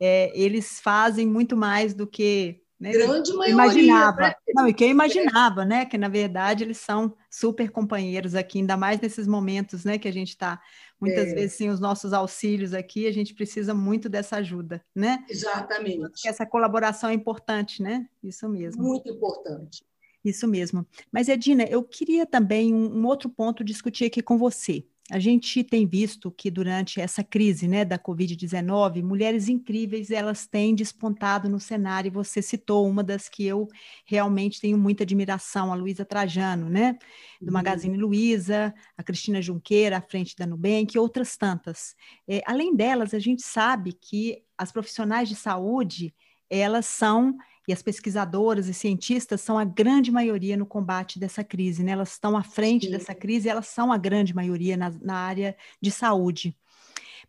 é, 0.00 0.36
eles 0.36 0.80
fazem 0.80 1.24
muito 1.24 1.56
mais 1.56 1.94
do 1.94 2.04
que 2.04 2.60
né? 2.78 2.92
Grande 2.92 3.32
maioria. 3.32 3.52
Imaginava. 3.52 4.20
Né? 4.20 4.34
Não, 4.54 4.68
e 4.68 4.74
que 4.74 4.84
eu 4.84 4.88
imaginava, 4.88 5.64
né? 5.64 5.84
Que 5.84 5.98
na 5.98 6.08
verdade 6.08 6.64
eles 6.64 6.78
são 6.78 7.14
super 7.30 7.70
companheiros 7.70 8.34
aqui, 8.34 8.58
ainda 8.58 8.76
mais 8.76 9.00
nesses 9.00 9.26
momentos, 9.26 9.84
né? 9.84 9.98
Que 9.98 10.08
a 10.08 10.12
gente 10.12 10.28
está 10.28 10.60
muitas 11.00 11.28
é. 11.28 11.34
vezes 11.34 11.56
sem 11.56 11.70
os 11.70 11.80
nossos 11.80 12.12
auxílios 12.12 12.74
aqui, 12.74 13.06
a 13.06 13.12
gente 13.12 13.34
precisa 13.34 13.74
muito 13.74 14.08
dessa 14.08 14.36
ajuda, 14.36 14.84
né? 14.94 15.24
Exatamente. 15.28 16.26
Essa 16.26 16.44
colaboração 16.44 17.10
é 17.10 17.14
importante, 17.14 17.82
né? 17.82 18.08
Isso 18.22 18.48
mesmo. 18.48 18.82
Muito 18.82 19.08
importante. 19.08 19.84
Isso 20.24 20.46
mesmo. 20.48 20.86
Mas, 21.12 21.28
Edina, 21.28 21.64
eu 21.64 21.82
queria 21.82 22.26
também 22.26 22.74
um, 22.74 22.98
um 22.98 23.06
outro 23.06 23.30
ponto 23.30 23.64
discutir 23.64 24.04
aqui 24.04 24.20
com 24.20 24.36
você. 24.36 24.84
A 25.10 25.18
gente 25.18 25.64
tem 25.64 25.86
visto 25.86 26.30
que 26.30 26.50
durante 26.50 27.00
essa 27.00 27.24
crise 27.24 27.66
né, 27.66 27.82
da 27.82 27.98
Covid-19, 27.98 29.02
mulheres 29.02 29.48
incríveis 29.48 30.10
elas 30.10 30.46
têm 30.46 30.74
despontado 30.74 31.48
no 31.48 31.58
cenário, 31.58 32.08
e 32.08 32.10
você 32.10 32.42
citou 32.42 32.86
uma 32.86 33.02
das 33.02 33.26
que 33.26 33.46
eu 33.46 33.68
realmente 34.04 34.60
tenho 34.60 34.76
muita 34.76 35.04
admiração, 35.04 35.72
a 35.72 35.74
Luísa 35.74 36.04
Trajano, 36.04 36.68
né? 36.68 36.98
Do 37.40 37.46
uhum. 37.46 37.52
Magazine 37.54 37.96
Luiza, 37.96 38.74
a 38.98 39.02
Cristina 39.02 39.40
Junqueira, 39.40 39.96
à 39.96 40.02
frente 40.02 40.36
da 40.36 40.46
Nubank, 40.46 40.94
e 40.94 40.98
outras 40.98 41.38
tantas. 41.38 41.96
É, 42.28 42.42
além 42.46 42.76
delas, 42.76 43.14
a 43.14 43.18
gente 43.18 43.42
sabe 43.42 43.94
que 43.94 44.42
as 44.58 44.70
profissionais 44.70 45.28
de 45.28 45.36
saúde, 45.36 46.14
elas 46.50 46.84
são 46.84 47.34
e 47.68 47.72
as 47.72 47.82
pesquisadoras 47.82 48.66
e 48.66 48.72
cientistas 48.72 49.42
são 49.42 49.58
a 49.58 49.64
grande 49.64 50.10
maioria 50.10 50.56
no 50.56 50.64
combate 50.64 51.18
dessa 51.18 51.44
crise, 51.44 51.84
né? 51.84 51.92
Elas 51.92 52.12
estão 52.12 52.34
à 52.34 52.42
frente 52.42 52.86
Sim. 52.86 52.92
dessa 52.92 53.14
crise, 53.14 53.46
elas 53.46 53.68
são 53.68 53.92
a 53.92 53.98
grande 53.98 54.34
maioria 54.34 54.74
na, 54.74 54.90
na 55.02 55.14
área 55.14 55.54
de 55.80 55.90
saúde. 55.90 56.56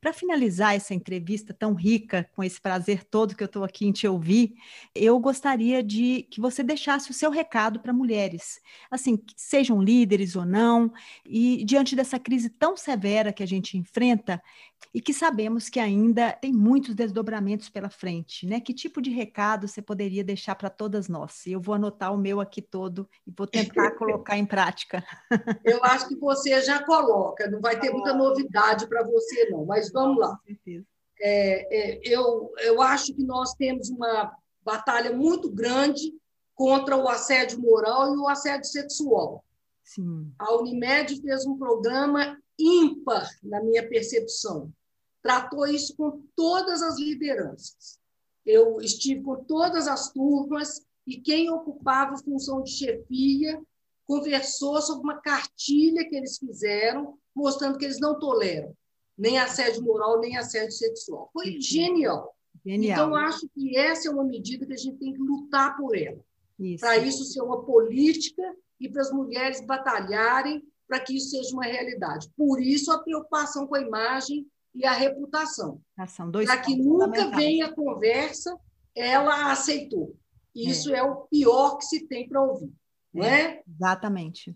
Para 0.01 0.13
finalizar 0.13 0.75
essa 0.75 0.93
entrevista 0.93 1.53
tão 1.53 1.73
rica, 1.73 2.29
com 2.35 2.43
esse 2.43 2.59
prazer 2.59 3.03
todo 3.03 3.35
que 3.35 3.43
eu 3.43 3.47
estou 3.47 3.63
aqui 3.63 3.85
em 3.85 3.91
te 3.91 4.07
ouvir, 4.07 4.53
eu 4.95 5.19
gostaria 5.19 5.83
de 5.83 6.23
que 6.31 6.39
você 6.39 6.63
deixasse 6.63 7.11
o 7.11 7.13
seu 7.13 7.29
recado 7.29 7.79
para 7.79 7.91
mulheres, 7.91 8.61
assim, 8.89 9.21
sejam 9.35 9.81
líderes 9.81 10.35
ou 10.35 10.45
não, 10.45 10.91
e 11.25 11.63
diante 11.65 11.95
dessa 11.95 12.17
crise 12.17 12.49
tão 12.49 12.77
severa 12.77 13.33
que 13.33 13.43
a 13.43 13.47
gente 13.47 13.77
enfrenta, 13.77 14.41
e 14.93 15.01
que 15.01 15.13
sabemos 15.13 15.69
que 15.69 15.79
ainda 15.79 16.31
tem 16.31 16.51
muitos 16.51 16.95
desdobramentos 16.95 17.69
pela 17.69 17.89
frente, 17.89 18.45
né? 18.47 18.59
Que 18.59 18.73
tipo 18.73 19.01
de 19.01 19.09
recado 19.09 19.67
você 19.67 19.81
poderia 19.81 20.23
deixar 20.23 20.55
para 20.55 20.69
todas 20.69 21.07
nós? 21.07 21.45
Eu 21.45 21.61
vou 21.61 21.75
anotar 21.75 22.13
o 22.13 22.17
meu 22.17 22.39
aqui 22.39 22.61
todo 22.61 23.07
e 23.25 23.31
vou 23.35 23.45
tentar 23.45 23.91
colocar 23.91 24.37
em 24.37 24.45
prática. 24.45 25.03
Eu 25.63 25.83
acho 25.83 26.07
que 26.07 26.15
você 26.15 26.61
já 26.61 26.83
coloca, 26.83 27.49
não 27.49 27.59
vai 27.59 27.79
ter 27.79 27.91
muita 27.91 28.13
novidade 28.13 28.87
para 28.87 29.03
você, 29.03 29.49
não, 29.49 29.65
mas 29.65 29.88
vamos 29.91 30.17
lá. 30.17 30.39
É, 31.21 31.99
é, 31.99 32.01
eu, 32.03 32.53
eu 32.59 32.81
acho 32.81 33.13
que 33.13 33.23
nós 33.23 33.53
temos 33.55 33.89
uma 33.89 34.33
batalha 34.63 35.15
muito 35.15 35.49
grande 35.49 36.13
contra 36.55 36.95
o 36.97 37.07
assédio 37.07 37.59
moral 37.59 38.13
e 38.13 38.17
o 38.17 38.27
assédio 38.27 38.69
sexual. 38.69 39.43
Sim. 39.83 40.31
A 40.37 40.55
Unimed 40.55 41.21
fez 41.21 41.45
um 41.45 41.57
programa 41.57 42.37
ímpar, 42.57 43.27
na 43.43 43.61
minha 43.61 43.87
percepção. 43.87 44.71
Tratou 45.21 45.65
isso 45.67 45.95
com 45.95 46.21
todas 46.35 46.81
as 46.81 46.97
lideranças. 46.99 47.99
Eu 48.45 48.79
estive 48.79 49.21
com 49.21 49.43
todas 49.43 49.87
as 49.87 50.11
turmas 50.11 50.85
e 51.05 51.19
quem 51.19 51.49
ocupava 51.49 52.13
a 52.13 52.17
função 52.17 52.63
de 52.63 52.71
chefia 52.71 53.61
conversou 54.05 54.81
sobre 54.81 55.03
uma 55.03 55.21
cartilha 55.21 56.07
que 56.07 56.15
eles 56.15 56.37
fizeram, 56.37 57.17
mostrando 57.35 57.77
que 57.77 57.85
eles 57.85 57.99
não 57.99 58.17
toleram 58.17 58.75
nem 59.19 59.37
assédio 59.37 59.83
moral, 59.83 60.19
nem 60.21 60.37
assédio 60.37 60.71
sexual. 60.71 61.29
Foi 61.33 61.59
genial. 61.59 62.33
genial. 62.65 63.07
Então, 63.07 63.15
acho 63.15 63.47
que 63.49 63.77
essa 63.77 64.07
é 64.07 64.11
uma 64.11 64.23
medida 64.23 64.65
que 64.65 64.73
a 64.73 64.77
gente 64.77 64.97
tem 64.97 65.13
que 65.13 65.19
lutar 65.19 65.75
por 65.77 65.95
ela. 65.95 66.23
Para 66.79 66.97
isso 66.97 67.25
ser 67.25 67.41
uma 67.41 67.63
política 67.63 68.41
e 68.79 68.89
para 68.89 69.01
as 69.01 69.11
mulheres 69.11 69.65
batalharem 69.65 70.63
para 70.87 70.99
que 70.99 71.15
isso 71.15 71.29
seja 71.29 71.53
uma 71.53 71.65
realidade. 71.65 72.27
Por 72.35 72.59
isso, 72.59 72.91
a 72.91 72.97
preocupação 72.97 73.67
com 73.67 73.75
a 73.75 73.81
imagem 73.81 74.47
e 74.73 74.85
a 74.85 74.91
reputação. 74.91 75.79
Ah, 75.95 76.07
para 76.07 76.57
que 76.57 76.75
nunca 76.75 77.29
venha 77.29 77.67
a 77.67 77.75
conversa, 77.75 78.57
ela 78.95 79.51
aceitou. 79.51 80.15
Isso 80.55 80.93
é, 80.93 80.97
é 80.97 81.03
o 81.03 81.27
pior 81.27 81.77
que 81.77 81.85
se 81.85 82.07
tem 82.07 82.27
para 82.27 82.41
ouvir. 82.41 82.71
É, 83.15 83.27
é? 83.27 83.63
Exatamente. 83.67 84.55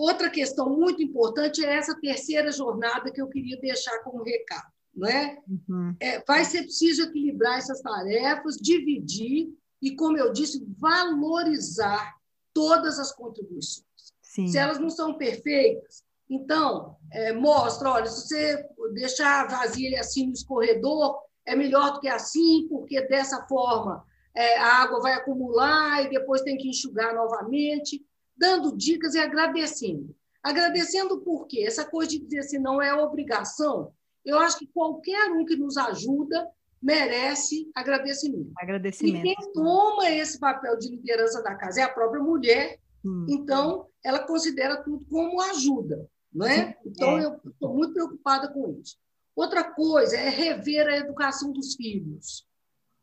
Outra 0.00 0.30
questão 0.30 0.70
muito 0.70 1.02
importante 1.02 1.62
é 1.62 1.76
essa 1.76 1.94
terceira 2.00 2.50
jornada 2.50 3.12
que 3.12 3.20
eu 3.20 3.28
queria 3.28 3.60
deixar 3.60 3.98
como 4.02 4.24
recado. 4.24 4.72
Não 4.94 5.06
é? 5.06 5.38
Uhum. 5.46 5.94
é? 6.00 6.24
vai 6.26 6.42
ser 6.42 6.62
preciso 6.62 7.02
equilibrar 7.02 7.58
essas 7.58 7.82
tarefas, 7.82 8.56
dividir 8.56 9.54
e, 9.80 9.94
como 9.94 10.16
eu 10.16 10.32
disse, 10.32 10.64
valorizar 10.78 12.14
todas 12.54 12.98
as 12.98 13.12
contribuições. 13.12 13.84
Sim. 14.22 14.46
Se 14.48 14.56
elas 14.56 14.78
não 14.78 14.88
são 14.88 15.18
perfeitas, 15.18 16.02
então, 16.30 16.96
é, 17.12 17.34
mostra, 17.34 17.90
olha, 17.90 18.06
se 18.06 18.26
você 18.26 18.68
deixar 18.94 19.44
a 19.44 19.48
vasilha 19.48 20.00
assim 20.00 20.28
no 20.28 20.32
escorredor, 20.32 21.18
é 21.44 21.54
melhor 21.54 21.92
do 21.92 22.00
que 22.00 22.08
assim, 22.08 22.66
porque 22.70 23.06
dessa 23.06 23.46
forma 23.46 24.02
é, 24.34 24.56
a 24.58 24.82
água 24.82 25.00
vai 25.00 25.12
acumular 25.12 26.02
e 26.02 26.08
depois 26.08 26.40
tem 26.40 26.56
que 26.56 26.68
enxugar 26.68 27.14
novamente, 27.14 28.02
dando 28.40 28.74
dicas 28.74 29.14
e 29.14 29.18
agradecendo. 29.18 30.16
Agradecendo 30.42 31.20
por 31.20 31.46
quê? 31.46 31.64
Essa 31.66 31.84
coisa 31.84 32.12
de 32.12 32.20
dizer 32.20 32.38
assim, 32.38 32.58
não 32.58 32.80
é 32.80 32.94
obrigação, 32.94 33.92
eu 34.24 34.38
acho 34.38 34.58
que 34.58 34.66
qualquer 34.66 35.30
um 35.30 35.44
que 35.44 35.54
nos 35.54 35.76
ajuda 35.76 36.48
merece 36.82 37.70
agradecimento. 37.74 38.50
agradecimento. 38.56 39.26
E 39.26 39.34
quem 39.34 39.52
toma 39.52 40.10
esse 40.10 40.38
papel 40.38 40.78
de 40.78 40.88
liderança 40.88 41.42
da 41.42 41.54
casa 41.54 41.80
é 41.80 41.84
a 41.84 41.92
própria 41.92 42.22
mulher, 42.22 42.78
hum. 43.04 43.26
então 43.28 43.86
ela 44.02 44.20
considera 44.20 44.82
tudo 44.82 45.04
como 45.10 45.42
ajuda, 45.42 46.08
não 46.32 46.46
é? 46.46 46.78
Então, 46.86 47.18
é. 47.18 47.24
eu 47.26 47.40
estou 47.44 47.74
muito 47.74 47.92
preocupada 47.92 48.48
com 48.48 48.78
isso. 48.80 48.96
Outra 49.36 49.62
coisa 49.62 50.16
é 50.16 50.30
rever 50.30 50.86
a 50.88 50.96
educação 50.96 51.52
dos 51.52 51.74
filhos, 51.74 52.46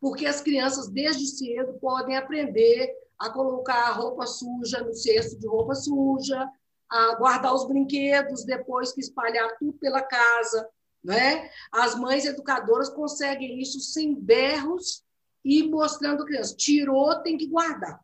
porque 0.01 0.25
as 0.25 0.41
crianças, 0.41 0.89
desde 0.89 1.27
cedo, 1.27 1.73
podem 1.79 2.17
aprender 2.17 2.91
a 3.19 3.29
colocar 3.29 3.87
a 3.87 3.91
roupa 3.91 4.25
suja 4.25 4.83
no 4.83 4.93
cesto 4.93 5.39
de 5.39 5.47
roupa 5.47 5.75
suja, 5.75 6.49
a 6.89 7.15
guardar 7.15 7.53
os 7.53 7.67
brinquedos 7.67 8.45
depois 8.45 8.91
que 8.91 9.01
espalhar 9.01 9.57
tudo 9.57 9.73
pela 9.73 10.01
casa. 10.01 10.67
Né? 11.03 11.49
As 11.71 11.95
mães 11.95 12.25
educadoras 12.25 12.89
conseguem 12.89 13.59
isso 13.59 13.79
sem 13.79 14.13
berros 14.13 15.03
e 15.43 15.63
mostrando 15.63 16.23
a 16.23 16.25
criança. 16.25 16.55
Tirou, 16.55 17.21
tem 17.21 17.37
que 17.37 17.47
guardar. 17.47 17.99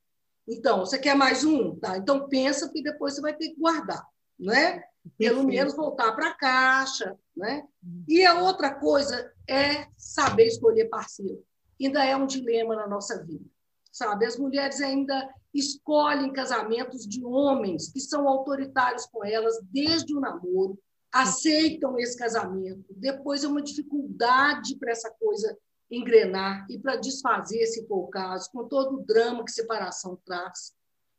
Então, 0.48 0.80
você 0.80 0.98
quer 0.98 1.16
mais 1.16 1.44
um? 1.44 1.76
Tá, 1.76 1.98
então 1.98 2.28
pensa 2.28 2.70
que 2.70 2.84
depois 2.84 3.16
você 3.16 3.22
vai 3.22 3.34
ter 3.34 3.50
que 3.50 3.60
guardar, 3.60 4.06
né? 4.38 4.84
Pelo 5.18 5.44
menos 5.44 5.76
voltar 5.76 6.14
para 6.14 6.30
a 6.30 6.34
caixa, 6.34 7.18
né? 7.36 7.66
E 8.08 8.26
a 8.26 8.42
outra 8.42 8.74
coisa 8.74 9.32
é 9.50 9.88
saber 9.98 10.48
escolher 10.48 10.90
parceiro. 10.90 11.44
Ainda 11.82 12.06
é 12.06 12.16
um 12.16 12.26
dilema 12.26 12.76
na 12.76 12.88
nossa 12.88 13.24
vida, 13.24 13.46
sabe? 13.94 14.26
As 14.26 14.38
mulheres 14.38 14.82
ainda 14.82 15.30
escolhem 15.54 16.34
casamentos 16.34 17.08
de 17.08 17.24
homens 17.24 17.92
que 17.92 18.00
são 18.00 18.28
autoritários 18.28 19.06
com 19.06 19.24
elas 19.24 19.56
desde 19.72 20.16
o 20.16 20.20
namoro, 20.20 20.78
aceitam 21.12 21.98
esse 22.00 22.18
casamento. 22.18 22.84
Depois 22.90 23.44
é 23.44 23.48
uma 23.48 23.62
dificuldade 23.62 24.76
para 24.78 24.92
essa 24.92 25.12
coisa 25.12 25.56
engrenar 25.92 26.66
e 26.68 26.80
para 26.80 26.96
desfazer, 26.96 27.68
se 27.68 27.88
for 27.88 28.06
o 28.06 28.08
caso, 28.08 28.50
com 28.52 28.68
todo 28.68 28.96
o 28.96 29.06
drama 29.06 29.46
que 29.46 29.52
separação 29.52 30.20
traz. 30.26 30.74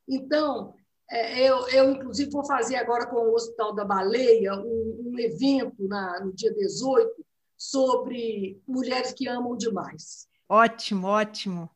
Então, 0.09 0.75
é, 1.09 1.49
eu, 1.49 1.69
eu, 1.69 1.93
inclusive, 1.93 2.31
vou 2.31 2.45
fazer 2.45 2.75
agora 2.75 3.07
com 3.07 3.17
o 3.17 3.35
Hospital 3.35 3.73
da 3.73 3.85
Baleia 3.85 4.55
um, 4.57 5.13
um 5.13 5.19
evento 5.19 5.87
na, 5.87 6.25
no 6.25 6.33
dia 6.33 6.53
18 6.53 7.25
sobre 7.57 8.61
mulheres 8.67 9.13
que 9.13 9.29
amam 9.29 9.57
demais. 9.57 10.27
Ótimo, 10.49 11.07
ótimo. 11.07 11.71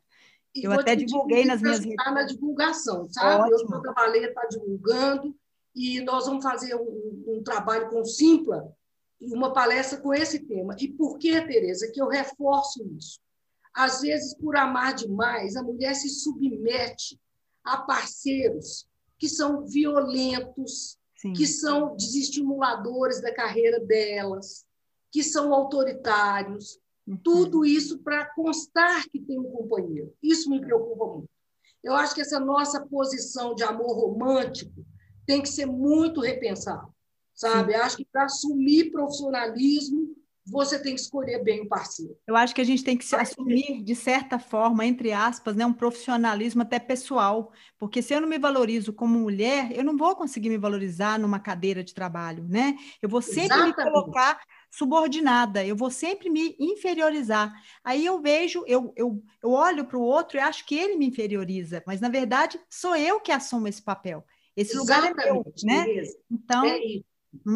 E 0.54 0.64
eu 0.64 0.72
até 0.72 0.96
divulguei 0.96 1.44
nas 1.44 1.60
minhas 1.60 1.80
redes. 1.80 1.94
Está 1.98 2.10
na 2.10 2.22
divulgação, 2.24 3.08
sabe? 3.10 3.42
Ótimo. 3.42 3.52
O 3.52 3.54
Hospital 3.54 3.82
da 3.82 3.92
Baleia 3.92 4.28
está 4.28 4.46
divulgando 4.46 5.34
e 5.74 6.00
nós 6.00 6.26
vamos 6.26 6.42
fazer 6.42 6.74
um, 6.74 7.24
um 7.26 7.42
trabalho 7.42 7.88
com 7.90 8.00
o 8.00 8.04
Simpla 8.04 8.74
uma 9.20 9.52
palestra 9.52 10.00
com 10.00 10.14
esse 10.14 10.40
tema. 10.40 10.76
E 10.78 10.88
por 10.88 11.18
que, 11.18 11.40
Tereza, 11.42 11.90
que 11.92 12.00
eu 12.00 12.08
reforço 12.08 12.86
isso? 12.96 13.20
Às 13.74 14.00
vezes, 14.00 14.34
por 14.34 14.56
amar 14.56 14.94
demais, 14.94 15.56
a 15.56 15.62
mulher 15.62 15.94
se 15.94 16.08
submete 16.08 17.20
a 17.64 17.78
parceiros 17.78 18.88
que 19.18 19.28
são 19.28 19.66
violentos, 19.66 20.96
Sim. 21.16 21.32
que 21.32 21.46
são 21.46 21.96
desestimuladores 21.96 23.20
da 23.20 23.34
carreira 23.34 23.80
delas, 23.80 24.64
que 25.10 25.22
são 25.22 25.52
autoritários. 25.52 26.78
Uhum. 27.08 27.16
Tudo 27.16 27.64
isso 27.64 27.98
para 27.98 28.26
constar 28.34 29.08
que 29.08 29.18
tem 29.18 29.38
um 29.38 29.50
companheiro. 29.50 30.12
Isso 30.22 30.50
me 30.50 30.60
preocupa 30.60 31.06
muito. 31.06 31.30
Eu 31.82 31.94
acho 31.94 32.14
que 32.14 32.20
essa 32.20 32.38
nossa 32.38 32.84
posição 32.86 33.54
de 33.54 33.62
amor 33.62 33.94
romântico 33.94 34.84
tem 35.26 35.40
que 35.40 35.48
ser 35.48 35.66
muito 35.66 36.20
repensada 36.20 36.88
sabe? 37.38 37.72
Sim. 37.72 37.78
Acho 37.78 37.96
que 37.98 38.04
para 38.04 38.24
assumir 38.24 38.90
profissionalismo, 38.90 40.16
você 40.44 40.82
tem 40.82 40.94
que 40.94 41.00
escolher 41.00 41.42
bem 41.44 41.60
o 41.60 41.68
parceiro. 41.68 42.16
Eu 42.26 42.34
acho 42.34 42.54
que 42.54 42.60
a 42.60 42.64
gente 42.64 42.82
tem 42.82 42.96
que 42.96 43.04
se 43.04 43.14
assumir, 43.14 43.82
de 43.82 43.94
certa 43.94 44.38
forma, 44.38 44.84
entre 44.84 45.12
aspas, 45.12 45.54
né, 45.54 45.64
um 45.64 45.72
profissionalismo 45.72 46.62
até 46.62 46.78
pessoal, 46.78 47.52
porque 47.78 48.00
se 48.02 48.14
eu 48.14 48.20
não 48.20 48.28
me 48.28 48.38
valorizo 48.38 48.92
como 48.92 49.18
mulher, 49.18 49.70
eu 49.72 49.84
não 49.84 49.96
vou 49.96 50.16
conseguir 50.16 50.48
me 50.48 50.56
valorizar 50.56 51.18
numa 51.18 51.38
cadeira 51.38 51.84
de 51.84 51.94
trabalho, 51.94 52.44
né? 52.48 52.76
Eu 53.00 53.08
vou 53.08 53.20
sempre 53.20 53.42
Exatamente. 53.42 53.76
me 53.76 53.84
colocar 53.84 54.40
subordinada, 54.70 55.64
eu 55.64 55.76
vou 55.76 55.90
sempre 55.90 56.28
me 56.28 56.56
inferiorizar. 56.58 57.52
Aí 57.82 58.04
eu 58.04 58.20
vejo, 58.20 58.64
eu, 58.66 58.92
eu, 58.96 59.22
eu 59.42 59.50
olho 59.50 59.84
para 59.84 59.98
o 59.98 60.02
outro 60.02 60.36
e 60.36 60.40
acho 60.40 60.66
que 60.66 60.76
ele 60.76 60.96
me 60.96 61.06
inferioriza, 61.06 61.82
mas 61.86 62.00
na 62.00 62.08
verdade 62.08 62.60
sou 62.68 62.94
eu 62.94 63.20
que 63.20 63.32
assumo 63.32 63.68
esse 63.68 63.82
papel. 63.82 64.24
Esse 64.56 64.76
Exatamente, 64.76 65.10
lugar 65.10 65.26
é 65.26 65.32
meu, 65.32 65.52
né? 65.64 65.86
Então, 66.30 66.64
é 66.64 66.78
isso. 66.84 67.04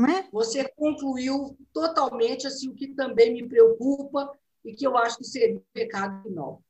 É? 0.09 0.29
Você 0.31 0.69
concluiu 0.77 1.57
totalmente 1.73 2.47
assim, 2.47 2.69
o 2.69 2.75
que 2.75 2.89
também 2.89 3.33
me 3.33 3.49
preocupa 3.49 4.31
e 4.65 4.75
que 4.75 4.87
eu 4.87 4.97
acho 4.97 5.19
que 5.19 5.25
seria 5.25 5.57
o 5.57 5.65
pecado 5.73 6.23
final. 6.23 6.63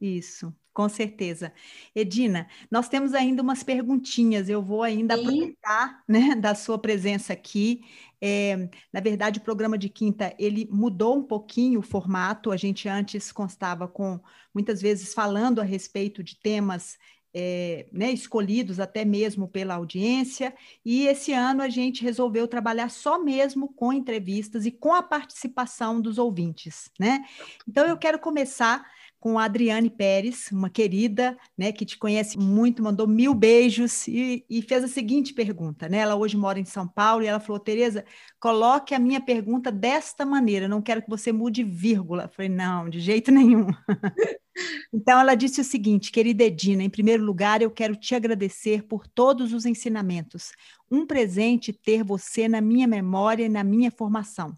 Isso, 0.00 0.54
com 0.72 0.88
certeza. 0.88 1.52
Edina, 1.94 2.48
nós 2.70 2.88
temos 2.88 3.12
ainda 3.14 3.42
umas 3.42 3.64
perguntinhas, 3.64 4.48
eu 4.48 4.62
vou 4.62 4.82
ainda 4.82 5.16
Sim. 5.16 5.22
aproveitar 5.22 6.04
né, 6.08 6.36
da 6.36 6.54
sua 6.54 6.78
presença 6.78 7.32
aqui. 7.32 7.80
É, 8.20 8.68
na 8.92 9.00
verdade, 9.00 9.40
o 9.40 9.42
programa 9.42 9.76
de 9.76 9.88
quinta, 9.88 10.34
ele 10.38 10.68
mudou 10.70 11.18
um 11.18 11.22
pouquinho 11.22 11.80
o 11.80 11.82
formato, 11.82 12.52
a 12.52 12.56
gente 12.56 12.88
antes 12.88 13.32
constava 13.32 13.88
com, 13.88 14.20
muitas 14.54 14.80
vezes, 14.80 15.12
falando 15.12 15.60
a 15.60 15.64
respeito 15.64 16.22
de 16.22 16.38
temas 16.38 16.96
é, 17.34 17.86
né, 17.92 18.10
escolhidos 18.10 18.80
até 18.80 19.04
mesmo 19.04 19.48
pela 19.48 19.74
audiência, 19.74 20.54
e 20.84 21.06
esse 21.06 21.32
ano 21.32 21.62
a 21.62 21.68
gente 21.68 22.02
resolveu 22.02 22.48
trabalhar 22.48 22.88
só 22.88 23.22
mesmo 23.22 23.72
com 23.74 23.92
entrevistas 23.92 24.64
e 24.64 24.70
com 24.70 24.94
a 24.94 25.02
participação 25.02 26.00
dos 26.00 26.18
ouvintes, 26.18 26.90
né? 26.98 27.24
Então 27.68 27.86
eu 27.86 27.96
quero 27.98 28.18
começar 28.18 28.84
com 29.20 29.38
a 29.38 29.44
Adriane 29.44 29.90
Pérez, 29.90 30.48
uma 30.52 30.70
querida, 30.70 31.36
né, 31.56 31.72
que 31.72 31.84
te 31.84 31.98
conhece 31.98 32.38
muito, 32.38 32.82
mandou 32.82 33.06
mil 33.06 33.34
beijos 33.34 34.06
e, 34.06 34.44
e, 34.48 34.62
fez 34.62 34.84
a 34.84 34.88
seguinte 34.88 35.34
pergunta, 35.34 35.88
né? 35.88 35.98
Ela 35.98 36.14
hoje 36.14 36.36
mora 36.36 36.60
em 36.60 36.64
São 36.64 36.86
Paulo 36.86 37.24
e 37.24 37.26
ela 37.26 37.40
falou: 37.40 37.58
Tereza, 37.58 38.04
coloque 38.38 38.94
a 38.94 38.98
minha 38.98 39.20
pergunta 39.20 39.72
desta 39.72 40.24
maneira, 40.24 40.68
não 40.68 40.80
quero 40.80 41.02
que 41.02 41.10
você 41.10 41.32
mude 41.32 41.64
vírgula. 41.64 42.24
Eu 42.24 42.28
falei: 42.28 42.48
não, 42.48 42.88
de 42.88 43.00
jeito 43.00 43.32
nenhum. 43.32 43.66
então 44.92 45.20
ela 45.20 45.34
disse 45.34 45.60
o 45.60 45.64
seguinte, 45.64 46.12
querida 46.12 46.44
Edina, 46.44 46.82
em 46.82 46.90
primeiro 46.90 47.24
lugar, 47.24 47.60
eu 47.60 47.70
quero 47.70 47.96
te 47.96 48.14
agradecer 48.14 48.84
por 48.84 49.06
todos 49.06 49.52
os 49.52 49.66
ensinamentos. 49.66 50.52
Um 50.90 51.06
presente 51.06 51.72
ter 51.72 52.04
você 52.04 52.48
na 52.48 52.60
minha 52.60 52.86
memória 52.86 53.44
e 53.44 53.48
na 53.48 53.64
minha 53.64 53.90
formação. 53.90 54.56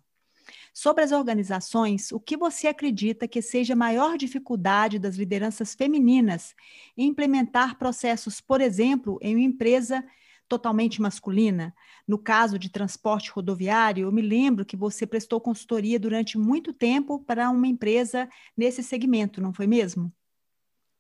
Sobre 0.73 1.03
as 1.05 1.13
organizações, 1.13 2.13
o 2.13 2.21
que 2.21 2.37
você 2.37 2.69
acredita 2.69 3.27
que 3.29 3.43
seja 3.43 3.73
a 3.75 3.77
maior 3.77 4.17
dificuldade 4.17 4.99
das 4.99 5.17
lideranças 5.17 5.75
femininas 5.75 6.55
em 6.97 7.09
implementar 7.09 7.77
processos, 7.79 8.41
por 8.41 8.61
exemplo, 8.61 9.19
em 9.21 9.35
uma 9.35 9.45
empresa 9.45 10.05
totalmente 10.49 11.01
masculina? 11.03 11.75
No 12.07 12.19
caso 12.19 12.59
de 12.59 12.71
transporte 12.71 13.31
rodoviário, 13.31 14.05
eu 14.07 14.13
me 14.13 14.23
lembro 14.23 14.65
que 14.65 14.77
você 14.77 15.07
prestou 15.07 15.41
consultoria 15.41 15.99
durante 15.99 16.39
muito 16.39 16.73
tempo 16.73 17.19
para 17.25 17.51
uma 17.51 17.67
empresa 17.67 18.29
nesse 18.57 18.83
segmento, 18.83 19.41
não 19.41 19.53
foi 19.53 19.67
mesmo? 19.67 20.13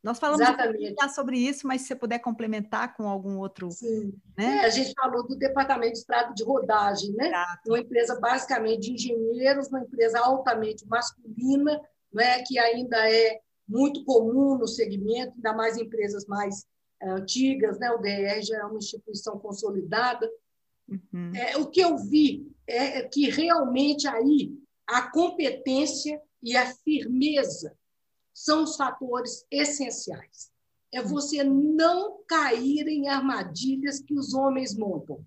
Nós 0.03 0.18
falamos 0.18 0.40
Exatamente. 0.40 1.14
sobre 1.14 1.38
isso, 1.38 1.66
mas 1.66 1.82
se 1.82 1.88
você 1.88 1.96
puder 1.96 2.18
complementar 2.20 2.96
com 2.96 3.07
algum 3.07 3.38
outro. 3.38 3.70
Sim. 3.70 4.14
Né? 4.36 4.59
É, 4.59 4.64
a 4.64 4.70
gente 4.70 4.94
falou 4.94 5.26
do 5.26 5.36
departamento 5.36 5.92
de 5.92 5.98
estrada 5.98 6.32
de 6.32 6.42
rodagem, 6.42 7.12
né? 7.12 7.28
Exato. 7.28 7.68
Uma 7.68 7.80
empresa 7.80 8.18
basicamente 8.18 8.80
de 8.80 8.92
engenheiros, 8.92 9.68
uma 9.68 9.80
empresa 9.80 10.18
altamente 10.20 10.86
masculina, 10.86 11.78
né? 12.12 12.42
que 12.46 12.59
ainda 12.59 12.96
é 13.11 13.40
muito 13.68 14.03
comum 14.05 14.57
no 14.57 14.66
segmento, 14.66 15.34
ainda 15.36 15.53
mais 15.53 15.76
empresas 15.76 16.24
mais 16.26 16.64
é, 17.03 17.11
antigas, 17.11 17.78
né? 17.78 17.90
O 17.90 17.98
DR 17.98 18.42
já 18.42 18.59
é 18.59 18.64
uma 18.64 18.78
instituição 18.78 19.38
consolidada. 19.38 20.28
Uhum. 20.88 21.32
É, 21.36 21.59
o 21.59 21.66
que 21.66 21.80
eu 21.80 21.98
vi 21.98 22.51
é 22.66 23.03
que 23.03 23.28
realmente 23.28 24.09
aí 24.09 24.51
a 24.86 25.11
competência 25.11 26.20
e 26.42 26.57
a 26.57 26.66
firmeza 26.66 27.76
são 28.41 28.62
os 28.62 28.74
fatores 28.74 29.45
essenciais. 29.51 30.51
É 30.93 31.03
você 31.03 31.45
não 31.45 32.20
cair 32.26 32.88
em 32.88 33.07
armadilhas 33.07 34.01
que 34.01 34.14
os 34.14 34.32
homens 34.32 34.74
montam. 34.74 35.22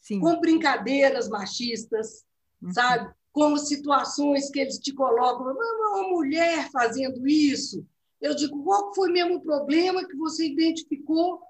Sim. 0.00 0.20
Com 0.20 0.40
brincadeiras 0.40 1.28
machistas, 1.28 2.24
uhum. 2.62 2.72
sabe? 2.72 3.12
Com 3.32 3.56
situações 3.56 4.48
que 4.48 4.60
eles 4.60 4.78
te 4.78 4.92
colocam, 4.92 5.52
uma 5.52 6.08
mulher 6.08 6.70
fazendo 6.70 7.26
isso. 7.26 7.84
Eu 8.20 8.34
digo, 8.34 8.62
qual 8.62 8.94
foi 8.94 9.10
mesmo 9.10 9.36
o 9.36 9.42
problema 9.42 10.06
que 10.06 10.16
você 10.16 10.46
identificou? 10.46 11.40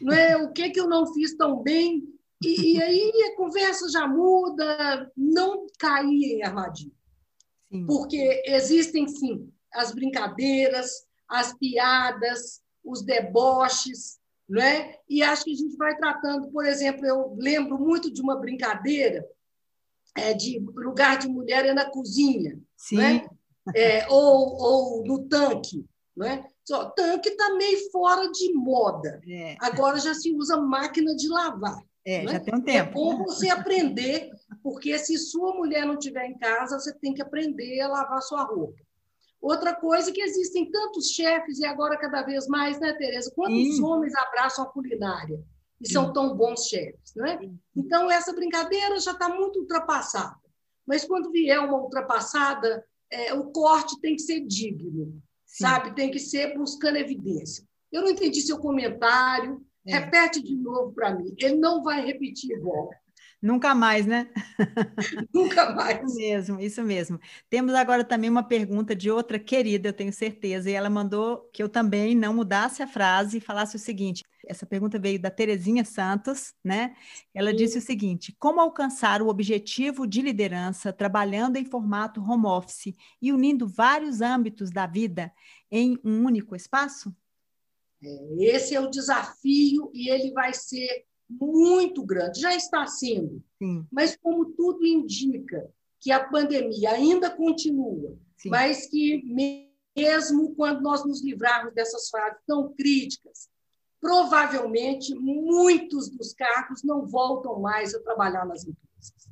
Não 0.00 0.14
é? 0.14 0.38
O 0.38 0.52
que, 0.52 0.70
que 0.70 0.80
eu 0.80 0.88
não 0.88 1.12
fiz 1.12 1.36
tão 1.36 1.62
bem? 1.62 2.02
E, 2.42 2.76
e 2.76 2.82
aí 2.82 3.12
a 3.30 3.36
conversa 3.36 3.90
já 3.90 4.08
muda, 4.08 5.12
não 5.14 5.66
cair 5.78 6.38
em 6.38 6.42
armadilha. 6.42 6.92
Sim. 7.70 7.84
Porque 7.86 8.42
existem, 8.46 9.06
sim, 9.06 9.51
as 9.74 9.92
brincadeiras, 9.92 11.06
as 11.28 11.56
piadas, 11.58 12.60
os 12.84 13.02
deboches, 13.02 14.18
não 14.48 14.62
é? 14.62 14.98
E 15.08 15.22
acho 15.22 15.44
que 15.44 15.52
a 15.52 15.56
gente 15.56 15.76
vai 15.76 15.96
tratando, 15.96 16.50
por 16.50 16.66
exemplo, 16.66 17.06
eu 17.06 17.36
lembro 17.38 17.78
muito 17.78 18.12
de 18.12 18.20
uma 18.20 18.36
brincadeira 18.36 19.26
é, 20.16 20.34
de 20.34 20.58
lugar 20.58 21.18
de 21.18 21.28
mulher 21.28 21.64
é 21.64 21.72
na 21.72 21.88
cozinha, 21.88 22.58
Sim. 22.76 22.96
Não 22.96 23.04
é? 23.04 23.26
é 23.74 24.06
ou, 24.08 24.56
ou 24.60 25.04
no 25.04 25.26
tanque, 25.28 25.86
não 26.16 26.26
é? 26.26 26.46
Só, 26.64 26.90
tanque 26.90 27.30
está 27.30 27.54
meio 27.54 27.90
fora 27.90 28.30
de 28.30 28.52
moda. 28.52 29.20
É. 29.28 29.56
Agora 29.60 29.98
já 29.98 30.14
se 30.14 30.32
usa 30.32 30.56
máquina 30.60 31.14
de 31.16 31.28
lavar. 31.28 31.82
É, 32.04 32.26
já 32.26 32.40
tem 32.40 32.54
um 32.54 32.60
tempo. 32.60 32.90
É 32.90 32.92
bom 32.92 33.24
você 33.24 33.48
aprender, 33.48 34.30
porque 34.62 34.98
se 34.98 35.16
sua 35.18 35.54
mulher 35.54 35.86
não 35.86 35.94
estiver 35.94 36.26
em 36.26 36.36
casa, 36.38 36.78
você 36.78 36.92
tem 36.94 37.14
que 37.14 37.22
aprender 37.22 37.80
a 37.80 37.88
lavar 37.88 38.20
sua 38.22 38.44
roupa. 38.44 38.80
Outra 39.42 39.74
coisa 39.74 40.10
é 40.10 40.12
que 40.12 40.22
existem 40.22 40.70
tantos 40.70 41.10
chefes, 41.10 41.58
e 41.58 41.66
agora 41.66 41.98
cada 41.98 42.22
vez 42.22 42.46
mais, 42.46 42.78
né, 42.78 42.92
Tereza? 42.92 43.32
Quantos 43.34 43.76
Sim. 43.76 43.82
homens 43.82 44.14
abraçam 44.14 44.64
a 44.64 44.68
culinária 44.68 45.42
e 45.80 45.86
Sim. 45.88 45.94
são 45.94 46.12
tão 46.12 46.36
bons 46.36 46.68
chefes, 46.68 47.12
não 47.16 47.26
é? 47.26 47.40
Então, 47.74 48.08
essa 48.08 48.32
brincadeira 48.32 49.00
já 49.00 49.10
está 49.10 49.28
muito 49.28 49.58
ultrapassada. 49.58 50.36
Mas 50.86 51.04
quando 51.04 51.32
vier 51.32 51.58
uma 51.58 51.76
ultrapassada, 51.76 52.84
é, 53.10 53.34
o 53.34 53.50
corte 53.50 54.00
tem 54.00 54.14
que 54.14 54.22
ser 54.22 54.40
digno, 54.46 55.20
sabe? 55.44 55.92
Tem 55.96 56.08
que 56.08 56.20
ser 56.20 56.56
buscando 56.56 56.98
evidência. 56.98 57.66
Eu 57.90 58.02
não 58.02 58.10
entendi 58.10 58.40
seu 58.42 58.58
comentário. 58.58 59.60
É. 59.84 59.98
Repete 59.98 60.40
de 60.40 60.54
novo 60.54 60.92
para 60.92 61.12
mim. 61.12 61.34
Ele 61.36 61.56
não 61.56 61.82
vai 61.82 62.04
repetir 62.04 62.56
igual. 62.56 62.90
Nunca 63.42 63.74
mais, 63.74 64.06
né? 64.06 64.30
Nunca 65.34 65.74
mais. 65.74 66.00
Isso 66.04 66.16
mesmo, 66.16 66.60
isso 66.60 66.82
mesmo. 66.84 67.20
Temos 67.50 67.74
agora 67.74 68.04
também 68.04 68.30
uma 68.30 68.44
pergunta 68.44 68.94
de 68.94 69.10
outra 69.10 69.36
querida, 69.36 69.88
eu 69.88 69.92
tenho 69.92 70.12
certeza, 70.12 70.70
e 70.70 70.74
ela 70.74 70.88
mandou 70.88 71.50
que 71.52 71.60
eu 71.60 71.68
também 71.68 72.14
não 72.14 72.32
mudasse 72.32 72.84
a 72.84 72.86
frase 72.86 73.38
e 73.38 73.40
falasse 73.40 73.74
o 73.74 73.80
seguinte: 73.80 74.22
essa 74.46 74.64
pergunta 74.64 74.96
veio 74.96 75.20
da 75.20 75.28
Terezinha 75.28 75.84
Santos, 75.84 76.54
né? 76.62 76.94
Ela 77.34 77.50
Sim. 77.50 77.56
disse 77.56 77.78
o 77.78 77.82
seguinte: 77.82 78.32
como 78.38 78.60
alcançar 78.60 79.20
o 79.20 79.26
objetivo 79.26 80.06
de 80.06 80.22
liderança 80.22 80.92
trabalhando 80.92 81.56
em 81.56 81.64
formato 81.64 82.22
home 82.22 82.46
office 82.46 82.94
e 83.20 83.32
unindo 83.32 83.66
vários 83.66 84.20
âmbitos 84.20 84.70
da 84.70 84.86
vida 84.86 85.32
em 85.68 85.98
um 86.04 86.24
único 86.24 86.54
espaço? 86.54 87.12
É, 88.04 88.44
esse 88.54 88.74
é 88.74 88.80
o 88.80 88.90
desafio 88.90 89.90
e 89.92 90.08
ele 90.08 90.32
vai 90.32 90.54
ser 90.54 91.06
muito 91.40 92.04
grande, 92.04 92.40
já 92.40 92.54
está 92.54 92.86
sendo. 92.86 93.42
Sim. 93.58 93.86
Mas, 93.90 94.16
como 94.16 94.46
tudo 94.46 94.86
indica, 94.86 95.70
que 96.00 96.10
a 96.10 96.24
pandemia 96.28 96.90
ainda 96.90 97.30
continua, 97.30 98.18
Sim. 98.36 98.50
mas 98.50 98.86
que, 98.88 99.22
mesmo 99.94 100.54
quando 100.56 100.82
nós 100.82 101.04
nos 101.04 101.22
livrarmos 101.22 101.72
dessas 101.74 102.08
fases 102.08 102.40
tão 102.46 102.72
críticas, 102.74 103.48
provavelmente 104.00 105.14
muitos 105.14 106.10
dos 106.10 106.34
cargos 106.34 106.82
não 106.82 107.06
voltam 107.06 107.60
mais 107.60 107.94
a 107.94 108.00
trabalhar 108.00 108.44
nas 108.44 108.62
empresas. 108.66 109.30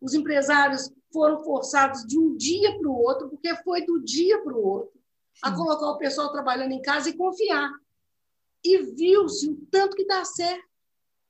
Os 0.00 0.14
empresários 0.14 0.92
foram 1.12 1.42
forçados 1.42 2.06
de 2.06 2.16
um 2.16 2.36
dia 2.36 2.78
para 2.78 2.88
o 2.88 2.96
outro, 2.96 3.28
porque 3.28 3.56
foi 3.56 3.84
do 3.84 4.00
dia 4.00 4.40
para 4.42 4.54
o 4.54 4.64
outro, 4.64 4.92
Sim. 4.92 5.40
a 5.42 5.56
colocar 5.56 5.90
o 5.90 5.98
pessoal 5.98 6.30
trabalhando 6.30 6.70
em 6.70 6.82
casa 6.82 7.10
e 7.10 7.16
confiar. 7.16 7.72
E 8.64 8.78
viu-se 8.82 9.50
o 9.50 9.56
tanto 9.70 9.96
que 9.96 10.06
dá 10.06 10.24
certo. 10.24 10.65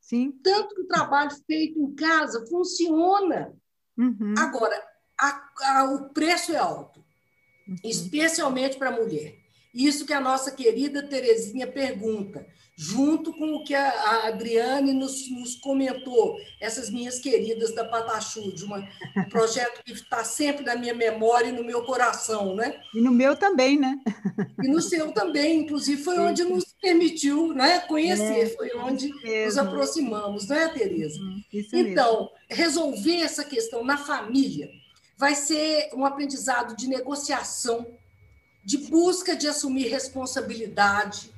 Sim. 0.06 0.30
Tanto 0.40 0.76
que 0.76 0.82
o 0.82 0.86
trabalho 0.86 1.32
feito 1.48 1.80
em 1.80 1.92
casa 1.96 2.46
funciona. 2.46 3.52
Uhum. 3.98 4.34
Agora, 4.38 4.80
a, 5.20 5.50
a, 5.62 5.84
o 5.94 6.10
preço 6.10 6.52
é 6.52 6.56
alto, 6.56 7.04
uhum. 7.66 7.74
especialmente 7.82 8.78
para 8.78 8.90
a 8.90 8.92
mulher. 8.92 9.36
Isso 9.76 10.06
que 10.06 10.12
a 10.12 10.20
nossa 10.20 10.50
querida 10.50 11.02
Terezinha 11.02 11.66
pergunta 11.66 12.46
junto 12.78 13.32
com 13.32 13.54
o 13.54 13.64
que 13.64 13.74
a 13.74 14.26
Adriane 14.26 14.92
nos, 14.92 15.30
nos 15.30 15.54
comentou, 15.56 16.36
essas 16.60 16.90
minhas 16.90 17.18
queridas 17.18 17.74
da 17.74 17.84
Patachu, 17.84 18.52
de 18.52 18.64
uma, 18.64 18.86
um 19.16 19.28
projeto 19.30 19.82
que 19.82 19.92
está 19.92 20.22
sempre 20.22 20.62
na 20.62 20.76
minha 20.76 20.92
memória 20.92 21.48
e 21.48 21.52
no 21.52 21.64
meu 21.64 21.84
coração, 21.84 22.54
né? 22.54 22.78
E 22.94 23.00
no 23.00 23.10
meu 23.10 23.34
também, 23.34 23.78
né? 23.78 23.98
E 24.62 24.68
no 24.68 24.82
seu 24.82 25.10
também, 25.10 25.60
inclusive, 25.60 26.02
foi 26.02 26.18
onde 26.18 26.44
nos 26.44 26.66
permitiu 26.80 27.54
né, 27.54 27.80
conhecer, 27.80 28.40
é, 28.40 28.46
foi 28.46 28.70
onde 28.76 29.08
nos 29.08 29.56
aproximamos, 29.56 30.46
não 30.46 30.56
é, 30.56 30.68
Tereza? 30.68 31.18
Uhum, 31.18 31.42
então, 31.72 32.30
resolver 32.50 33.22
essa 33.22 33.42
questão 33.42 33.82
na 33.82 33.96
família 33.96 34.68
vai 35.16 35.34
ser 35.34 35.88
um 35.94 36.04
aprendizado 36.04 36.76
de 36.76 36.86
negociação, 36.86 37.86
de 38.66 38.76
busca 38.78 39.34
de 39.34 39.48
assumir 39.48 39.88
responsabilidade, 39.88 41.34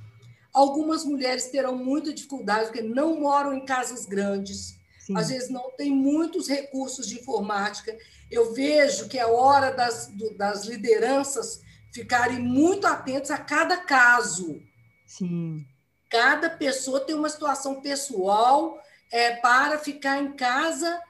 Algumas 0.52 1.04
mulheres 1.04 1.48
terão 1.50 1.76
muita 1.76 2.12
dificuldade, 2.12 2.66
porque 2.66 2.82
não 2.82 3.20
moram 3.20 3.54
em 3.54 3.64
casas 3.64 4.06
grandes, 4.06 4.76
Sim. 4.98 5.16
às 5.16 5.28
vezes 5.28 5.50
não 5.50 5.70
têm 5.76 5.90
muitos 5.90 6.48
recursos 6.48 7.06
de 7.06 7.20
informática. 7.20 7.96
Eu 8.30 8.52
vejo 8.52 9.08
que 9.08 9.18
é 9.18 9.24
hora 9.26 9.70
das, 9.70 10.10
das 10.36 10.64
lideranças 10.64 11.62
ficarem 11.92 12.40
muito 12.40 12.86
atentos 12.86 13.30
a 13.30 13.38
cada 13.38 13.76
caso. 13.76 14.60
Sim. 15.06 15.64
Cada 16.10 16.50
pessoa 16.50 17.00
tem 17.00 17.14
uma 17.14 17.28
situação 17.28 17.80
pessoal 17.80 18.82
é, 19.12 19.36
para 19.36 19.78
ficar 19.78 20.18
em 20.20 20.32
casa 20.32 21.00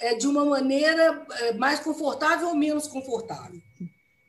é, 0.00 0.16
de 0.16 0.26
uma 0.26 0.44
maneira 0.44 1.24
é, 1.30 1.52
mais 1.54 1.80
confortável 1.80 2.48
ou 2.48 2.54
menos 2.54 2.88
confortável. 2.88 3.60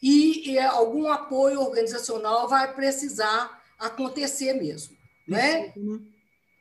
E, 0.01 0.51
e 0.51 0.59
algum 0.59 1.11
apoio 1.11 1.61
organizacional 1.61 2.47
vai 2.47 2.73
precisar 2.73 3.61
acontecer 3.77 4.53
mesmo. 4.53 4.95
né? 5.27 5.73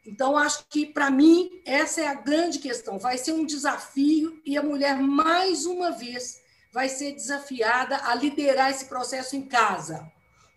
Então, 0.06 0.38
acho 0.38 0.64
que, 0.70 0.86
para 0.86 1.10
mim, 1.10 1.60
essa 1.66 2.00
é 2.00 2.06
a 2.06 2.14
grande 2.14 2.58
questão. 2.58 2.98
Vai 2.98 3.18
ser 3.18 3.32
um 3.32 3.44
desafio 3.44 4.40
e 4.44 4.56
a 4.56 4.62
mulher, 4.62 4.96
mais 4.98 5.66
uma 5.66 5.90
vez, 5.90 6.40
vai 6.72 6.88
ser 6.88 7.12
desafiada 7.12 7.96
a 8.04 8.14
liderar 8.14 8.70
esse 8.70 8.86
processo 8.86 9.36
em 9.36 9.42
casa, 9.42 10.10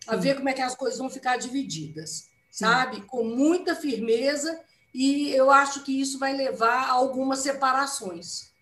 a 0.06 0.16
ver 0.16 0.36
como 0.36 0.48
é 0.48 0.52
que 0.52 0.62
as 0.62 0.74
coisas 0.74 0.98
vão 0.98 1.10
ficar 1.10 1.36
divididas, 1.36 2.28
sabe? 2.50 3.02
Com 3.02 3.24
muita 3.24 3.74
firmeza, 3.74 4.58
e 4.94 5.30
eu 5.30 5.50
acho 5.50 5.82
que 5.84 6.00
isso 6.00 6.18
vai 6.18 6.34
levar 6.34 6.88
a 6.88 6.92
algumas 6.92 7.40
separações. 7.40 8.52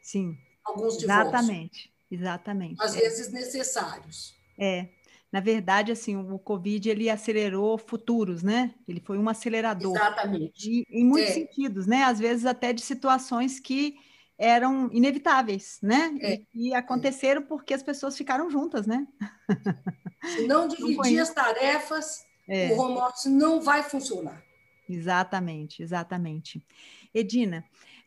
Sim. 0.00 0.36
Alguns 0.64 0.96
divórcios. 0.96 1.28
Exatamente, 1.28 1.92
exatamente. 2.20 2.82
Às 2.82 2.96
é. 2.96 3.00
vezes 3.00 3.32
necessários. 3.32 4.34
É, 4.58 4.88
na 5.32 5.40
verdade, 5.40 5.92
assim, 5.92 6.16
o 6.16 6.38
Covid 6.38 6.88
ele 6.88 7.10
acelerou 7.10 7.76
futuros, 7.76 8.42
né? 8.42 8.74
Ele 8.86 9.00
foi 9.00 9.18
um 9.18 9.28
acelerador. 9.28 9.94
Exatamente. 9.94 10.70
E, 10.70 10.86
em 10.90 11.04
muitos 11.04 11.30
é. 11.30 11.34
sentidos, 11.34 11.86
né? 11.86 12.04
Às 12.04 12.18
vezes 12.18 12.46
até 12.46 12.72
de 12.72 12.80
situações 12.80 13.60
que 13.60 13.96
eram 14.38 14.88
inevitáveis, 14.92 15.78
né? 15.82 16.16
É. 16.20 16.34
E, 16.54 16.68
e, 16.68 16.74
aconteceram 16.74 17.42
porque 17.42 17.74
as 17.74 17.82
pessoas 17.82 18.16
ficaram 18.16 18.50
juntas, 18.50 18.86
né? 18.86 19.06
Se 20.24 20.46
não 20.46 20.68
dividir 20.68 21.18
as 21.20 21.30
tarefas, 21.30 22.24
é. 22.48 22.72
o 22.72 22.78
home 22.78 22.98
office 22.98 23.26
não 23.26 23.60
vai 23.60 23.82
funcionar. 23.82 24.42
Exatamente, 24.88 25.82
exatamente. 25.82 26.64
Edina, 27.12 27.64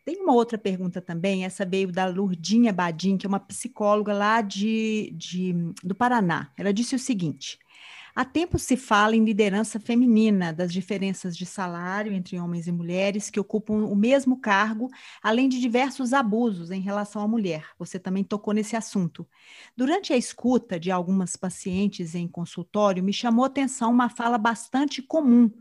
tem 0.09 0.23
uma 0.23 0.33
outra 0.33 0.57
pergunta 0.57 0.99
também, 0.99 1.45
essa 1.45 1.63
veio 1.63 1.91
da 1.91 2.07
Lurdinha 2.07 2.73
Badim, 2.73 3.15
que 3.15 3.27
é 3.27 3.29
uma 3.29 3.39
psicóloga 3.39 4.11
lá 4.11 4.41
de, 4.41 5.13
de, 5.15 5.53
do 5.83 5.93
Paraná. 5.93 6.51
Ela 6.57 6.73
disse 6.73 6.95
o 6.95 6.99
seguinte: 6.99 7.59
há 8.15 8.25
tempo 8.25 8.57
se 8.57 8.75
fala 8.75 9.15
em 9.15 9.23
liderança 9.23 9.79
feminina, 9.79 10.51
das 10.51 10.73
diferenças 10.73 11.37
de 11.37 11.45
salário 11.45 12.11
entre 12.11 12.39
homens 12.39 12.65
e 12.65 12.71
mulheres 12.71 13.29
que 13.29 13.39
ocupam 13.39 13.85
o 13.85 13.95
mesmo 13.95 14.41
cargo, 14.41 14.89
além 15.21 15.47
de 15.47 15.59
diversos 15.59 16.11
abusos 16.11 16.71
em 16.71 16.81
relação 16.81 17.21
à 17.21 17.27
mulher. 17.27 17.67
Você 17.77 17.99
também 17.99 18.23
tocou 18.23 18.51
nesse 18.51 18.75
assunto. 18.75 19.27
Durante 19.77 20.11
a 20.11 20.17
escuta 20.17 20.79
de 20.79 20.89
algumas 20.89 21.35
pacientes 21.35 22.15
em 22.15 22.27
consultório, 22.27 23.03
me 23.03 23.13
chamou 23.13 23.43
a 23.43 23.47
atenção 23.47 23.91
uma 23.91 24.09
fala 24.09 24.39
bastante 24.39 25.03
comum 25.03 25.51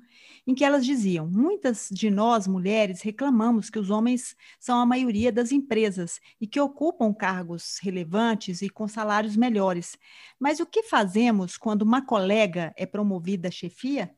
em 0.48 0.54
que 0.54 0.64
elas 0.64 0.86
diziam: 0.86 1.28
muitas 1.28 1.90
de 1.92 2.10
nós, 2.10 2.46
mulheres, 2.46 3.02
reclamamos 3.02 3.68
que 3.68 3.78
os 3.78 3.90
homens 3.90 4.34
são 4.58 4.80
a 4.80 4.86
maioria 4.86 5.30
das 5.30 5.52
empresas 5.52 6.18
e 6.40 6.46
que 6.46 6.58
ocupam 6.58 7.12
cargos 7.12 7.78
relevantes 7.82 8.62
e 8.62 8.70
com 8.70 8.88
salários 8.88 9.36
melhores. 9.36 9.98
Mas 10.40 10.58
o 10.58 10.64
que 10.64 10.82
fazemos 10.82 11.58
quando 11.58 11.82
uma 11.82 12.00
colega 12.04 12.72
é 12.78 12.86
promovida 12.86 13.48
a 13.48 13.50
chefia? 13.50 14.16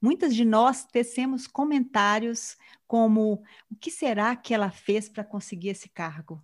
Muitas 0.00 0.36
de 0.36 0.44
nós 0.44 0.84
tecemos 0.84 1.48
comentários 1.48 2.56
como: 2.86 3.42
o 3.68 3.74
que 3.74 3.90
será 3.90 4.36
que 4.36 4.54
ela 4.54 4.70
fez 4.70 5.08
para 5.08 5.24
conseguir 5.24 5.70
esse 5.70 5.88
cargo? 5.88 6.40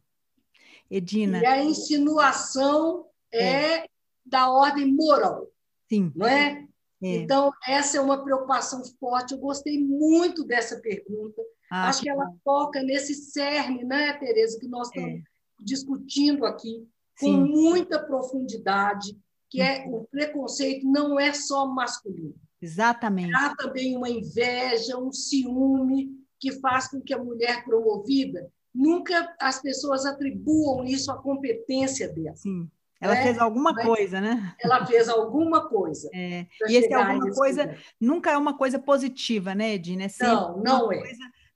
Edina. 0.91 1.39
E 1.39 1.47
a 1.47 1.63
insinuação 1.63 3.07
é, 3.33 3.77
é 3.77 3.87
da 4.27 4.51
ordem 4.51 4.93
moral. 4.93 5.47
Sim. 5.89 6.11
Não 6.17 6.27
é? 6.27 6.67
É. 7.03 7.17
Então, 7.17 7.51
essa 7.67 7.97
é 7.97 8.01
uma 8.01 8.23
preocupação 8.23 8.83
forte. 8.99 9.33
Eu 9.33 9.39
gostei 9.39 9.83
muito 9.83 10.45
dessa 10.45 10.81
pergunta. 10.81 11.43
Ah, 11.71 11.89
Acho 11.89 12.01
que, 12.01 12.05
que 12.05 12.11
ela 12.11 12.31
toca 12.45 12.83
nesse 12.83 13.15
cerne, 13.15 13.85
né, 13.85 14.13
Tereza, 14.15 14.59
que 14.59 14.69
nós 14.69 14.89
estamos 14.89 15.21
é. 15.21 15.23
discutindo 15.61 16.45
aqui 16.45 16.87
com 17.19 17.27
Sim. 17.27 17.45
muita 17.45 17.99
profundidade, 17.99 19.17
que 19.49 19.61
é 19.61 19.87
o 19.89 20.05
preconceito 20.05 20.87
não 20.87 21.19
é 21.19 21.33
só 21.33 21.67
masculino. 21.67 22.35
Exatamente. 22.61 23.35
Há 23.35 23.55
também 23.57 23.97
uma 23.97 24.09
inveja, 24.09 24.99
um 24.99 25.13
ciúme 25.13 26.11
que 26.39 26.53
faz 26.61 26.89
com 26.89 27.01
que 27.01 27.15
a 27.15 27.23
mulher 27.23 27.65
promovida 27.65 28.51
nunca 28.75 29.35
as 29.41 29.61
pessoas 29.61 30.07
atribuam 30.07 30.85
isso 30.85 31.11
à 31.11 31.17
competência 31.21 32.09
dela. 32.09 32.37
Sim. 32.37 32.71
Ela 33.01 33.15
né? 33.15 33.23
fez 33.23 33.39
alguma 33.39 33.73
Mas 33.73 33.87
coisa, 33.87 34.21
né? 34.21 34.55
Essa 34.61 34.87
fez 34.87 35.09
alguma 35.09 35.69
coisa. 35.69 36.11
É. 36.13 36.47
E 36.69 36.77
esse 36.77 36.93
alguma 36.93 37.33
coisa 37.33 37.63
lugar. 37.63 37.79
nunca 37.99 38.31
é 38.31 38.37
uma 38.37 38.59
coisa 38.59 38.79
positiva, 38.79 39.55
né, 39.55 39.75
Edina? 39.75 40.05
É 40.05 40.09
não, 40.21 40.59
não 40.59 40.93
é. 40.93 41.03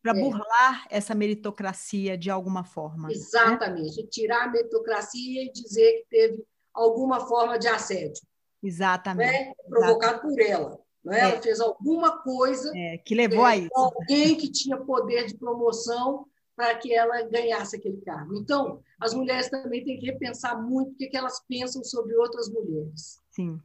Para 0.03 0.19
é. 0.19 0.21
burlar 0.21 0.87
essa 0.91 1.15
meritocracia 1.15 2.17
de 2.17 2.31
alguma 2.31 2.65
forma. 2.65 3.09
Né? 3.09 3.15
Exatamente. 3.15 4.03
Né? 4.03 4.09
Tirar 4.11 4.45
a 4.45 4.51
meritocracia 4.51 5.45
e 5.45 5.53
dizer 5.53 5.93
que 5.93 6.07
teve 6.09 6.45
alguma 6.73 7.21
forma 7.21 7.59
de 7.59 7.69
assédio. 7.69 8.23
Exatamente. 8.63 9.31
Né? 9.31 9.53
Provocado 9.69 10.15
Exatamente. 10.15 10.37
por 10.37 10.51
ela. 10.51 10.79
Né? 11.05 11.21
Ela 11.21 11.43
fez 11.43 11.61
alguma 11.61 12.23
coisa 12.23 12.73
é, 12.75 12.97
que 12.97 13.15
levou 13.15 13.45
a 13.45 13.55
é, 13.55 13.59
isso. 13.59 13.71
Alguém 13.75 14.35
que 14.35 14.51
tinha 14.51 14.79
poder 14.79 15.27
de 15.27 15.37
promoção 15.37 16.27
para 16.57 16.77
que 16.77 16.95
ela 16.95 17.23
ganhasse 17.23 17.77
aquele 17.77 18.01
cargo. 18.03 18.37
Então, 18.37 18.81
as 19.01 19.13
mulheres 19.15 19.49
também 19.49 19.85
têm 19.85 19.99
que 19.99 20.07
repensar 20.07 20.61
muito 20.61 20.93
o 20.93 20.97
que, 20.97 21.17
elas 21.17 21.41
pensam 21.49 21.83
sobre 21.83 22.15
outras 22.17 22.49
mulheres. 22.49 23.21
Sim, 23.31 23.61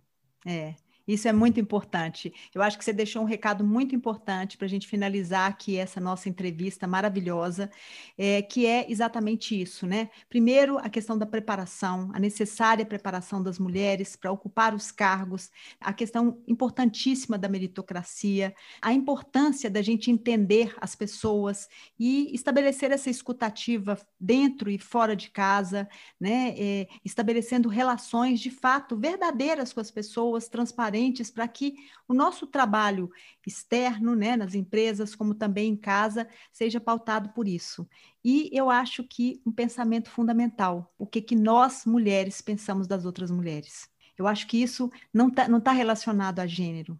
é. 0.45 0.75
Isso 1.09 1.27
é 1.27 1.33
muito 1.33 1.59
importante. 1.59 2.31
Eu 2.53 2.61
acho 2.61 2.77
que 2.77 2.85
você 2.85 2.93
deixou 2.93 3.23
um 3.23 3.25
recado 3.25 3.65
muito 3.65 3.95
importante 3.95 4.55
para 4.55 4.67
a 4.67 4.69
gente 4.69 4.87
finalizar 4.87 5.49
aqui 5.49 5.75
essa 5.75 5.99
nossa 5.99 6.29
entrevista 6.29 6.85
maravilhosa, 6.85 7.71
é, 8.15 8.43
que 8.43 8.67
é 8.67 8.85
exatamente 8.91 9.59
isso, 9.59 9.87
né? 9.87 10.11
Primeiro, 10.29 10.77
a 10.77 10.87
questão 10.87 11.17
da 11.17 11.25
preparação, 11.25 12.11
a 12.13 12.19
necessária 12.19 12.85
preparação 12.85 13.41
das 13.41 13.57
mulheres 13.57 14.15
para 14.15 14.31
ocupar 14.31 14.75
os 14.75 14.91
cargos, 14.91 15.49
a 15.81 15.91
questão 15.91 16.43
importantíssima 16.47 17.39
da 17.39 17.49
meritocracia, 17.49 18.53
a 18.79 18.93
importância 18.93 19.67
da 19.67 19.81
gente 19.81 20.11
entender 20.11 20.75
as 20.79 20.93
pessoas 20.93 21.67
e 21.99 22.31
estabelecer 22.35 22.91
essa 22.91 23.09
escutativa 23.09 23.97
dentro 24.19 24.69
e 24.69 24.77
fora 24.77 25.15
de 25.15 25.31
casa, 25.31 25.89
né? 26.19 26.53
É, 26.55 26.87
estabelecendo 27.03 27.67
relações 27.67 28.39
de 28.39 28.51
fato 28.51 28.95
verdadeiras 28.95 29.73
com 29.73 29.79
as 29.79 29.89
pessoas, 29.89 30.47
transparentes 30.47 30.98
transparentes 30.99 31.31
para 31.31 31.47
que 31.47 31.75
o 32.07 32.13
nosso 32.13 32.45
trabalho 32.45 33.09
externo, 33.45 34.15
né, 34.15 34.35
nas 34.35 34.53
empresas, 34.53 35.15
como 35.15 35.33
também 35.33 35.71
em 35.71 35.75
casa, 35.75 36.27
seja 36.51 36.79
pautado 36.79 37.29
por 37.29 37.47
isso. 37.47 37.87
E 38.23 38.49
eu 38.51 38.69
acho 38.69 39.03
que 39.03 39.41
um 39.45 39.51
pensamento 39.51 40.09
fundamental, 40.09 40.93
o 40.97 41.07
que, 41.07 41.21
que 41.21 41.35
nós, 41.35 41.85
mulheres, 41.85 42.41
pensamos 42.41 42.87
das 42.87 43.05
outras 43.05 43.31
mulheres. 43.31 43.89
Eu 44.17 44.27
acho 44.27 44.47
que 44.47 44.61
isso 44.61 44.91
não 45.13 45.29
está 45.29 45.47
não 45.47 45.61
tá 45.61 45.71
relacionado 45.71 46.39
a 46.39 46.47
gênero. 46.47 46.99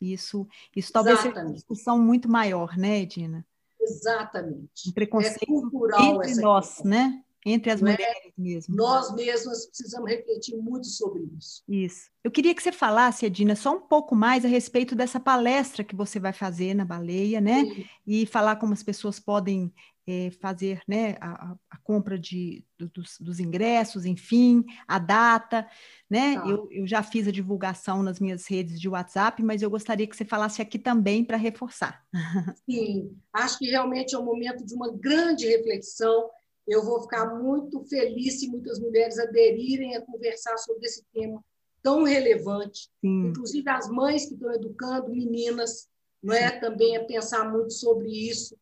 Isso, 0.00 0.46
isso 0.74 0.92
talvez 0.92 1.18
Exatamente. 1.18 1.34
seja 1.36 1.46
uma 1.46 1.54
discussão 1.54 1.98
muito 1.98 2.28
maior, 2.28 2.76
né, 2.76 3.00
Edina? 3.00 3.46
Exatamente. 3.80 4.88
Um 4.88 4.92
preconceito 4.92 5.42
é 5.42 5.46
cultural 5.46 6.22
entre 6.22 6.42
nós, 6.42 6.68
questão. 6.68 6.90
né? 6.90 7.22
Entre 7.46 7.70
as 7.70 7.80
é? 7.80 7.84
mulheres 7.84 8.32
mesmo. 8.36 8.74
Nós 8.74 9.14
mesmas 9.14 9.66
precisamos 9.66 10.10
refletir 10.10 10.56
muito 10.56 10.88
sobre 10.88 11.22
isso. 11.38 11.62
Isso. 11.68 12.10
Eu 12.24 12.30
queria 12.30 12.52
que 12.52 12.62
você 12.62 12.72
falasse, 12.72 13.24
Edina, 13.24 13.54
só 13.54 13.76
um 13.76 13.80
pouco 13.80 14.16
mais 14.16 14.44
a 14.44 14.48
respeito 14.48 14.96
dessa 14.96 15.20
palestra 15.20 15.84
que 15.84 15.94
você 15.94 16.18
vai 16.18 16.32
fazer 16.32 16.74
na 16.74 16.84
Baleia, 16.84 17.40
né? 17.40 17.64
Sim. 17.64 17.84
E 18.04 18.26
falar 18.26 18.56
como 18.56 18.72
as 18.72 18.82
pessoas 18.82 19.20
podem 19.20 19.72
é, 20.08 20.30
fazer 20.40 20.82
né, 20.86 21.16
a, 21.20 21.54
a 21.70 21.76
compra 21.78 22.18
de, 22.18 22.64
dos, 22.78 23.16
dos, 23.20 23.40
ingressos, 23.40 24.04
enfim, 24.04 24.64
a 24.86 24.98
data, 24.98 25.68
né? 26.08 26.34
Tá. 26.34 26.48
Eu, 26.48 26.68
eu 26.70 26.86
já 26.86 27.02
fiz 27.02 27.26
a 27.26 27.32
divulgação 27.32 28.02
nas 28.02 28.20
minhas 28.20 28.46
redes 28.48 28.80
de 28.80 28.88
WhatsApp, 28.88 29.42
mas 29.42 29.62
eu 29.62 29.70
gostaria 29.70 30.06
que 30.06 30.16
você 30.16 30.24
falasse 30.24 30.62
aqui 30.62 30.78
também 30.78 31.24
para 31.24 31.36
reforçar. 31.36 32.04
Sim, 32.68 33.16
acho 33.32 33.58
que 33.58 33.66
realmente 33.66 34.14
é 34.14 34.18
um 34.18 34.24
momento 34.24 34.64
de 34.64 34.74
uma 34.74 34.92
grande 34.92 35.46
reflexão 35.46 36.28
eu 36.66 36.84
vou 36.84 37.00
ficar 37.02 37.34
muito 37.34 37.84
feliz 37.84 38.40
se 38.40 38.48
muitas 38.48 38.78
mulheres 38.78 39.18
aderirem 39.18 39.96
a 39.96 40.02
conversar 40.02 40.56
sobre 40.58 40.86
esse 40.86 41.04
tema 41.12 41.42
tão 41.82 42.02
relevante, 42.02 42.88
Sim. 43.00 43.28
inclusive 43.28 43.68
as 43.70 43.88
mães 43.88 44.26
que 44.26 44.34
estão 44.34 44.52
educando 44.52 45.10
meninas, 45.10 45.88
não 46.22 46.34
é 46.34 46.50
também 46.58 46.96
a 46.96 47.04
pensar 47.04 47.50
muito 47.50 47.72
sobre 47.72 48.08
isso. 48.10 48.56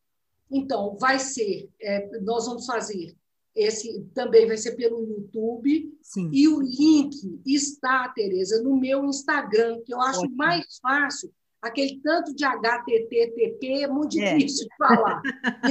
Então, 0.51 0.95
vai 0.99 1.17
ser, 1.17 1.67
é, 1.81 2.19
nós 2.19 2.45
vamos 2.45 2.67
fazer 2.67 3.15
esse 3.55 4.05
também 4.13 4.45
vai 4.45 4.57
ser 4.57 4.75
pelo 4.75 5.01
YouTube 5.01 5.97
Sim. 6.01 6.29
e 6.31 6.47
o 6.47 6.59
link 6.59 7.15
está, 7.45 8.09
Tereza, 8.09 8.61
no 8.61 8.75
meu 8.75 9.05
Instagram, 9.05 9.81
que 9.85 9.93
eu 9.93 10.01
acho 10.01 10.19
Ótimo. 10.19 10.35
mais 10.35 10.77
fácil. 10.81 11.31
Aquele 11.61 11.99
tanto 12.03 12.35
de 12.35 12.43
HTTP 12.43 13.83
é 13.83 13.87
muito 13.87 14.19
é. 14.19 14.35
difícil 14.35 14.67
de 14.67 14.75
falar. 14.77 15.21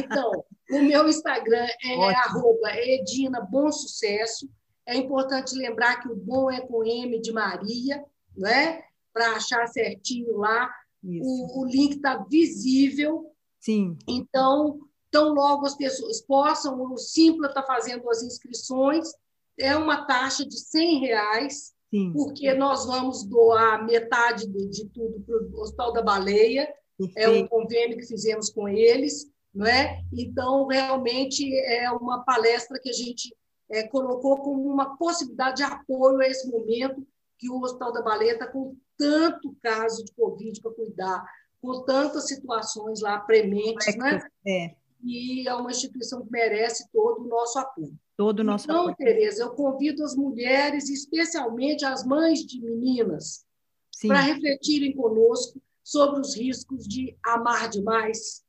Então, 0.02 0.44
o 0.70 0.82
meu 0.82 1.08
Instagram 1.08 1.66
é 1.84 2.14
arroba 2.14 2.74
Edina 2.74 3.40
Bom 3.40 3.70
Sucesso. 3.70 4.48
É 4.86 4.96
importante 4.96 5.54
lembrar 5.54 6.00
que 6.00 6.08
o 6.08 6.16
bom 6.16 6.50
é 6.50 6.60
com 6.60 6.84
M 6.84 7.20
de 7.20 7.32
Maria, 7.32 8.04
não 8.36 8.48
é? 8.48 8.84
Para 9.12 9.36
achar 9.36 9.66
certinho 9.66 10.36
lá. 10.38 10.70
O, 11.02 11.60
o, 11.60 11.66
link 11.66 11.96
está 11.96 12.16
visível. 12.16 13.30
Sim. 13.60 13.96
Então, 14.08 14.80
tão 15.10 15.34
logo 15.34 15.66
as 15.66 15.76
pessoas 15.76 16.20
possam, 16.22 16.80
o 16.82 16.96
Simpla 16.96 17.48
está 17.48 17.62
fazendo 17.62 18.08
as 18.10 18.22
inscrições, 18.22 19.08
é 19.58 19.76
uma 19.76 20.06
taxa 20.06 20.46
de 20.46 20.58
100 20.58 21.00
reais, 21.00 21.72
Sim. 21.90 22.12
porque 22.12 22.52
nós 22.54 22.86
vamos 22.86 23.24
doar 23.24 23.84
metade 23.84 24.46
de, 24.46 24.66
de 24.68 24.88
tudo 24.88 25.20
para 25.20 25.36
o 25.36 25.60
Hospital 25.60 25.92
da 25.92 26.02
Baleia, 26.02 26.68
Perfeito. 26.98 27.18
é 27.18 27.28
um 27.28 27.46
convênio 27.46 27.98
que 27.98 28.06
fizemos 28.06 28.50
com 28.50 28.68
eles, 28.68 29.30
não 29.54 29.66
é? 29.66 30.02
Então, 30.12 30.66
realmente 30.66 31.54
é 31.60 31.90
uma 31.90 32.24
palestra 32.24 32.78
que 32.80 32.90
a 32.90 32.92
gente 32.92 33.34
é, 33.70 33.86
colocou 33.86 34.38
como 34.38 34.68
uma 34.68 34.96
possibilidade 34.96 35.58
de 35.58 35.62
apoio 35.62 36.20
a 36.20 36.26
esse 36.26 36.50
momento 36.50 37.06
que 37.38 37.48
o 37.48 37.60
Hospital 37.60 37.92
da 37.92 38.02
Baleia 38.02 38.32
está 38.32 38.46
com 38.46 38.76
tanto 38.98 39.54
caso 39.62 40.04
de 40.04 40.12
Covid 40.12 40.60
para 40.60 40.72
cuidar, 40.72 41.24
com 41.60 41.82
tantas 41.82 42.26
situações 42.28 43.00
lá 43.00 43.18
prementes, 43.18 43.96
né? 43.96 44.20
É. 44.46 44.74
E 45.02 45.46
é 45.46 45.54
uma 45.54 45.70
instituição 45.70 46.24
que 46.24 46.30
merece 46.30 46.88
todo 46.92 47.24
o 47.24 47.28
nosso 47.28 47.58
apoio. 47.58 47.94
Todo 48.16 48.40
o 48.40 48.44
nosso 48.44 48.64
então, 48.64 48.82
apoio. 48.82 48.96
Tereza, 48.96 49.42
eu 49.42 49.50
convido 49.50 50.02
as 50.04 50.14
mulheres, 50.14 50.88
especialmente 50.88 51.84
as 51.84 52.04
mães 52.04 52.40
de 52.40 52.60
meninas, 52.60 53.44
para 54.06 54.20
refletirem 54.20 54.94
conosco 54.94 55.60
sobre 55.82 56.20
os 56.20 56.34
riscos 56.36 56.86
de 56.86 57.16
amar 57.22 57.68
demais 57.68 58.43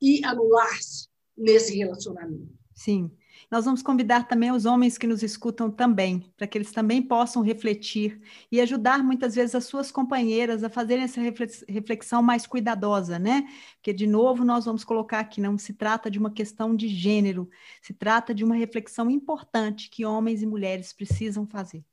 e 0.00 0.24
anular-se 0.24 1.08
nesse 1.36 1.76
relacionamento. 1.76 2.58
Sim. 2.74 3.10
Nós 3.50 3.64
vamos 3.64 3.82
convidar 3.82 4.28
também 4.28 4.52
os 4.52 4.64
homens 4.64 4.98
que 4.98 5.06
nos 5.06 5.22
escutam 5.22 5.70
também, 5.70 6.32
para 6.36 6.46
que 6.46 6.58
eles 6.58 6.70
também 6.70 7.00
possam 7.00 7.42
refletir 7.42 8.20
e 8.52 8.60
ajudar 8.60 9.02
muitas 9.02 9.34
vezes 9.34 9.54
as 9.54 9.64
suas 9.64 9.90
companheiras 9.90 10.62
a 10.62 10.68
fazerem 10.68 11.04
essa 11.04 11.20
reflexão 11.68 12.22
mais 12.22 12.46
cuidadosa, 12.46 13.18
né? 13.18 13.48
Porque, 13.76 13.92
de 13.92 14.06
novo, 14.06 14.44
nós 14.44 14.64
vamos 14.64 14.84
colocar 14.84 15.20
aqui: 15.20 15.40
não 15.40 15.56
se 15.56 15.72
trata 15.72 16.10
de 16.10 16.18
uma 16.18 16.30
questão 16.30 16.74
de 16.76 16.88
gênero, 16.88 17.48
se 17.80 17.94
trata 17.94 18.34
de 18.34 18.44
uma 18.44 18.54
reflexão 18.54 19.10
importante 19.10 19.88
que 19.88 20.04
homens 20.04 20.42
e 20.42 20.46
mulheres 20.46 20.92
precisam 20.92 21.46
fazer. 21.46 21.84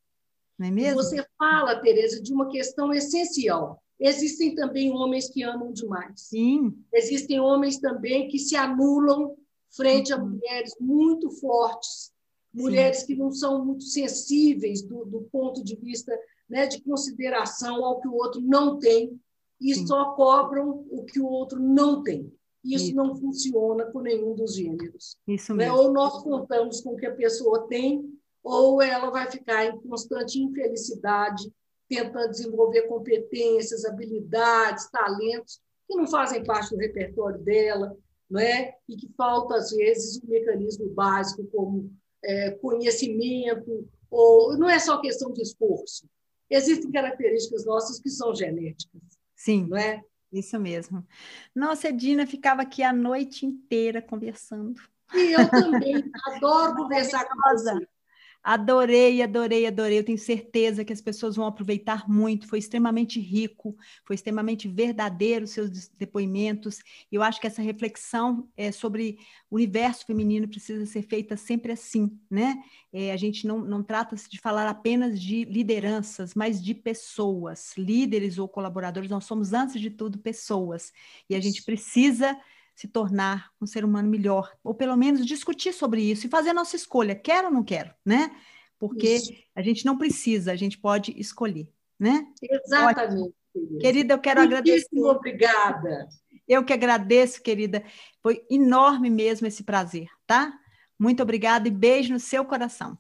Não 0.58 0.68
é 0.68 0.72
mesmo? 0.72 1.02
Você 1.02 1.26
fala, 1.38 1.80
Tereza, 1.82 2.22
de 2.22 2.34
uma 2.34 2.50
questão 2.50 2.94
essencial. 2.94 3.82
Existem 4.00 4.54
também 4.56 4.92
homens 4.92 5.30
que 5.30 5.44
amam 5.44 5.72
demais. 5.72 6.22
Sim. 6.22 6.76
Existem 6.94 7.40
homens 7.40 7.80
também 7.80 8.28
que 8.28 8.38
se 8.38 8.56
anulam 8.56 9.36
frente 9.76 10.14
a 10.14 10.18
uhum. 10.18 10.30
mulheres 10.30 10.76
muito 10.80 11.30
fortes, 11.32 12.12
mulheres 12.54 13.00
Sim. 13.00 13.08
que 13.08 13.16
não 13.16 13.32
são 13.32 13.64
muito 13.64 13.84
sensíveis 13.84 14.82
do, 14.82 15.06
do 15.06 15.22
ponto 15.32 15.64
de 15.64 15.76
vista 15.76 16.18
né, 16.50 16.68
de 16.68 16.82
consideração 16.82 17.84
ao 17.84 18.00
que 18.00 18.08
o 18.08 18.14
outro 18.14 18.42
não 18.42 18.80
tem 18.80 19.20
e 19.60 19.74
Sim. 19.74 19.88
só 19.88 20.14
cobram 20.14 20.86
o 20.90 21.04
que 21.06 21.20
o 21.20 21.26
outro 21.26 21.60
não 21.60 22.04
tem. 22.04 22.32
Isso, 22.64 22.86
Isso, 22.86 22.96
não 22.96 23.16
funciona 23.16 23.86
com 23.86 24.02
nenhum 24.02 24.34
dos 24.34 24.56
gêneros. 24.56 25.18
Isso 25.28 25.54
né? 25.54 25.66
mesmo. 25.66 25.78
Ou 25.78 25.94
nós 25.94 26.24
contamos 26.24 26.82
com 26.82 26.94
o 26.94 26.96
que 26.96 27.06
a 27.06 27.14
pessoa 27.14 27.68
tem, 27.68 28.04
ou 28.44 28.82
ela 28.82 29.12
vai 29.12 29.30
ficar 29.30 29.66
em 29.66 29.80
constante 29.82 30.42
infelicidade, 30.42 31.52
tentando 31.88 32.32
desenvolver 32.32 32.84
competências, 32.84 33.86
habilidades, 33.86 34.90
talentos 34.90 35.60
que 35.88 35.96
não 35.96 36.08
fazem 36.08 36.44
parte 36.44 36.72
do 36.72 36.78
repertório 36.78 37.40
dela, 37.40 37.96
não 38.30 38.40
é? 38.40 38.76
e 38.90 38.96
que 38.96 39.08
falta, 39.16 39.56
às 39.56 39.72
vezes, 39.72 40.22
um 40.24 40.28
mecanismo 40.28 40.90
básico 40.90 41.46
como 41.48 41.92
é, 42.24 42.52
conhecimento, 42.52 43.88
ou 44.10 44.58
não 44.58 44.70
é 44.70 44.80
só 44.80 45.00
questão 45.00 45.32
de 45.32 45.42
esforço. 45.42 46.08
Existem 46.50 46.92
características 46.92 47.66
nossas 47.66 48.00
que 48.00 48.10
são 48.10 48.34
genéticas. 48.34 49.02
Sim. 49.36 49.68
Não 49.68 49.78
é? 49.78 50.02
Isso 50.32 50.60
mesmo. 50.60 51.06
Nossa, 51.54 51.90
Edina 51.90 52.26
ficava 52.26 52.64
aqui 52.64 52.84
a 52.84 52.92
noite 52.92 53.46
inteira 53.46 54.02
conversando. 54.02 54.82
E 55.14 55.34
eu 55.34 55.50
também 55.50 56.04
adoro 56.28 56.76
conversar 56.76 57.26
com 57.26 57.36
você. 57.52 57.88
Adorei, 58.48 59.24
adorei, 59.24 59.66
adorei. 59.66 59.98
Eu 59.98 60.04
tenho 60.04 60.20
certeza 60.20 60.86
que 60.86 60.94
as 60.94 61.02
pessoas 61.02 61.36
vão 61.36 61.48
aproveitar 61.48 62.08
muito. 62.08 62.48
Foi 62.48 62.60
extremamente 62.60 63.20
rico, 63.20 63.76
foi 64.04 64.14
extremamente 64.14 64.68
verdadeiro 64.68 65.46
os 65.46 65.50
seus 65.50 65.88
depoimentos. 65.98 66.78
Eu 67.12 67.24
acho 67.24 67.42
que 67.42 67.48
essa 67.48 67.64
reflexão 67.64 68.48
é, 68.56 68.72
sobre 68.72 69.18
o 69.50 69.56
universo 69.56 70.06
feminino 70.06 70.48
precisa 70.48 70.86
ser 70.86 71.02
feita 71.02 71.36
sempre 71.36 71.72
assim, 71.72 72.20
né? 72.30 72.64
É, 72.94 73.12
a 73.12 73.18
gente 73.18 73.48
não, 73.48 73.62
não 73.62 73.82
trata-se 73.82 74.30
de 74.30 74.40
falar 74.40 74.70
apenas 74.70 75.20
de 75.20 75.44
lideranças, 75.46 76.36
mas 76.36 76.64
de 76.64 76.76
pessoas, 76.76 77.74
líderes 77.76 78.38
ou 78.38 78.48
colaboradores. 78.48 79.10
Nós 79.10 79.26
somos, 79.26 79.54
antes 79.54 79.82
de 79.82 79.90
tudo, 79.90 80.20
pessoas. 80.20 80.94
E 81.28 81.34
a 81.34 81.40
gente 81.40 81.64
precisa 81.64 82.40
se 82.76 82.88
tornar 82.88 83.50
um 83.60 83.66
ser 83.66 83.86
humano 83.86 84.10
melhor, 84.10 84.52
ou 84.64 84.76
pelo 84.76 84.98
menos 84.98 85.26
discutir 85.26 85.74
sobre 85.74 86.02
isso 86.02 86.28
e 86.28 86.30
fazer 86.30 86.50
a 86.50 86.54
nossa 86.54 86.76
escolha, 86.76 87.16
quero 87.16 87.48
ou 87.48 87.54
não 87.54 87.64
quero, 87.64 87.92
né? 88.06 88.30
Porque 88.78 89.16
isso. 89.16 89.34
a 89.56 89.62
gente 89.62 89.86
não 89.86 89.98
precisa, 89.98 90.52
a 90.52 90.56
gente 90.56 90.78
pode 90.78 91.18
escolher, 91.18 91.70
né? 91.98 92.28
Exatamente. 92.42 93.34
Querida, 93.80 94.14
eu 94.14 94.20
quero 94.20 94.42
agradecer. 94.42 95.00
Obrigada. 95.00 96.10
Eu 96.46 96.64
que 96.66 96.74
agradeço, 96.74 97.42
querida. 97.42 97.84
Foi 98.22 98.46
enorme 98.52 99.10
mesmo 99.10 99.48
esse 99.48 99.64
prazer, 99.64 100.08
tá? 100.28 100.54
Muito 101.00 101.24
obrigada 101.24 101.68
e 101.68 101.72
beijo 101.72 102.14
no 102.14 102.20
seu 102.20 102.44
coração. 102.44 102.98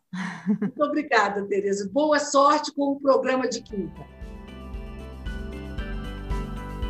Muito 0.60 0.84
obrigada, 0.84 1.46
Tereza. 1.46 1.90
Boa 1.92 2.20
sorte 2.20 2.74
com 2.74 2.94
o 2.94 3.00
programa 3.00 3.48
de 3.48 3.62
quinta. 3.62 4.15